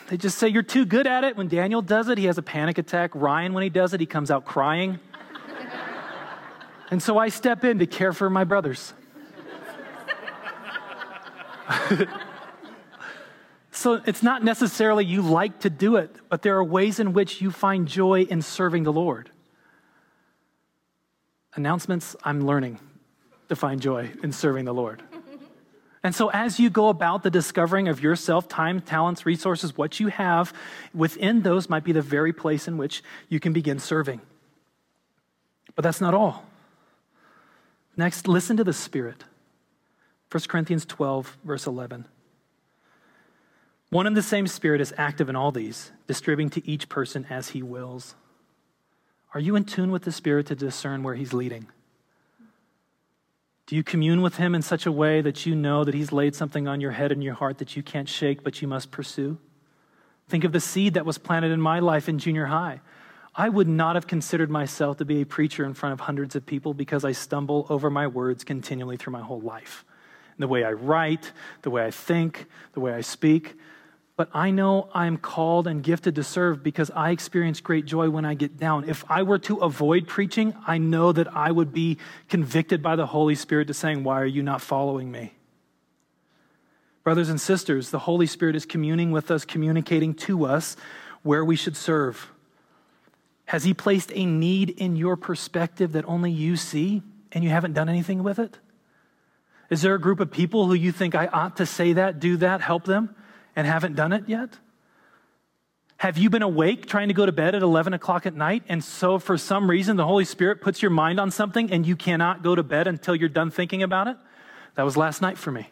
They 0.09 0.17
just 0.17 0.39
say 0.39 0.49
you're 0.49 0.63
too 0.63 0.85
good 0.85 1.07
at 1.07 1.25
it. 1.25 1.37
When 1.37 1.49
Daniel 1.49 1.83
does 1.83 2.09
it, 2.09 2.19
he 2.19 2.27
has 2.27 2.39
a 2.39 2.43
panic 2.43 2.79
attack. 2.79 3.11
Ryan, 3.15 3.53
when 3.53 3.63
he 3.63 3.71
does 3.71 3.93
it, 3.93 4.01
he 4.01 4.07
comes 4.07 4.31
out 4.31 4.45
crying. 4.45 5.01
and 6.91 7.03
so 7.03 7.19
I 7.19 7.29
step 7.29 7.65
in 7.65 7.81
to 7.81 7.87
care 7.87 8.13
for 8.13 8.31
my 8.31 8.45
brothers. 8.45 8.95
so 13.73 14.01
it's 14.07 14.23
not 14.23 14.45
necessarily 14.45 15.05
you 15.05 15.23
like 15.23 15.61
to 15.61 15.71
do 15.71 15.97
it, 15.97 16.15
but 16.29 16.43
there 16.43 16.57
are 16.57 16.65
ways 16.65 17.01
in 17.01 17.13
which 17.13 17.43
you 17.43 17.51
find 17.51 17.89
joy 17.89 18.23
in 18.23 18.43
serving 18.43 18.85
the 18.85 18.93
Lord 18.93 19.31
announcements, 21.57 22.15
I'm 22.23 22.47
learning 22.47 22.79
to 23.49 23.57
find 23.57 23.81
joy 23.81 24.11
in 24.23 24.33
serving 24.33 24.67
the 24.67 24.75
Lord. 24.75 25.03
And 26.03 26.15
so, 26.15 26.31
as 26.31 26.61
you 26.61 26.71
go 26.71 26.89
about 26.89 27.23
the 27.23 27.31
discovering 27.31 27.89
of 27.89 28.01
yourself, 28.01 28.49
time, 28.49 28.81
talents, 28.81 29.27
resources, 29.27 29.77
what 29.77 29.99
you 29.99 30.09
have, 30.09 30.53
within 30.95 31.43
those 31.43 31.69
might 31.69 31.85
be 31.85 31.93
the 31.93 32.03
very 32.03 32.33
place 32.33 32.69
in 32.69 32.77
which 32.77 33.03
you 33.29 33.41
can 33.41 33.53
begin 33.53 33.79
serving. 33.79 34.21
But 35.75 35.83
that's 35.83 36.01
not 36.01 36.15
all. 36.15 36.45
Next, 37.97 38.29
listen 38.29 38.57
to 38.59 38.65
the 38.65 38.73
Spirit. 38.73 39.25
1 40.31 40.45
Corinthians 40.49 40.85
12, 40.85 41.39
verse 41.45 41.67
11. 41.67 42.07
One 43.91 44.07
and 44.07 44.17
the 44.17 44.23
same 44.23 44.47
Spirit 44.47 44.81
is 44.81 44.93
active 44.99 45.29
in 45.29 45.37
all 45.37 45.53
these, 45.53 45.93
distributing 46.07 46.51
to 46.51 46.69
each 46.69 46.89
person 46.89 47.27
as 47.31 47.51
he 47.51 47.63
wills. 47.63 48.15
Are 49.37 49.41
you 49.41 49.55
in 49.55 49.65
tune 49.65 49.91
with 49.91 50.03
the 50.03 50.13
Spirit 50.13 50.47
to 50.47 50.55
discern 50.55 51.03
where 51.03 51.15
He's 51.15 51.35
leading? 51.35 51.67
Do 53.67 53.75
you 53.75 53.83
commune 53.83 54.23
with 54.23 54.37
Him 54.37 54.55
in 54.55 54.63
such 54.63 54.87
a 54.87 54.93
way 54.93 55.21
that 55.21 55.45
you 55.45 55.57
know 55.57 55.83
that 55.83 55.95
He's 55.95 56.13
laid 56.13 56.37
something 56.37 56.69
on 56.69 56.81
your 56.81 56.93
head 56.93 57.11
and 57.11 57.23
your 57.23 57.35
heart 57.35 57.59
that 57.59 57.77
you 57.77 57.83
can't 57.83 58.09
shake, 58.09 58.45
but 58.45 58.63
you 58.63 58.69
must 58.69 58.93
pursue? 58.93 59.39
Think 60.29 60.45
of 60.45 60.53
the 60.53 60.61
seed 60.61 60.95
that 60.95 61.05
was 61.05 61.19
planted 61.19 61.51
in 61.51 61.61
my 61.61 61.81
life 61.81 62.09
in 62.09 62.19
junior 62.19 62.47
high. 62.47 62.81
I 63.35 63.49
would 63.49 63.69
not 63.69 63.97
have 63.97 64.07
considered 64.07 64.51
myself 64.51 64.97
to 64.99 65.05
be 65.05 65.21
a 65.21 65.27
preacher 65.27 65.65
in 65.65 65.75
front 65.75 65.93
of 65.93 66.01
hundreds 66.01 66.37
of 66.37 66.47
people 66.47 66.75
because 66.75 67.05
I 67.05 67.13
stumble 67.13 67.67
over 67.69 67.91
my 67.91 68.07
words 68.07 68.45
continually 68.45 68.97
through 68.97 69.13
my 69.13 69.21
whole 69.21 69.41
life. 69.41 69.85
The 70.39 70.49
way 70.49 70.65
I 70.65 70.73
write, 70.73 71.33
the 71.63 71.71
way 71.71 71.85
I 71.85 71.91
think, 71.91 72.47
the 72.73 72.81
way 72.81 72.93
I 72.93 73.01
speak. 73.01 73.55
But 74.17 74.31
I 74.33 74.51
know 74.51 74.89
I'm 74.95 75.19
called 75.19 75.67
and 75.67 75.83
gifted 75.83 76.15
to 76.15 76.25
serve 76.25 76.63
because 76.63 76.91
I 76.93 77.11
experience 77.11 77.61
great 77.61 77.85
joy 77.85 78.09
when 78.09 78.25
I 78.25 78.33
get 78.33 78.57
down. 78.59 78.89
If 78.89 79.05
I 79.11 79.23
were 79.23 79.39
to 79.41 79.59
avoid 79.59 80.07
preaching, 80.07 80.55
I 80.67 80.79
know 80.79 81.13
that 81.13 81.35
I 81.37 81.51
would 81.51 81.73
be 81.73 81.99
convicted 82.31 82.83
by 82.83 82.97
the 82.97 83.07
Holy 83.07 83.35
Spirit 83.35 83.69
to 83.69 83.75
saying, 83.75 84.05
Why 84.05 84.21
are 84.23 84.27
you 84.27 84.43
not 84.43 84.63
following 84.63 85.11
me? 85.11 85.35
Brothers 87.05 87.29
and 87.29 87.41
sisters, 87.41 87.91
the 87.91 88.01
Holy 88.01 88.27
Spirit 88.27 88.57
is 88.57 88.65
communing 88.65 89.13
with 89.13 89.31
us, 89.31 89.45
communicating 89.45 90.15
to 90.15 90.47
us 90.47 90.77
where 91.23 91.45
we 91.45 91.55
should 91.55 91.77
serve. 91.77 92.33
Has 93.45 93.65
He 93.65 93.75
placed 93.75 94.11
a 94.15 94.25
need 94.25 94.71
in 94.71 94.97
your 94.97 95.17
perspective 95.17 95.93
that 95.93 96.07
only 96.09 96.31
you 96.31 96.57
see 96.57 97.03
and 97.33 97.45
you 97.45 97.51
haven't 97.51 97.75
done 97.75 97.91
anything 97.91 98.23
with 98.23 98.39
it? 98.39 98.59
Is 99.69 99.83
there 99.83 99.95
a 99.95 100.01
group 100.01 100.21
of 100.21 100.31
people 100.31 100.67
who 100.67 100.75
you 100.75 100.91
think 100.91 101.15
I 101.15 101.27
ought 101.27 101.59
to 101.59 101.67
say 101.67 101.93
that, 101.93 102.19
do 102.19 102.39
that, 102.39 102.63
help 102.63 102.85
them, 102.85 103.15
and 103.57 103.67
haven't 103.67 103.97
done 103.97 104.13
it 104.13 104.29
yet? 104.29 104.51
Have 105.99 106.19
you 106.19 106.29
been 106.29 106.43
awake 106.43 106.87
trying 106.87 107.09
to 107.09 107.15
go 107.15 107.25
to 107.25 107.33
bed 107.33 107.55
at 107.55 107.63
11 107.63 107.95
o'clock 107.95 108.27
at 108.27 108.35
night? 108.35 108.63
And 108.69 108.85
so, 108.85 109.19
for 109.19 109.39
some 109.39 109.69
reason, 109.71 109.97
the 109.97 110.05
Holy 110.05 110.27
Spirit 110.27 110.61
puts 110.61 110.83
your 110.83 110.91
mind 110.91 111.19
on 111.19 111.31
something 111.31 111.73
and 111.73 111.87
you 111.87 111.97
cannot 111.97 112.43
go 112.43 112.55
to 112.55 112.63
bed 112.63 112.87
until 112.87 113.17
you're 113.17 113.31
done 113.31 113.51
thinking 113.51 113.83
about 113.83 114.07
it? 114.07 114.17
That 114.75 114.83
was 114.83 114.97
last 114.97 115.23
night 115.23 115.39
for 115.39 115.51
me. 115.51 115.71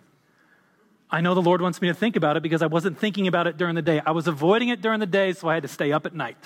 I 1.10 1.20
know 1.20 1.34
the 1.34 1.42
Lord 1.42 1.60
wants 1.60 1.82
me 1.82 1.88
to 1.88 1.94
think 1.94 2.16
about 2.16 2.38
it 2.38 2.42
because 2.42 2.62
I 2.62 2.66
wasn't 2.66 2.98
thinking 2.98 3.28
about 3.28 3.46
it 3.46 3.58
during 3.58 3.74
the 3.74 3.82
day. 3.82 4.00
I 4.04 4.12
was 4.12 4.26
avoiding 4.26 4.70
it 4.70 4.80
during 4.80 4.98
the 4.98 5.06
day, 5.06 5.34
so 5.34 5.46
I 5.46 5.54
had 5.54 5.62
to 5.62 5.68
stay 5.68 5.92
up 5.92 6.06
at 6.06 6.14
night. 6.14 6.38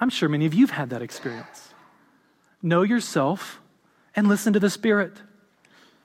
I'm 0.00 0.10
sure 0.10 0.28
many 0.28 0.46
of 0.46 0.52
you 0.52 0.66
have 0.66 0.76
had 0.76 0.90
that 0.90 1.02
experience. 1.02 1.70
Know 2.60 2.82
yourself 2.82 3.60
and 4.16 4.28
listen 4.28 4.52
to 4.52 4.60
the 4.60 4.68
Spirit. 4.68 5.12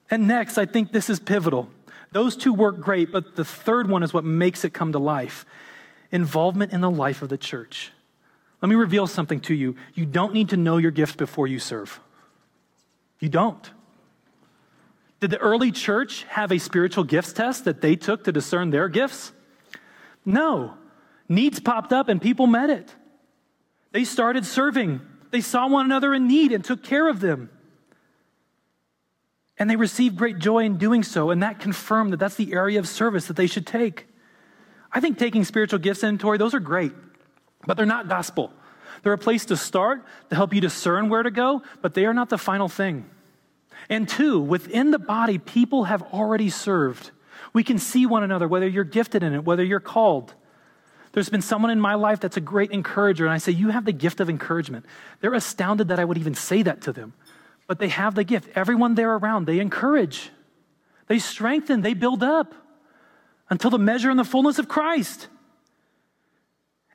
And 0.10 0.28
next, 0.28 0.58
I 0.58 0.66
think 0.66 0.92
this 0.92 1.10
is 1.10 1.20
pivotal. 1.20 1.70
Those 2.12 2.36
two 2.36 2.54
work 2.54 2.80
great, 2.80 3.12
but 3.12 3.36
the 3.36 3.46
third 3.46 3.90
one 3.90 4.04
is 4.04 4.14
what 4.14 4.26
makes 4.26 4.66
it 4.66 4.74
come 4.74 4.92
to 4.92 5.00
life 5.00 5.46
involvement 6.12 6.74
in 6.74 6.82
the 6.82 6.92
life 6.92 7.22
of 7.22 7.30
the 7.30 7.38
church. 7.38 7.92
Let 8.62 8.68
me 8.68 8.76
reveal 8.76 9.08
something 9.08 9.40
to 9.42 9.54
you. 9.54 9.76
You 9.94 10.06
don't 10.06 10.34
need 10.34 10.50
to 10.50 10.58
know 10.58 10.78
your 10.78 10.92
gifts 10.92 11.16
before 11.16 11.48
you 11.48 11.58
serve. 11.58 12.00
You 13.20 13.30
don't. 13.30 13.72
Did 15.22 15.32
the 15.32 15.38
early 15.38 15.72
church 15.72 16.24
have 16.30 16.52
a 16.52 16.58
spiritual 16.58 17.04
gifts 17.04 17.32
test 17.32 17.66
that 17.66 17.82
they 17.82 17.96
took 17.96 18.26
to 18.26 18.32
discern 18.32 18.72
their 18.72 18.90
gifts? 18.90 19.32
No. 20.26 20.74
Needs 21.30 21.60
popped 21.60 21.94
up 21.94 22.10
and 22.10 22.22
people 22.22 22.46
met 22.46 22.70
it. 22.70 22.94
They 23.92 24.04
started 24.04 24.46
serving. 24.46 25.02
They 25.32 25.42
saw 25.42 25.68
one 25.68 25.86
another 25.86 26.14
in 26.14 26.28
need 26.28 26.52
and 26.52 26.64
took 26.64 26.84
care 26.84 27.08
of 27.08 27.20
them. 27.20 27.50
And 29.62 29.70
they 29.70 29.76
received 29.76 30.16
great 30.16 30.40
joy 30.40 30.64
in 30.64 30.78
doing 30.78 31.04
so, 31.04 31.30
and 31.30 31.44
that 31.44 31.60
confirmed 31.60 32.14
that 32.14 32.18
that's 32.18 32.34
the 32.34 32.52
area 32.52 32.80
of 32.80 32.88
service 32.88 33.28
that 33.28 33.36
they 33.36 33.46
should 33.46 33.68
take. 33.68 34.08
I 34.92 35.00
think 35.00 35.20
taking 35.20 35.44
spiritual 35.44 35.78
gifts 35.78 36.04
inventory, 36.04 36.40
those 36.40 36.56
are 36.56 36.60
great, 36.60 36.94
but 37.68 37.78
they're 37.78 37.86
not 37.86 38.10
gospel. 38.10 38.52
They're 39.04 39.14
a 39.14 39.20
place 39.20 39.46
to 39.46 39.56
start 39.56 40.04
to 40.32 40.36
help 40.36 40.52
you 40.52 40.62
discern 40.62 41.10
where 41.10 41.22
to 41.22 41.30
go, 41.30 41.62
but 41.84 41.94
they 41.94 42.08
are 42.08 42.14
not 42.16 42.30
the 42.30 42.40
final 42.40 42.70
thing. 42.70 43.08
And 43.88 44.10
two, 44.10 44.40
within 44.40 44.90
the 44.90 44.98
body, 44.98 45.38
people 45.38 45.84
have 45.84 46.02
already 46.12 46.50
served. 46.50 47.12
We 47.54 47.64
can 47.64 47.78
see 47.78 48.08
one 48.08 48.24
another, 48.24 48.48
whether 48.48 48.68
you're 48.68 48.84
gifted 48.84 49.22
in 49.22 49.36
it, 49.36 49.46
whether 49.46 49.64
you're 49.64 49.80
called. 49.80 50.34
There's 51.12 51.30
been 51.30 51.44
someone 51.44 51.70
in 51.70 51.80
my 51.80 51.94
life 51.94 52.20
that's 52.20 52.36
a 52.36 52.42
great 52.42 52.72
encourager, 52.72 53.26
and 53.26 53.34
I 53.34 53.38
say, 53.38 53.52
You 53.52 53.70
have 53.70 53.86
the 53.86 53.94
gift 53.94 54.22
of 54.22 54.28
encouragement. 54.28 54.88
They're 55.20 55.36
astounded 55.36 55.90
that 55.90 56.00
I 56.00 56.06
would 56.06 56.18
even 56.18 56.34
say 56.34 56.64
that 56.64 56.82
to 56.82 56.92
them, 56.92 57.14
but 57.72 57.80
they 57.80 57.88
have 57.88 58.16
the 58.16 58.26
gift. 58.26 58.50
Everyone 58.54 58.96
there 58.96 59.16
around, 59.16 59.46
they 59.46 59.62
encourage, 59.62 60.30
they 61.08 61.20
strengthen, 61.20 61.80
they 61.80 61.94
build 61.94 62.22
up 62.22 62.54
until 63.50 63.70
the 63.70 63.80
measure 63.80 64.10
and 64.10 64.20
the 64.20 64.26
fullness 64.26 64.60
of 64.60 64.68
Christ. 64.68 65.30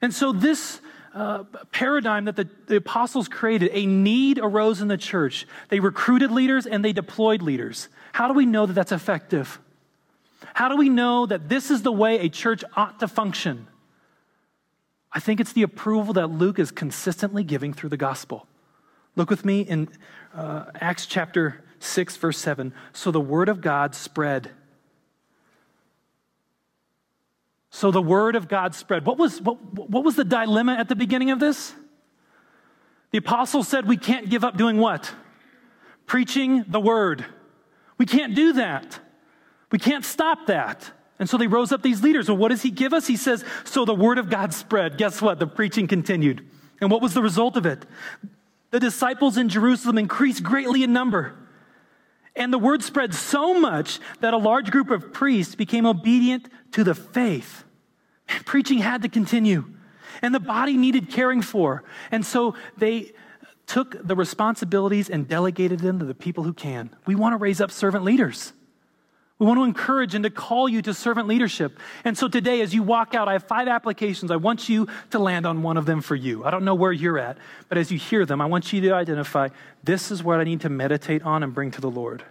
And 0.03 0.13
so, 0.13 0.33
this 0.33 0.83
uh, 1.15 1.45
paradigm 1.73 2.27
that 2.27 2.37
the, 2.37 2.47
the 2.67 2.77
apostles 2.77 3.27
created, 3.27 3.71
a 3.73 3.87
need 3.87 4.39
arose 4.39 4.83
in 4.83 4.89
the 4.89 4.99
church. 4.99 5.47
They 5.71 5.81
recruited 5.81 6.31
leaders 6.31 6.67
and 6.67 6.85
they 6.85 6.93
deployed 6.93 7.41
leaders. 7.41 7.89
How 8.13 8.29
do 8.29 8.35
we 8.35 8.45
know 8.45 8.67
that 8.67 8.75
that's 8.75 8.93
effective? 8.93 9.59
How 10.53 10.69
do 10.69 10.77
we 10.77 10.91
know 10.91 11.25
that 11.25 11.49
this 11.49 11.71
is 11.71 11.81
the 11.81 11.91
way 11.91 12.19
a 12.19 12.29
church 12.29 12.65
ought 12.77 13.01
to 13.01 13.09
function? 13.09 13.67
I 15.11 15.21
think 15.21 15.41
it's 15.41 15.55
the 15.55 15.63
approval 15.63 16.13
that 16.13 16.27
Luke 16.27 16.59
is 16.59 16.71
consistently 16.71 17.45
giving 17.45 17.73
through 17.73 17.89
the 17.89 17.97
gospel. 17.97 18.47
Look 19.17 19.31
with 19.31 19.45
me 19.45 19.63
in 19.63 19.89
uh, 20.35 20.67
Acts 20.75 21.07
chapter 21.07 21.65
6, 21.81 22.17
verse 22.17 22.39
7. 22.39 22.73
So 22.93 23.11
the 23.11 23.21
word 23.21 23.49
of 23.49 23.61
God 23.61 23.95
spread. 23.95 24.51
So 27.71 27.91
the 27.91 28.03
word 28.03 28.37
of 28.37 28.49
God 28.49 28.75
spread. 28.75 29.05
What 29.05 29.19
was, 29.19 29.41
what, 29.41 29.57
what 29.75 30.05
was 30.05 30.17
the 30.17 30.25
dilemma 30.25 30.75
at 30.75 30.89
the 30.89 30.97
beginning 30.97 31.31
of 31.31 31.41
this? 31.41 31.75
The 33.11 33.19
apostles 33.19 33.69
said 33.69 33.87
we 33.87 33.97
can't 33.97 34.29
give 34.29 34.45
up 34.45 34.57
doing 34.57 34.79
what? 34.79 35.13
Preaching 36.07 36.65
the 36.69 36.81
word. 36.81 37.25
We 37.99 38.07
can't 38.07 38.35
do 38.35 38.55
that. 38.55 38.99
We 39.71 39.79
can't 39.79 40.05
stop 40.05 40.47
that. 40.47 40.91
And 41.19 41.29
so 41.29 41.39
they 41.39 41.47
rose 41.47 41.73
up 41.73 41.83
these 41.83 42.03
leaders. 42.03 42.29
Well, 42.29 42.37
what 42.37 42.49
does 42.49 42.63
he 42.63 42.71
give 42.71 42.93
us? 42.93 43.07
He 43.07 43.17
says, 43.17 43.45
So 43.65 43.85
the 43.85 43.95
word 43.95 44.19
of 44.19 44.29
God 44.29 44.53
spread. 44.53 44.99
Guess 44.99 45.23
what? 45.23 45.39
The 45.39 45.47
preaching 45.47 45.87
continued. 45.87 46.47
And 46.81 46.91
what 46.91 47.01
was 47.01 47.15
the 47.15 47.23
result 47.23 47.57
of 47.57 47.65
it? 47.65 47.87
The 48.71 48.81
disciples 48.81 49.37
in 49.37 49.49
Jerusalem 49.49 49.99
increased 49.99 50.43
greatly 50.43 50.83
in 50.83 50.93
number. 50.93 51.35
And 52.35 52.53
the 52.53 52.59
word 52.59 52.83
spread 52.83 53.15
so 53.15 53.59
much 53.59 53.99
that 54.21 54.35
a 54.35 54.37
large 54.39 54.71
group 54.71 54.91
of 54.91 55.13
priests 55.13 55.55
became 55.55 55.87
obedient 55.87 56.49
to 56.73 56.85
the 56.85 56.95
faith. 56.95 57.65
preaching 58.45 58.79
had 58.79 59.03
to 59.03 59.09
continue. 59.09 59.65
And 60.21 60.35
the 60.35 60.41
body 60.41 60.77
needed 60.77 61.11
caring 61.11 61.43
for. 61.43 61.85
And 62.11 62.25
so 62.25 62.55
they 62.77 63.13
took 63.67 64.07
the 64.07 64.15
responsibilities 64.15 65.11
and 65.11 65.27
delegated 65.27 65.81
them 65.81 65.99
to 65.99 66.05
the 66.05 66.15
people 66.15 66.45
who 66.45 66.53
can. 66.53 66.91
We 67.07 67.15
want 67.15 67.33
to 67.33 67.37
raise 67.37 67.61
up 67.61 67.71
servant 67.71 68.05
leaders. 68.05 68.53
We 69.39 69.47
want 69.47 69.59
to 69.59 69.65
encourage 69.65 70.15
and 70.15 70.25
to 70.25 70.31
call 70.31 70.67
you 70.67 70.81
to 70.83 70.95
servant 70.95 71.29
leadership. 71.29 71.79
And 72.05 72.17
so 72.17 72.27
today, 72.27 72.63
as 72.63 72.75
you 72.75 72.83
walk 72.83 73.15
out, 73.15 73.29
I 73.29 73.35
have 73.35 73.45
five 73.45 73.69
applications. 73.69 74.31
I 74.31 74.37
want 74.37 74.69
you 74.69 74.89
to 75.11 75.19
land 75.19 75.45
on 75.45 75.63
one 75.63 75.77
of 75.77 75.85
them 75.85 76.01
for 76.01 76.17
you. 76.17 76.43
I 76.45 76.51
don't 76.51 76.65
know 76.65 76.75
where 76.75 76.93
you're 76.93 77.19
at, 77.19 77.37
but 77.69 77.77
as 77.77 77.93
you 77.93 77.99
hear 77.99 78.25
them, 78.25 78.41
I 78.41 78.47
want 78.47 78.73
you 78.73 78.81
to 78.81 78.93
identify 78.93 79.51
this 79.85 80.11
is 80.11 80.23
what 80.23 80.41
I 80.41 80.45
need 80.45 80.63
to 80.63 80.71
meditate 80.71 81.23
on 81.23 81.43
and 81.43 81.53
bring 81.53 81.71
to 81.73 81.83
the 81.83 81.91
Lord. 81.91 82.25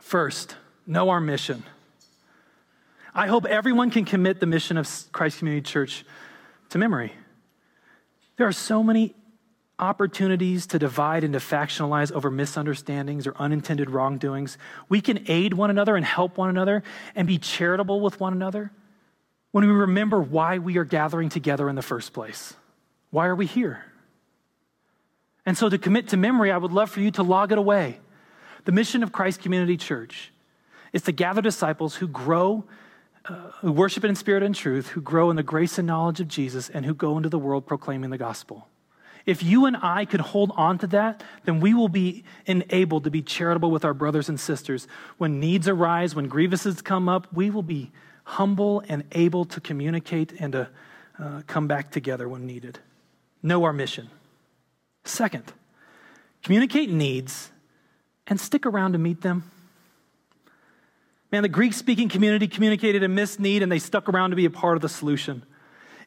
First, 0.00 0.56
know 0.86 1.08
our 1.08 1.20
mission. 1.20 1.64
I 3.12 3.26
hope 3.26 3.46
everyone 3.46 3.90
can 3.90 4.04
commit 4.04 4.38
the 4.38 4.46
mission 4.46 4.76
of 4.76 4.88
Christ 5.10 5.38
Community 5.38 5.68
Church 5.68 6.04
to 6.68 6.78
memory. 6.78 7.12
There 8.36 8.46
are 8.46 8.52
so 8.52 8.84
many 8.84 9.16
opportunities 9.80 10.66
to 10.68 10.78
divide 10.78 11.24
and 11.24 11.32
to 11.32 11.38
factionalize 11.38 12.12
over 12.12 12.30
misunderstandings 12.30 13.26
or 13.26 13.34
unintended 13.36 13.90
wrongdoings. 13.90 14.58
We 14.88 15.00
can 15.00 15.24
aid 15.28 15.54
one 15.54 15.70
another 15.70 15.96
and 15.96 16.04
help 16.04 16.36
one 16.36 16.50
another 16.50 16.82
and 17.14 17.26
be 17.26 17.38
charitable 17.38 18.00
with 18.00 18.20
one 18.20 18.32
another 18.32 18.70
when 19.52 19.66
we 19.66 19.72
remember 19.72 20.20
why 20.20 20.58
we 20.58 20.76
are 20.76 20.84
gathering 20.84 21.28
together 21.28 21.68
in 21.68 21.74
the 21.74 21.82
first 21.82 22.12
place. 22.12 22.54
Why 23.10 23.26
are 23.26 23.34
we 23.34 23.46
here? 23.46 23.84
And 25.44 25.56
so, 25.58 25.68
to 25.68 25.78
commit 25.78 26.08
to 26.08 26.16
memory, 26.16 26.52
I 26.52 26.58
would 26.58 26.72
love 26.72 26.90
for 26.90 27.00
you 27.00 27.10
to 27.12 27.22
log 27.22 27.50
it 27.50 27.58
away. 27.58 27.98
The 28.66 28.72
mission 28.72 29.02
of 29.02 29.10
Christ 29.10 29.40
Community 29.40 29.76
Church 29.76 30.32
is 30.92 31.02
to 31.02 31.12
gather 31.12 31.40
disciples 31.40 31.96
who 31.96 32.06
grow, 32.06 32.64
uh, 33.24 33.50
who 33.60 33.72
worship 33.72 34.04
in 34.04 34.14
spirit 34.14 34.42
and 34.42 34.54
truth, 34.54 34.88
who 34.88 35.00
grow 35.00 35.30
in 35.30 35.36
the 35.36 35.42
grace 35.42 35.78
and 35.78 35.86
knowledge 35.86 36.20
of 36.20 36.28
Jesus, 36.28 36.68
and 36.68 36.84
who 36.84 36.94
go 36.94 37.16
into 37.16 37.28
the 37.28 37.38
world 37.38 37.66
proclaiming 37.66 38.10
the 38.10 38.18
gospel. 38.18 38.68
If 39.30 39.44
you 39.44 39.66
and 39.66 39.76
I 39.76 40.06
could 40.06 40.20
hold 40.20 40.50
on 40.56 40.78
to 40.78 40.88
that, 40.88 41.22
then 41.44 41.60
we 41.60 41.72
will 41.72 41.88
be 41.88 42.24
enabled 42.46 43.04
to 43.04 43.12
be 43.12 43.22
charitable 43.22 43.70
with 43.70 43.84
our 43.84 43.94
brothers 43.94 44.28
and 44.28 44.40
sisters. 44.40 44.88
When 45.18 45.38
needs 45.38 45.68
arise, 45.68 46.16
when 46.16 46.26
grievances 46.26 46.82
come 46.82 47.08
up, 47.08 47.28
we 47.32 47.48
will 47.48 47.62
be 47.62 47.92
humble 48.24 48.82
and 48.88 49.04
able 49.12 49.44
to 49.44 49.60
communicate 49.60 50.32
and 50.40 50.52
to 50.54 50.68
uh, 51.16 51.42
come 51.46 51.68
back 51.68 51.92
together 51.92 52.28
when 52.28 52.44
needed. 52.44 52.80
Know 53.40 53.62
our 53.62 53.72
mission. 53.72 54.10
Second, 55.04 55.52
communicate 56.42 56.90
needs 56.90 57.52
and 58.26 58.40
stick 58.40 58.66
around 58.66 58.94
to 58.94 58.98
meet 58.98 59.20
them. 59.20 59.48
Man, 61.30 61.42
the 61.42 61.48
Greek 61.48 61.74
speaking 61.74 62.08
community 62.08 62.48
communicated 62.48 63.04
a 63.04 63.08
missed 63.08 63.38
need 63.38 63.62
and 63.62 63.70
they 63.70 63.78
stuck 63.78 64.08
around 64.08 64.30
to 64.30 64.36
be 64.36 64.46
a 64.46 64.50
part 64.50 64.74
of 64.74 64.82
the 64.82 64.88
solution. 64.88 65.44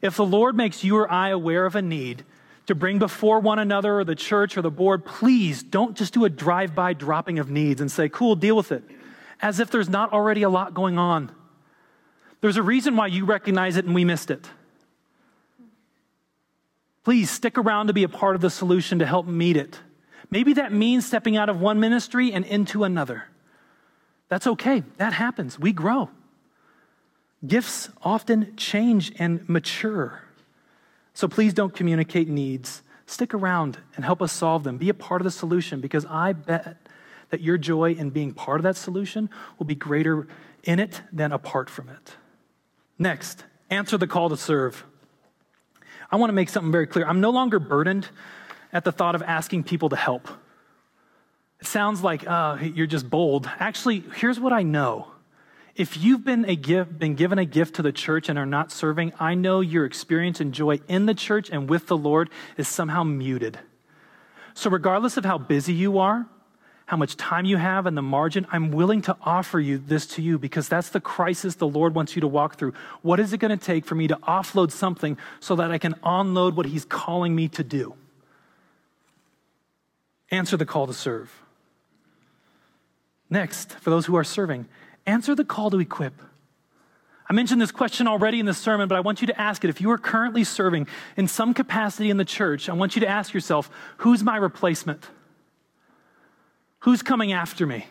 If 0.02 0.16
the 0.16 0.26
Lord 0.26 0.54
makes 0.54 0.84
you 0.84 0.98
or 0.98 1.10
I 1.10 1.30
aware 1.30 1.64
of 1.64 1.74
a 1.74 1.80
need, 1.80 2.22
to 2.66 2.74
bring 2.74 2.98
before 2.98 3.40
one 3.40 3.58
another 3.58 3.98
or 3.98 4.04
the 4.04 4.14
church 4.14 4.56
or 4.56 4.62
the 4.62 4.70
board, 4.70 5.04
please 5.04 5.62
don't 5.62 5.96
just 5.96 6.14
do 6.14 6.24
a 6.24 6.30
drive 6.30 6.74
by 6.74 6.92
dropping 6.92 7.38
of 7.38 7.50
needs 7.50 7.80
and 7.80 7.90
say, 7.90 8.08
cool, 8.08 8.36
deal 8.36 8.56
with 8.56 8.72
it, 8.72 8.82
as 9.42 9.60
if 9.60 9.70
there's 9.70 9.88
not 9.88 10.12
already 10.12 10.42
a 10.42 10.48
lot 10.48 10.72
going 10.74 10.98
on. 10.98 11.30
There's 12.40 12.56
a 12.56 12.62
reason 12.62 12.96
why 12.96 13.08
you 13.08 13.24
recognize 13.24 13.76
it 13.76 13.84
and 13.84 13.94
we 13.94 14.04
missed 14.04 14.30
it. 14.30 14.48
Please 17.04 17.30
stick 17.30 17.58
around 17.58 17.88
to 17.88 17.92
be 17.92 18.02
a 18.02 18.08
part 18.08 18.34
of 18.34 18.40
the 18.40 18.50
solution 18.50 18.98
to 19.00 19.06
help 19.06 19.26
meet 19.26 19.56
it. 19.56 19.78
Maybe 20.30 20.54
that 20.54 20.72
means 20.72 21.06
stepping 21.06 21.36
out 21.36 21.50
of 21.50 21.60
one 21.60 21.78
ministry 21.78 22.32
and 22.32 22.44
into 22.46 22.82
another. 22.84 23.24
That's 24.28 24.46
okay. 24.46 24.82
That 24.96 25.12
happens. 25.12 25.58
We 25.58 25.72
grow. 25.72 26.08
Gifts 27.46 27.90
often 28.02 28.56
change 28.56 29.12
and 29.18 29.46
mature. 29.48 30.23
So 31.14 31.28
please 31.28 31.54
don't 31.54 31.74
communicate 31.74 32.28
needs. 32.28 32.82
Stick 33.06 33.32
around 33.32 33.78
and 33.96 34.04
help 34.04 34.20
us 34.20 34.32
solve 34.32 34.64
them. 34.64 34.76
Be 34.78 34.88
a 34.88 34.94
part 34.94 35.20
of 35.20 35.24
the 35.24 35.30
solution 35.30 35.80
because 35.80 36.04
I 36.06 36.32
bet 36.32 36.76
that 37.30 37.40
your 37.40 37.56
joy 37.56 37.92
in 37.92 38.10
being 38.10 38.32
part 38.32 38.58
of 38.58 38.64
that 38.64 38.76
solution 38.76 39.30
will 39.58 39.66
be 39.66 39.74
greater 39.74 40.26
in 40.64 40.78
it 40.78 41.02
than 41.12 41.32
apart 41.32 41.70
from 41.70 41.88
it. 41.88 42.16
Next, 42.98 43.44
answer 43.70 43.96
the 43.96 44.06
call 44.06 44.28
to 44.28 44.36
serve. 44.36 44.84
I 46.10 46.16
want 46.16 46.30
to 46.30 46.34
make 46.34 46.48
something 46.48 46.72
very 46.72 46.86
clear. 46.86 47.06
I'm 47.06 47.20
no 47.20 47.30
longer 47.30 47.58
burdened 47.58 48.08
at 48.72 48.84
the 48.84 48.92
thought 48.92 49.14
of 49.14 49.22
asking 49.22 49.64
people 49.64 49.88
to 49.90 49.96
help. 49.96 50.28
It 51.60 51.66
sounds 51.66 52.02
like 52.02 52.26
uh, 52.26 52.58
you're 52.60 52.86
just 52.86 53.08
bold. 53.08 53.48
Actually, 53.58 54.04
here's 54.16 54.38
what 54.40 54.52
I 54.52 54.62
know. 54.62 55.13
If 55.76 55.96
you've 55.96 56.24
been, 56.24 56.44
a 56.44 56.54
gift, 56.54 56.98
been 56.98 57.14
given 57.14 57.38
a 57.38 57.44
gift 57.44 57.76
to 57.76 57.82
the 57.82 57.90
church 57.90 58.28
and 58.28 58.38
are 58.38 58.46
not 58.46 58.70
serving, 58.70 59.12
I 59.18 59.34
know 59.34 59.60
your 59.60 59.84
experience 59.84 60.40
and 60.40 60.54
joy 60.54 60.80
in 60.86 61.06
the 61.06 61.14
church 61.14 61.50
and 61.50 61.68
with 61.68 61.88
the 61.88 61.96
Lord 61.96 62.30
is 62.56 62.68
somehow 62.68 63.02
muted. 63.02 63.58
So, 64.54 64.70
regardless 64.70 65.16
of 65.16 65.24
how 65.24 65.36
busy 65.36 65.72
you 65.72 65.98
are, 65.98 66.26
how 66.86 66.96
much 66.96 67.16
time 67.16 67.44
you 67.44 67.56
have 67.56 67.86
and 67.86 67.96
the 67.96 68.02
margin, 68.02 68.46
I'm 68.52 68.70
willing 68.70 69.02
to 69.02 69.16
offer 69.22 69.58
you 69.58 69.78
this 69.78 70.06
to 70.08 70.22
you 70.22 70.38
because 70.38 70.68
that's 70.68 70.90
the 70.90 71.00
crisis 71.00 71.56
the 71.56 71.66
Lord 71.66 71.94
wants 71.94 72.14
you 72.14 72.20
to 72.20 72.28
walk 72.28 72.56
through. 72.56 72.74
What 73.02 73.18
is 73.18 73.32
it 73.32 73.38
going 73.38 73.56
to 73.56 73.64
take 73.64 73.84
for 73.84 73.96
me 73.96 74.06
to 74.08 74.16
offload 74.16 74.70
something 74.70 75.16
so 75.40 75.56
that 75.56 75.72
I 75.72 75.78
can 75.78 75.94
unload 76.04 76.56
what 76.56 76.66
He's 76.66 76.84
calling 76.84 77.34
me 77.34 77.48
to 77.48 77.64
do? 77.64 77.94
Answer 80.30 80.56
the 80.56 80.66
call 80.66 80.86
to 80.86 80.94
serve. 80.94 81.32
Next, 83.30 83.72
for 83.72 83.90
those 83.90 84.06
who 84.06 84.16
are 84.16 84.24
serving, 84.24 84.68
answer 85.06 85.34
the 85.34 85.44
call 85.44 85.70
to 85.70 85.80
equip. 85.80 86.14
I 87.28 87.32
mentioned 87.32 87.60
this 87.60 87.72
question 87.72 88.06
already 88.06 88.38
in 88.38 88.46
the 88.46 88.54
sermon, 88.54 88.86
but 88.86 88.96
I 88.96 89.00
want 89.00 89.20
you 89.20 89.26
to 89.28 89.40
ask 89.40 89.64
it. 89.64 89.70
If 89.70 89.80
you 89.80 89.90
are 89.90 89.98
currently 89.98 90.44
serving 90.44 90.86
in 91.16 91.26
some 91.26 91.54
capacity 91.54 92.10
in 92.10 92.18
the 92.18 92.24
church, 92.24 92.68
I 92.68 92.74
want 92.74 92.96
you 92.96 93.00
to 93.00 93.08
ask 93.08 93.32
yourself, 93.32 93.70
who's 93.98 94.22
my 94.22 94.36
replacement? 94.36 95.08
Who's 96.80 97.02
coming 97.02 97.32
after 97.32 97.66
me? 97.66 97.86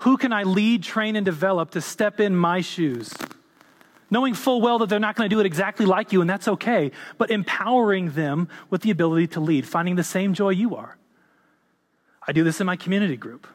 Who 0.00 0.16
can 0.16 0.32
I 0.32 0.44
lead, 0.44 0.82
train, 0.82 1.14
and 1.14 1.24
develop 1.24 1.72
to 1.72 1.80
step 1.80 2.20
in 2.20 2.34
my 2.34 2.62
shoes? 2.62 3.12
Knowing 4.10 4.34
full 4.34 4.60
well 4.60 4.78
that 4.78 4.88
they're 4.88 4.98
not 4.98 5.14
going 5.14 5.28
to 5.28 5.34
do 5.34 5.40
it 5.40 5.46
exactly 5.46 5.86
like 5.86 6.12
you, 6.12 6.20
and 6.20 6.28
that's 6.28 6.48
okay, 6.48 6.90
but 7.18 7.30
empowering 7.30 8.12
them 8.12 8.48
with 8.68 8.82
the 8.82 8.90
ability 8.90 9.26
to 9.26 9.40
lead, 9.40 9.66
finding 9.66 9.96
the 9.96 10.02
same 10.02 10.34
joy 10.34 10.50
you 10.50 10.74
are. 10.74 10.96
I 12.26 12.32
do 12.32 12.44
this 12.44 12.60
in 12.60 12.66
my 12.66 12.76
community 12.76 13.16
group. 13.16 13.46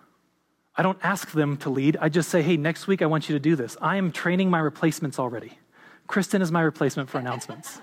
I 0.77 0.83
don't 0.83 0.99
ask 1.01 1.31
them 1.31 1.57
to 1.57 1.71
lead. 1.71 1.97
I 1.99 2.07
just 2.09 2.29
say, 2.29 2.43
hey, 2.43 2.55
next 2.55 2.85
week 2.85 3.01
I 3.01 3.07
want 3.07 3.27
you 3.27 3.35
to 3.35 3.39
do 3.39 3.55
this. 3.55 3.75
I 3.81 3.97
am 3.97 4.11
training 4.11 4.51
my 4.51 4.59
replacements 4.59 5.17
already. 5.17 5.57
Kristen 6.05 6.41
is 6.41 6.51
my 6.51 6.61
replacement 6.61 7.09
for 7.09 7.17
announcements. 7.17 7.81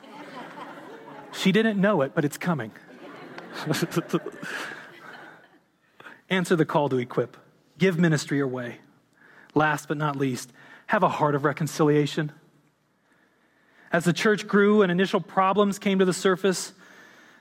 she 1.33 1.51
didn't 1.51 1.81
know 1.81 2.03
it, 2.03 2.13
but 2.15 2.25
it's 2.25 2.39
coming. 2.39 2.71
Answer 6.31 6.55
the 6.55 6.65
call 6.65 6.89
to 6.89 6.99
equip. 6.99 7.37
Give 7.79 7.99
ministry 7.99 8.39
away. 8.41 8.79
Last 9.55 9.89
but 9.89 9.97
not 9.97 10.15
least, 10.17 10.53
have 10.87 11.03
a 11.03 11.09
heart 11.09 11.35
of 11.35 11.45
reconciliation. 11.45 12.31
As 13.93 14.05
the 14.05 14.13
church 14.13 14.47
grew 14.47 14.83
and 14.83 14.93
initial 14.93 15.21
problems 15.21 15.81
came 15.81 15.99
to 15.99 16.05
the 16.05 16.13
surface, 16.13 16.73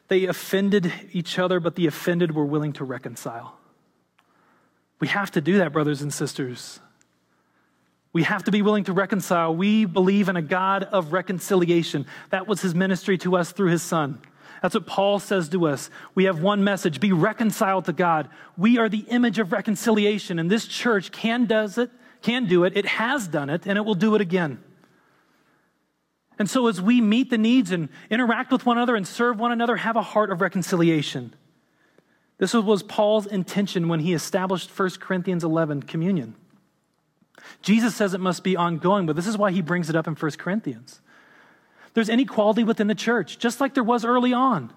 they 0.07 0.25
offended 0.25 0.91
each 1.11 1.37
other, 1.37 1.59
but 1.59 1.75
the 1.75 1.85
offended 1.87 2.35
were 2.35 2.45
willing 2.45 2.73
to 2.73 2.83
reconcile. 2.83 3.57
We 5.03 5.09
have 5.09 5.31
to 5.31 5.41
do 5.41 5.57
that, 5.57 5.73
brothers 5.73 6.01
and 6.01 6.13
sisters. 6.13 6.79
We 8.13 8.23
have 8.23 8.45
to 8.45 8.51
be 8.51 8.61
willing 8.61 8.85
to 8.85 8.93
reconcile. 8.93 9.53
We 9.53 9.83
believe 9.83 10.29
in 10.29 10.37
a 10.37 10.41
God 10.41 10.83
of 10.83 11.11
reconciliation. 11.11 12.05
That 12.29 12.47
was 12.47 12.61
his 12.61 12.73
ministry 12.73 13.17
to 13.17 13.35
us 13.35 13.51
through 13.51 13.71
his 13.71 13.81
son. 13.83 14.21
That's 14.61 14.75
what 14.75 14.87
Paul 14.87 15.19
says 15.19 15.49
to 15.49 15.67
us. 15.67 15.89
We 16.15 16.23
have 16.23 16.41
one 16.41 16.63
message 16.63 17.01
be 17.01 17.11
reconciled 17.11 17.83
to 17.83 17.91
God. 17.91 18.29
We 18.55 18.77
are 18.77 18.87
the 18.87 19.05
image 19.09 19.39
of 19.39 19.51
reconciliation, 19.51 20.39
and 20.39 20.49
this 20.49 20.67
church 20.67 21.11
can 21.11 21.47
does 21.47 21.77
it, 21.77 21.91
can 22.21 22.45
do 22.45 22.63
it. 22.63 22.77
It 22.77 22.85
has 22.85 23.27
done 23.27 23.49
it, 23.49 23.65
and 23.65 23.77
it 23.77 23.81
will 23.81 23.95
do 23.95 24.15
it 24.15 24.21
again. 24.21 24.63
And 26.39 26.49
so, 26.49 26.67
as 26.67 26.81
we 26.81 27.01
meet 27.01 27.29
the 27.29 27.37
needs 27.37 27.71
and 27.71 27.89
interact 28.09 28.53
with 28.53 28.65
one 28.65 28.77
another 28.77 28.95
and 28.95 29.05
serve 29.05 29.37
one 29.37 29.51
another, 29.51 29.75
have 29.75 29.97
a 29.97 30.01
heart 30.01 30.31
of 30.31 30.39
reconciliation. 30.39 31.35
This 32.43 32.53
was 32.53 32.83
Paul's 32.83 33.25
intention 33.25 33.87
when 33.87 34.01
he 34.01 34.13
established 34.13 34.77
1 34.77 34.89
Corinthians 34.99 35.45
11 35.45 35.83
communion. 35.83 36.35
Jesus 37.61 37.95
says 37.95 38.13
it 38.13 38.19
must 38.19 38.43
be 38.43 38.57
ongoing, 38.57 39.05
but 39.05 39.15
this 39.15 39.27
is 39.27 39.37
why 39.37 39.51
he 39.51 39.61
brings 39.61 39.89
it 39.89 39.95
up 39.95 40.07
in 40.07 40.15
1 40.15 40.31
Corinthians. 40.31 40.99
There's 41.93 42.09
inequality 42.09 42.65
within 42.65 42.87
the 42.87 42.95
church, 42.95 43.39
just 43.39 43.61
like 43.61 43.75
there 43.75 43.81
was 43.81 44.03
early 44.03 44.33
on. 44.33 44.73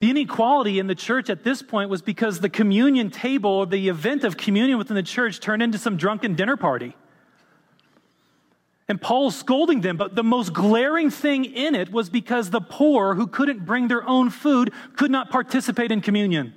The 0.00 0.08
inequality 0.08 0.78
in 0.78 0.86
the 0.86 0.94
church 0.94 1.28
at 1.28 1.44
this 1.44 1.60
point 1.60 1.90
was 1.90 2.00
because 2.00 2.40
the 2.40 2.48
communion 2.48 3.10
table, 3.10 3.66
the 3.66 3.90
event 3.90 4.24
of 4.24 4.38
communion 4.38 4.78
within 4.78 4.96
the 4.96 5.02
church, 5.02 5.40
turned 5.40 5.62
into 5.62 5.76
some 5.76 5.98
drunken 5.98 6.34
dinner 6.34 6.56
party. 6.56 6.96
And 8.88 9.00
Paul's 9.00 9.36
scolding 9.36 9.82
them, 9.82 9.98
but 9.98 10.14
the 10.14 10.22
most 10.22 10.54
glaring 10.54 11.10
thing 11.10 11.44
in 11.44 11.74
it 11.74 11.92
was 11.92 12.08
because 12.08 12.48
the 12.48 12.60
poor 12.60 13.14
who 13.14 13.26
couldn't 13.26 13.66
bring 13.66 13.88
their 13.88 14.06
own 14.08 14.30
food 14.30 14.72
could 14.96 15.10
not 15.10 15.30
participate 15.30 15.92
in 15.92 16.00
communion. 16.00 16.54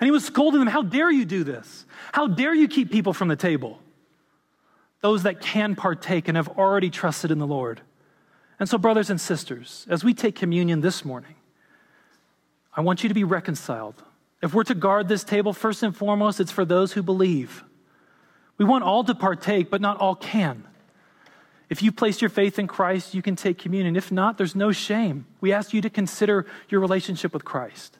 And 0.00 0.06
he 0.06 0.10
was 0.10 0.24
scolding 0.24 0.58
them, 0.58 0.68
How 0.68 0.82
dare 0.82 1.10
you 1.10 1.24
do 1.24 1.44
this? 1.44 1.86
How 2.12 2.26
dare 2.26 2.52
you 2.52 2.66
keep 2.66 2.90
people 2.90 3.12
from 3.12 3.28
the 3.28 3.36
table? 3.36 3.78
Those 5.02 5.22
that 5.22 5.40
can 5.40 5.76
partake 5.76 6.26
and 6.26 6.36
have 6.36 6.48
already 6.58 6.90
trusted 6.90 7.30
in 7.30 7.38
the 7.38 7.46
Lord. 7.46 7.80
And 8.58 8.68
so, 8.68 8.76
brothers 8.76 9.08
and 9.08 9.20
sisters, 9.20 9.86
as 9.88 10.02
we 10.02 10.14
take 10.14 10.34
communion 10.34 10.80
this 10.80 11.04
morning, 11.04 11.34
I 12.74 12.80
want 12.80 13.02
you 13.02 13.08
to 13.08 13.14
be 13.14 13.24
reconciled. 13.24 14.02
If 14.42 14.52
we're 14.52 14.64
to 14.64 14.74
guard 14.74 15.08
this 15.08 15.22
table, 15.22 15.52
first 15.52 15.82
and 15.82 15.96
foremost, 15.96 16.40
it's 16.40 16.50
for 16.50 16.64
those 16.64 16.92
who 16.92 17.02
believe. 17.02 17.62
We 18.58 18.64
want 18.64 18.84
all 18.84 19.04
to 19.04 19.14
partake, 19.14 19.70
but 19.70 19.80
not 19.80 19.98
all 19.98 20.14
can. 20.14 20.64
If 21.68 21.82
you 21.82 21.90
place 21.90 22.20
your 22.20 22.30
faith 22.30 22.58
in 22.58 22.66
Christ, 22.68 23.12
you 23.14 23.22
can 23.22 23.34
take 23.34 23.58
communion. 23.58 23.96
If 23.96 24.12
not, 24.12 24.38
there's 24.38 24.54
no 24.54 24.70
shame. 24.70 25.26
We 25.40 25.52
ask 25.52 25.74
you 25.74 25.80
to 25.80 25.90
consider 25.90 26.46
your 26.68 26.80
relationship 26.80 27.32
with 27.32 27.44
Christ. 27.44 27.98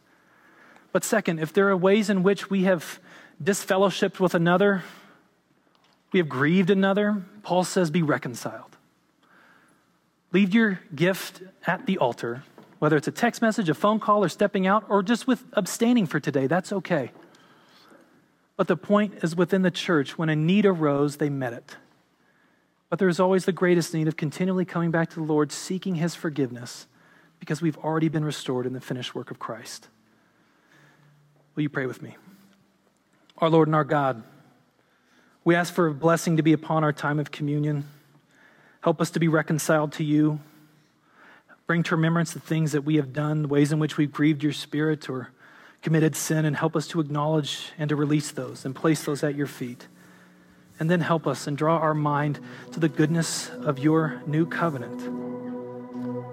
But 0.92 1.04
second, 1.04 1.40
if 1.40 1.52
there 1.52 1.68
are 1.68 1.76
ways 1.76 2.08
in 2.08 2.22
which 2.22 2.48
we 2.48 2.62
have 2.64 3.00
disfellowshipped 3.42 4.20
with 4.20 4.34
another, 4.34 4.82
we 6.12 6.20
have 6.20 6.28
grieved 6.28 6.70
another, 6.70 7.24
Paul 7.42 7.64
says, 7.64 7.90
be 7.90 8.02
reconciled. 8.02 8.76
Leave 10.32 10.54
your 10.54 10.80
gift 10.94 11.42
at 11.66 11.86
the 11.86 11.98
altar, 11.98 12.44
whether 12.78 12.96
it's 12.96 13.08
a 13.08 13.12
text 13.12 13.42
message, 13.42 13.68
a 13.68 13.74
phone 13.74 13.98
call, 13.98 14.22
or 14.22 14.28
stepping 14.28 14.66
out, 14.66 14.84
or 14.88 15.02
just 15.02 15.26
with 15.26 15.44
abstaining 15.52 16.06
for 16.06 16.20
today. 16.20 16.46
That's 16.46 16.72
okay. 16.72 17.10
But 18.56 18.68
the 18.68 18.76
point 18.76 19.22
is 19.22 19.36
within 19.36 19.62
the 19.62 19.70
church, 19.70 20.16
when 20.16 20.28
a 20.28 20.36
need 20.36 20.66
arose, 20.66 21.16
they 21.16 21.28
met 21.28 21.52
it. 21.52 21.76
But 22.88 22.98
there's 22.98 23.18
always 23.18 23.44
the 23.44 23.52
greatest 23.52 23.92
need 23.94 24.08
of 24.08 24.16
continually 24.16 24.64
coming 24.64 24.90
back 24.90 25.10
to 25.10 25.16
the 25.16 25.22
Lord, 25.22 25.50
seeking 25.50 25.96
His 25.96 26.14
forgiveness, 26.14 26.86
because 27.40 27.60
we've 27.60 27.78
already 27.78 28.08
been 28.08 28.24
restored 28.24 28.66
in 28.66 28.72
the 28.72 28.80
finished 28.80 29.14
work 29.14 29.30
of 29.30 29.38
Christ. 29.38 29.88
Will 31.54 31.62
you 31.62 31.68
pray 31.68 31.86
with 31.86 32.02
me? 32.02 32.16
Our 33.38 33.50
Lord 33.50 33.68
and 33.68 33.74
our 33.74 33.84
God, 33.84 34.22
we 35.44 35.54
ask 35.54 35.72
for 35.72 35.86
a 35.86 35.94
blessing 35.94 36.36
to 36.36 36.42
be 36.42 36.52
upon 36.52 36.84
our 36.84 36.92
time 36.92 37.18
of 37.18 37.30
communion. 37.30 37.84
Help 38.80 39.00
us 39.00 39.10
to 39.10 39.20
be 39.20 39.28
reconciled 39.28 39.92
to 39.92 40.04
you. 40.04 40.40
Bring 41.66 41.82
to 41.84 41.96
remembrance 41.96 42.32
the 42.32 42.40
things 42.40 42.72
that 42.72 42.82
we 42.82 42.96
have 42.96 43.12
done, 43.12 43.42
the 43.42 43.48
ways 43.48 43.72
in 43.72 43.78
which 43.78 43.96
we've 43.96 44.12
grieved 44.12 44.42
your 44.42 44.52
spirit 44.52 45.10
or 45.10 45.30
committed 45.82 46.14
sin, 46.14 46.44
and 46.44 46.56
help 46.56 46.76
us 46.76 46.86
to 46.88 47.00
acknowledge 47.00 47.72
and 47.78 47.88
to 47.88 47.96
release 47.96 48.30
those 48.30 48.64
and 48.64 48.74
place 48.74 49.04
those 49.04 49.24
at 49.24 49.34
your 49.34 49.46
feet. 49.46 49.88
And 50.78 50.90
then 50.90 51.00
help 51.00 51.26
us 51.26 51.46
and 51.46 51.56
draw 51.56 51.78
our 51.78 51.94
mind 51.94 52.38
to 52.72 52.80
the 52.80 52.88
goodness 52.88 53.48
of 53.50 53.78
your 53.78 54.22
new 54.26 54.44
covenant, 54.46 54.98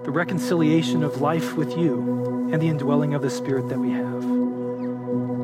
the 0.04 0.10
reconciliation 0.10 1.02
of 1.02 1.20
life 1.20 1.54
with 1.54 1.76
you, 1.78 2.50
and 2.52 2.60
the 2.60 2.68
indwelling 2.68 3.14
of 3.14 3.22
the 3.22 3.30
Spirit 3.30 3.68
that 3.70 3.78
we 3.78 3.90
have. 3.90 4.22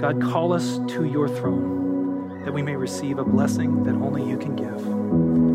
God, 0.00 0.20
call 0.22 0.52
us 0.52 0.78
to 0.94 1.04
your 1.04 1.28
throne 1.28 2.44
that 2.44 2.52
we 2.52 2.62
may 2.62 2.76
receive 2.76 3.18
a 3.18 3.24
blessing 3.24 3.84
that 3.84 3.94
only 3.94 4.26
you 4.28 4.38
can 4.38 4.56
give. 4.56 4.78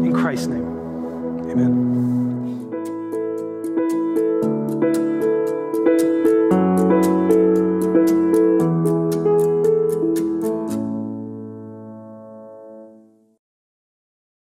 In 0.05 0.13
Christ's 0.13 0.47
name. 0.47 0.65
Amen. 1.49 2.24